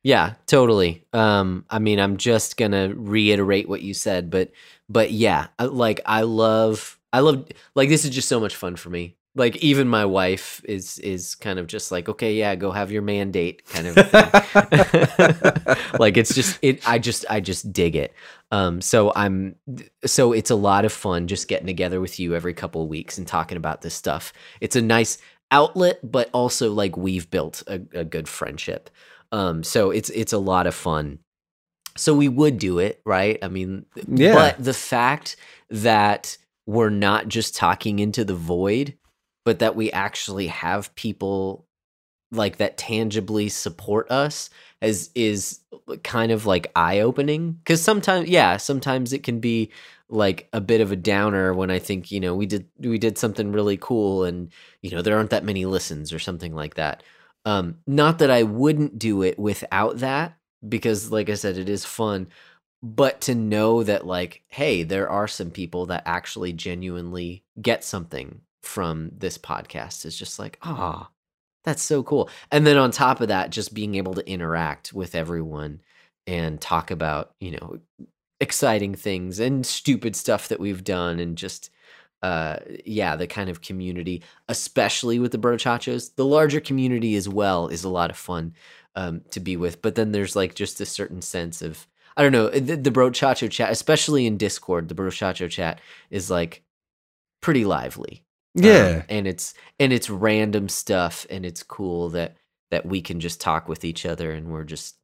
[0.04, 1.02] Yeah, totally.
[1.14, 4.52] Um, I mean, I'm just gonna reiterate what you said, but
[4.88, 8.90] but yeah, like I love, I love, like this is just so much fun for
[8.90, 9.16] me.
[9.34, 13.00] Like even my wife is is kind of just like, okay, yeah, go have your
[13.00, 13.94] mandate, kind of.
[13.94, 15.76] Thing.
[15.98, 16.86] like it's just it.
[16.86, 18.12] I just I just dig it.
[18.52, 19.56] Um, so I'm
[20.04, 23.16] so it's a lot of fun just getting together with you every couple of weeks
[23.16, 24.34] and talking about this stuff.
[24.60, 25.16] It's a nice
[25.50, 28.90] outlet, but also like we've built a, a good friendship.
[29.34, 31.18] Um, so it's it's a lot of fun.
[31.96, 33.38] So we would do it, right?
[33.42, 34.34] I mean, Yeah.
[34.34, 35.36] but the fact
[35.70, 36.36] that
[36.66, 38.96] we're not just talking into the void,
[39.44, 41.66] but that we actually have people
[42.32, 44.50] like that tangibly support us
[44.82, 45.60] as is
[46.02, 49.70] kind of like eye opening because sometimes yeah sometimes it can be
[50.08, 53.16] like a bit of a downer when i think you know we did we did
[53.18, 54.50] something really cool and
[54.82, 57.02] you know there aren't that many listens or something like that
[57.44, 60.36] um not that i wouldn't do it without that
[60.68, 62.26] because like i said it is fun
[62.82, 68.40] but to know that like hey there are some people that actually genuinely get something
[68.62, 71.08] from this podcast is just like ah
[71.64, 72.28] that's so cool.
[72.50, 75.80] And then on top of that just being able to interact with everyone
[76.26, 77.78] and talk about you know
[78.40, 81.70] exciting things and stupid stuff that we've done and just
[82.24, 82.56] uh
[82.86, 87.84] yeah the kind of community especially with the brochachos the larger community as well is
[87.84, 88.54] a lot of fun
[88.96, 91.86] um to be with but then there's like just a certain sense of
[92.16, 95.80] i don't know the, the brochacho chat especially in discord the brochacho chat
[96.10, 96.62] is like
[97.42, 98.24] pretty lively
[98.58, 99.02] um, Yeah.
[99.08, 102.36] and it's and it's random stuff and it's cool that
[102.70, 104.96] that we can just talk with each other and we're just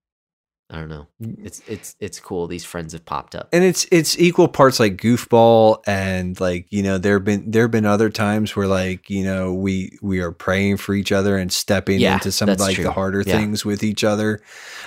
[0.73, 1.07] i don't know.
[1.21, 1.45] Mm.
[1.45, 2.47] It's it's it's cool.
[2.47, 3.49] These friends have popped up.
[3.53, 7.87] And it's it's equal parts like goofball and like you know there've been there've been
[7.87, 11.99] other times where like you know we we are praying for each other and stepping
[12.01, 12.85] Yeah, into some of like true.
[12.85, 13.37] the harder Yeah.
[13.39, 14.41] things with each other.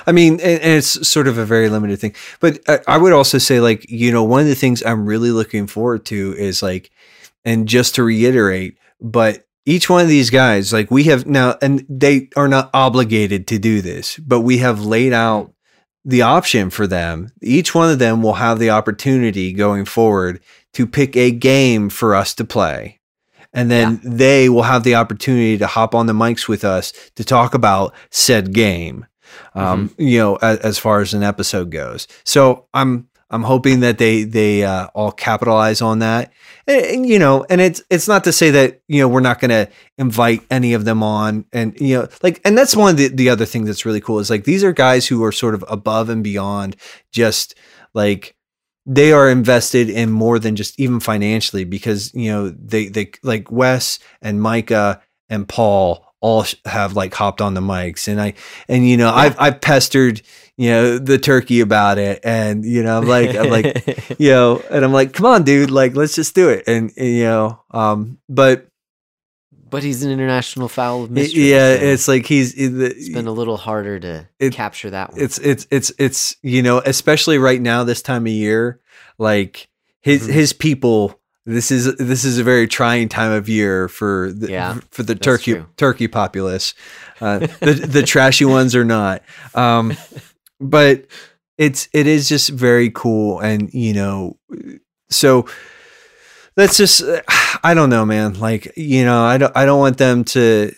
[0.08, 2.16] I mean and, and it's sort of a very limited thing.
[2.40, 5.32] But I, I would also say like you know one of the things i'm really
[5.32, 6.92] looking forward to is like
[7.46, 11.86] and just to reiterate but each one of these guys like we have now and
[11.90, 15.53] they are not obligated to do this but we have laid out
[16.06, 17.32] the option for them.
[17.42, 20.42] Each one of them will have the opportunity going forward
[20.74, 23.00] to pick a game for us to play.
[23.54, 27.24] And then they will have the opportunity to hop on the mics with us to
[27.24, 29.06] talk about said game.
[29.56, 32.08] Um, you know, as, as far as an episode goes.
[32.24, 36.32] So I'm I'm hoping that they they uh, all capitalize on that.
[36.68, 39.40] And, and, you know, and it's it's not to say that you know we're not
[39.40, 42.98] going to invite any of them on, and you know, like, and that's one of
[42.98, 45.56] the the other things that's really cool is like these are guys who are sort
[45.56, 46.76] of above and beyond
[47.12, 47.56] just
[47.96, 48.36] like
[48.86, 53.52] they are invested in more than just even financially because you know they they like
[53.52, 58.08] Wes and Micah and Paul all have like hopped on the mics.
[58.08, 58.34] And I
[58.70, 60.22] and you know I've I've pestered
[60.58, 62.20] you know the turkey about it.
[62.24, 65.72] And you know I'm like I'm like you know and I'm like come on dude
[65.72, 66.64] like let's just do it.
[66.68, 68.68] And, and, you know um but
[69.70, 73.26] but he's an international fowl of mystery yeah so it's like he's it, it's been
[73.26, 75.22] a little harder to It- capture that one.
[75.22, 78.80] it's it's it's it's you know especially right now this time of year
[79.18, 79.68] like
[80.02, 80.32] his Mhm.
[80.34, 84.80] his people this is this is a very trying time of year for the Yeah,
[84.92, 85.66] for the turkey true.
[85.76, 86.74] turkey populace.
[87.20, 89.24] Uh, the the trashy ones are not.
[89.54, 89.94] Um
[90.70, 91.06] but
[91.58, 94.38] it's it is just very cool and you know
[95.10, 95.46] so
[96.58, 97.04] let's just
[97.64, 100.72] i don't know man like you know i don't i don't want them to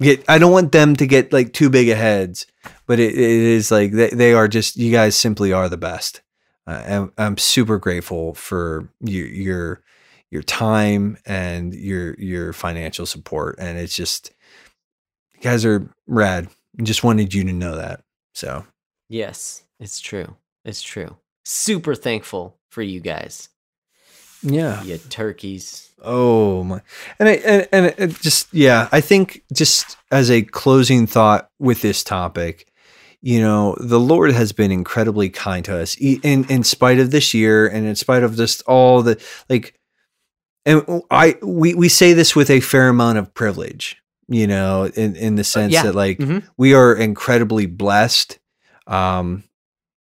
[0.00, 2.46] get i don't want them to get like too big of heads
[2.86, 6.22] but it, it is like they, they are just you guys simply are the best.
[6.66, 9.82] Uh, and i'm super grateful for your your
[10.30, 14.32] your time and your your financial support and it's just
[15.34, 16.48] you guys are rad.
[16.82, 18.02] Just wanted you to know that
[18.32, 18.64] so
[19.08, 23.48] yes it's true it's true super thankful for you guys
[24.42, 26.82] yeah you turkeys Oh my,
[27.18, 31.80] and I, and and it just yeah, I think just as a closing thought with
[31.80, 32.70] this topic,
[33.22, 37.32] you know, the Lord has been incredibly kind to us in in spite of this
[37.32, 39.18] year and in spite of just all the
[39.48, 39.80] like,
[40.66, 43.96] and I we we say this with a fair amount of privilege,
[44.28, 45.84] you know, in in the sense yeah.
[45.84, 46.46] that like Mhm.
[46.58, 48.38] we are incredibly blessed
[48.86, 49.42] um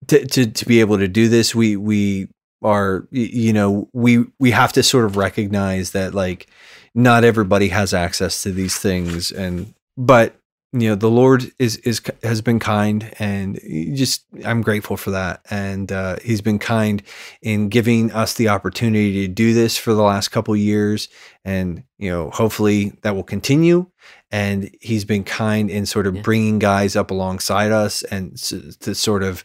[0.07, 2.29] to, to to be able to do this we we
[2.63, 6.47] are you know we we have to sort of recognize that like
[6.95, 10.37] not everybody has access to these things and but
[10.73, 13.59] you know the lord is is has been kind and
[13.95, 17.03] just i'm grateful for that and uh he's been kind
[17.43, 21.09] in giving us the opportunity to do this for the last couple years
[21.45, 23.87] and you know hopefully that will continue
[24.31, 26.23] and he's been kind in sort of Yeah.
[26.23, 29.43] bringing guys up alongside us and s- to sort of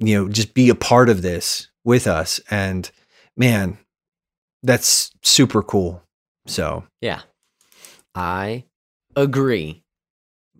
[0.00, 2.90] you know just be a part of this with us and
[3.36, 3.78] man
[4.62, 6.02] that's super cool
[6.46, 7.20] so Yeah.
[8.14, 8.64] I
[9.16, 9.82] agree.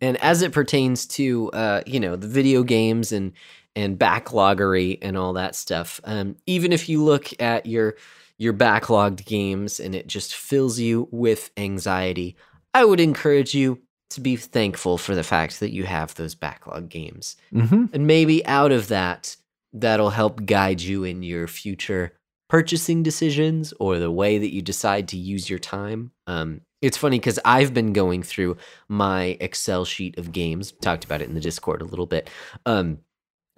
[0.00, 3.32] And as it pertains to uh, you know, the video games and
[3.74, 7.96] and backloggery and all that stuff, um, even if you look at your
[8.38, 12.36] your backlogged games and it just fills you with anxiety,
[12.74, 13.80] I would encourage you
[14.10, 17.36] to be thankful for the fact that you have those backlog games.
[17.52, 17.86] mm-hmm.
[17.92, 19.36] And maybe out of that,
[19.72, 22.12] that'll help guide you in your future
[22.48, 26.12] purchasing decisions or the way that you decide to use your time.
[26.26, 28.56] Um, it's funny because I've been going through
[28.88, 32.30] my Excel sheet of games, talked about it in the Discord a little bit.
[32.64, 32.98] Um,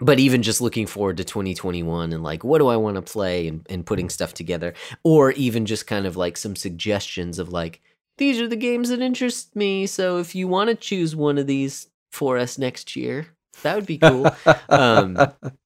[0.01, 3.47] but even just looking forward to 2021 and like, what do I want to play
[3.47, 4.73] and, and putting stuff together,
[5.05, 7.83] or even just kind of like some suggestions of like,
[8.21, 9.87] these are the games that interest me.
[9.87, 13.27] So if you want to choose one of these for us next year,
[13.63, 14.31] that would be cool.
[14.69, 15.19] um,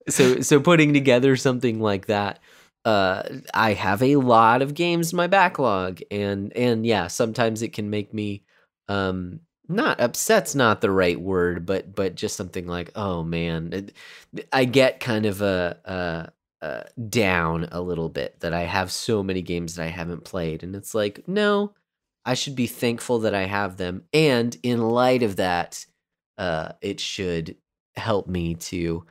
[0.08, 2.38] so so putting together something like that
[2.84, 3.22] uh
[3.54, 7.88] i have a lot of games in my backlog and and yeah sometimes it can
[7.88, 8.42] make me
[8.88, 13.90] um not upset's not the right word but but just something like oh man
[14.52, 15.78] i get kind of a,
[16.60, 20.24] a, a down a little bit that i have so many games that i haven't
[20.24, 21.72] played and it's like no
[22.24, 25.84] i should be thankful that i have them and in light of that
[26.38, 27.56] uh it should
[27.96, 29.04] help me to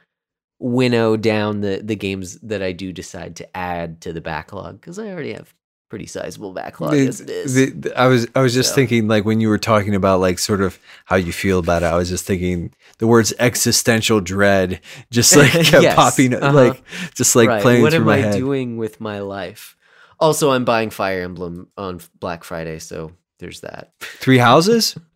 [0.59, 4.97] winnow down the the games that I do decide to add to the backlog because
[4.97, 5.53] I already have
[5.89, 7.53] pretty sizable backlog The- as it is.
[7.55, 8.75] the- the- I was I was just So.
[8.75, 11.87] thinking like when you were talking about like sort of how you feel about it,
[11.87, 14.79] I was just thinking the words existential dread
[15.11, 16.53] just like kept Yes, popping uh-huh.
[16.53, 16.83] like
[17.13, 17.61] just like right.
[17.61, 18.35] playing what through am my I head.
[18.37, 19.75] doing with my life?
[20.19, 23.91] Also, I'm buying Fire Emblem on Black Friday, so there's that.
[24.01, 24.97] Three houses?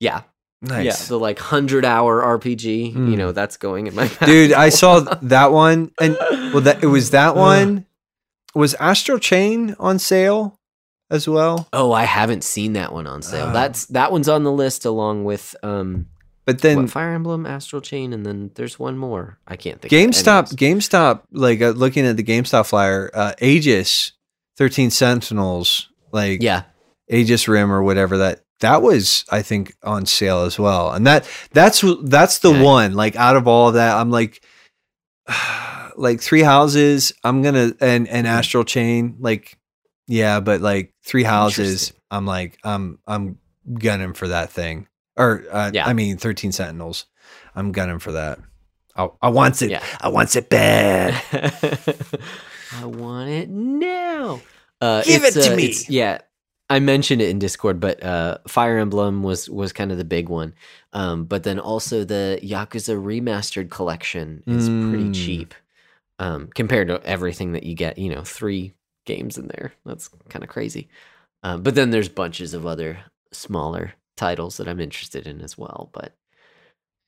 [0.00, 0.22] Yeah,
[0.62, 0.84] Nice.
[0.84, 2.92] yeah, the like hundred hour RPG.
[2.92, 3.10] Hmm.
[3.10, 6.16] You know, that's going in my Dude, I saw that one and
[6.52, 7.84] well that it was that one.
[8.54, 10.58] Was Astral Chain on sale
[11.10, 11.68] as well?
[11.72, 13.46] Oh, I haven't seen that one on sale.
[13.46, 16.06] Uh, That's that one's on the list along with um
[16.48, 19.38] But then what, Fire Emblem, Astral Chain, and then there's one more.
[19.46, 19.92] I can't think.
[19.92, 20.54] GameStop.
[20.56, 24.12] GameStop, like uh, looking at the GameStop flyer, uh, Aegis,
[24.56, 26.62] Thirteen Sentinels, like Yeah,
[27.10, 30.90] Aegis Rim or whatever that that was, I think, on sale as well.
[30.90, 32.62] And that that's that's the Okay.
[32.62, 32.94] one.
[32.94, 34.42] Like out of all of that, I'm like,
[35.96, 37.12] like Three Houses.
[37.24, 38.30] I'm gonna and and Mhm.
[38.30, 39.16] Astral Chain.
[39.20, 39.58] Like,
[40.06, 41.92] yeah, but like Three Houses.
[42.10, 43.38] I'm like, I'm I'm
[43.78, 44.86] gunning for that thing.
[45.18, 45.86] Or uh, Yeah.
[45.86, 47.04] I mean, Thirteen Sentinels.
[47.54, 48.38] I'm gunning for that.
[48.96, 49.70] I, I wants it.
[49.70, 49.84] Yeah.
[50.00, 51.20] I wants it bad.
[52.80, 54.40] I want it now.
[54.80, 55.74] Uh, Give it to uh, me.
[55.88, 56.18] yeah,
[56.70, 60.28] I mentioned it in Discord, but uh, Fire Emblem was was kind of the big
[60.28, 60.54] one.
[60.92, 65.14] Um, but then also the Yakuza Remastered Collection is pretty Mm.
[65.14, 65.54] cheap
[66.18, 67.98] um, compared to everything that you get.
[67.98, 68.74] You know, three
[69.06, 69.72] games in there.
[69.86, 70.88] That's kind of crazy.
[71.42, 72.98] Um, but then there's bunches of other
[73.32, 75.90] smaller titles that I'm interested in as well.
[75.92, 76.14] But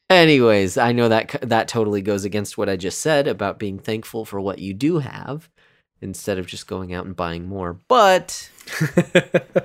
[0.08, 4.24] anyways, I know that that totally goes against what I just said about being thankful
[4.24, 5.48] for what you do have
[6.00, 7.74] instead of just going out and buying more.
[7.88, 8.50] But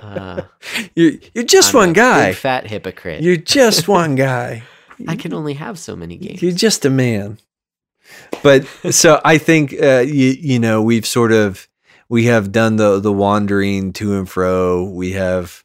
[0.00, 0.42] uh,
[0.94, 2.32] you're you're just I'm one guy.
[2.32, 3.22] fat hypocrite.
[3.22, 4.64] You're just one guy.
[5.06, 6.42] I can only have so many games.
[6.42, 7.38] You're just a man.
[8.42, 11.68] But so I think uh, you you know we've sort of
[12.08, 14.84] we have done the the wandering to and fro.
[14.84, 15.64] We have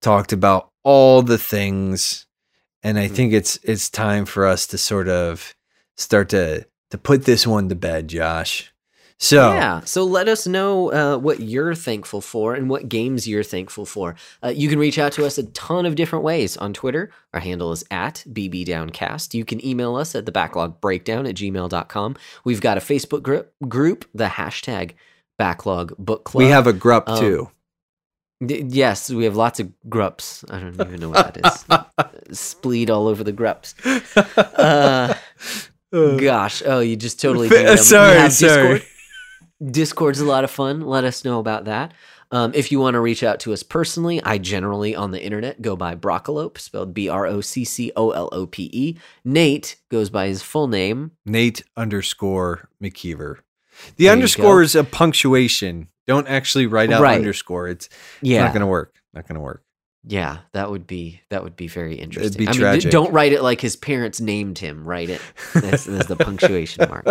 [0.00, 2.26] talked about all the things,
[2.82, 3.14] and I Mhm.
[3.14, 5.54] think it's it's time for us to sort of
[5.96, 8.70] start to to put this one to bed, Josh.
[9.18, 9.80] So Yeah.
[9.84, 14.16] So let us know uh, what you're thankful for and what games you're thankful for.
[14.42, 17.10] Uh, you can reach out to us a ton of different ways on Twitter.
[17.32, 19.32] Our handle is at bbdowncast.
[19.32, 22.16] You can email us at the backlog breakdown at gmail.com.
[22.44, 24.92] We've got a Facebook group, group the hashtag
[25.38, 26.42] backlog book club.
[26.42, 27.50] we have a grup Um, too.
[28.46, 30.44] D- yes, we have lots of grups.
[30.50, 32.36] I don't even know what that is.
[32.38, 33.74] Spleed all over the grups.
[34.56, 35.14] Uh,
[36.18, 37.48] Gosh, oh, you just totally.
[37.48, 37.74] Fa- named them.
[37.74, 38.78] We sorry, sorry.
[38.78, 38.82] Discord.
[39.72, 40.80] Discord's a lot of fun.
[40.80, 41.92] Let us know about that.
[42.30, 45.62] Um, if you want to reach out to us personally, I generally on the internet
[45.62, 48.98] go by Broccolope, spelled B R O C C O L O P E.
[49.24, 51.12] Nate goes by his full name.
[51.24, 53.38] Nate underscore McKeever.
[53.96, 55.88] The you underscore is a punctuation.
[56.06, 57.16] Don't actually write out Right.
[57.16, 57.68] underscore.
[57.68, 57.88] It's
[58.22, 58.94] Yeah, not going to work.
[59.14, 59.62] Not going to work.
[60.06, 62.38] yeah, that would be that would be very interesting.
[62.38, 62.90] be I mean, tragic.
[62.90, 64.84] don't write it like his parents named him.
[64.84, 65.20] Write it.
[65.54, 67.06] That's, that's the punctuation mark.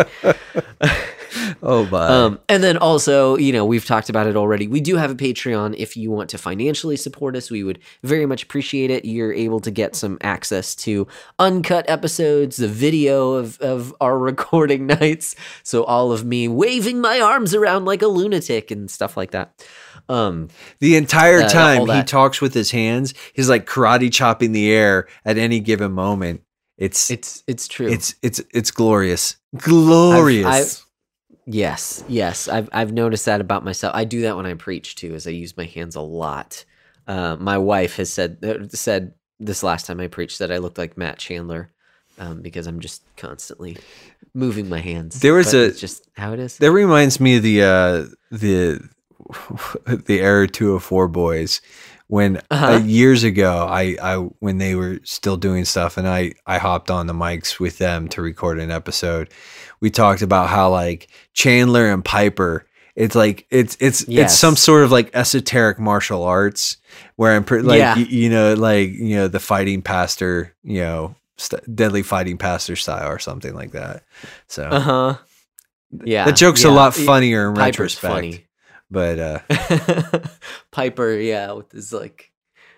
[1.63, 2.07] Oh, my.
[2.07, 4.67] Um, and then also, you know, we've talked about it already.
[4.67, 5.75] We do have a Patreon.
[5.77, 9.05] If you want to financially support us, we would very much appreciate it.
[9.05, 11.07] You're able to get some access to
[11.39, 15.35] uncut episodes, the video of, of our recording nights.
[15.63, 19.65] So all of me waving my arms around like a lunatic and stuff like that.
[20.09, 20.49] Um,
[20.79, 25.07] the entire uh, time he talks with his hands, he's like karate chopping the air
[25.23, 26.41] at any given moment.
[26.77, 27.87] It's it's it's true.
[27.87, 30.45] it's it's, it's glorious, glorious.
[30.45, 30.79] I've-
[31.45, 32.47] Yes, yes.
[32.47, 33.93] I've I've noticed that about myself.
[33.95, 36.63] I do that when I preach too, as I use my hands a lot.
[37.05, 40.77] Uh, my wife has said uh, said this last time I preached that I looked
[40.77, 41.71] like Matt Chandler
[42.17, 43.77] um, because I'm just constantly
[44.33, 45.19] moving my hands.
[45.19, 46.57] There was But a- just how it is.
[46.59, 48.89] That reminds me of the uh the
[50.05, 51.61] the Era 204 boys
[52.07, 52.77] when uh Uh-huh.
[52.85, 57.07] years ago I I when they were still doing stuff and I I hopped on
[57.07, 59.29] the mics with them to record an episode.
[59.79, 62.65] We talked about how like Chandler and Piper
[62.95, 64.31] it's like it's it's Yes.
[64.31, 66.77] it's some sort of like esoteric martial arts
[67.15, 67.95] where I'm pretty like Yeah.
[67.95, 72.75] y- you know like you know the fighting pastor you know st- deadly fighting pastor
[72.75, 74.03] style or something like that.
[74.47, 75.15] So Uh huh.
[76.03, 78.13] Yeah, the joke's a lot funnier in Piper's retrospect.
[78.13, 78.45] funny.
[78.93, 80.19] But uh,
[80.71, 82.31] Piper, yeah, with his like.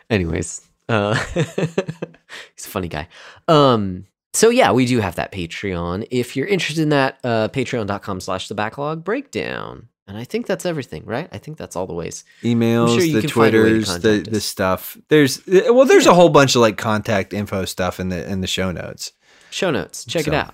[0.09, 3.07] Anyways, uh, he's a funny guy.
[3.47, 6.07] Um, so yeah, we do have that Patreon.
[6.11, 9.89] If you're interested in that, uh, patreon.com slash the backlog breakdown.
[10.07, 11.27] And I think that's everything, right?
[11.31, 12.23] I think that's all the ways.
[12.43, 14.97] emails, sure the can find a way to Twitters, the the stuff.
[15.09, 18.41] There's uh, well, there's a whole bunch of like contact info stuff in the in
[18.41, 19.11] the show notes.
[19.49, 20.05] Show notes.
[20.05, 20.53] Check So- it out.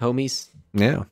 [0.00, 0.48] Homies.
[0.72, 1.02] Yeah.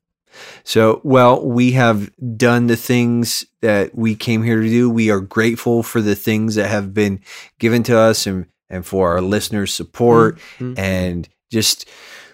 [0.65, 4.89] So, well, we have done the things that we came here to do.
[4.91, 7.21] We are grateful for the things that have been
[7.59, 10.79] given to us and and for our listeners' support Mhm.
[10.79, 11.87] and just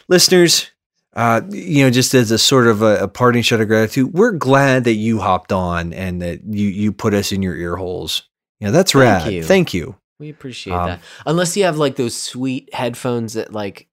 [0.08, 0.70] listeners.
[1.14, 4.32] Uh, you know, just as a sort of a, a parting shot of gratitude, we're
[4.32, 8.22] glad that you hopped on and that you you put us in your ear holes.
[8.60, 9.32] You know, that's Thank rad.
[9.32, 9.42] you.
[9.42, 9.96] Thank you.
[10.18, 11.00] We appreciate Um, that.
[11.26, 13.88] Unless you have like those sweet headphones that like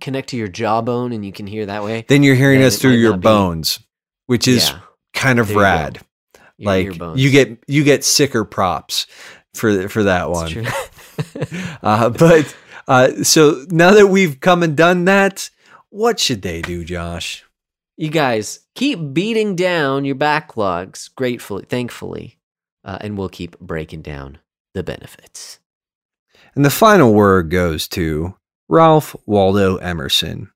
[0.00, 2.04] connect to your jawbone and you can hear that way.
[2.08, 3.80] Then you're hearing Then us through your not be- bones,
[4.26, 4.80] which is yeah,
[5.14, 6.00] kind of There rad.
[6.60, 9.06] like you get you get sicker props
[9.54, 10.66] for for that one.
[11.82, 12.54] Uh, but
[12.88, 15.50] uh, so now that we've come and done that,
[15.90, 17.44] what should they do, Josh?
[17.98, 22.38] you guys keep beating down your backlogs gratefully, thankfully,
[22.84, 24.38] uh, and we'll keep breaking down
[24.74, 25.60] the benefits.
[26.54, 28.34] And the final word goes to
[28.68, 30.50] Ralph Waldo Emerson.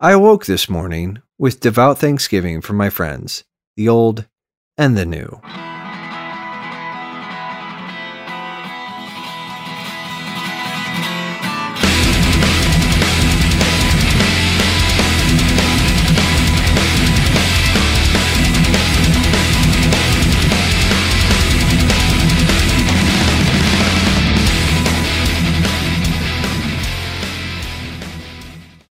[0.00, 3.44] I awoke this morning with devout thanksgiving for my friends,
[3.76, 4.26] the old
[4.78, 5.40] and the new.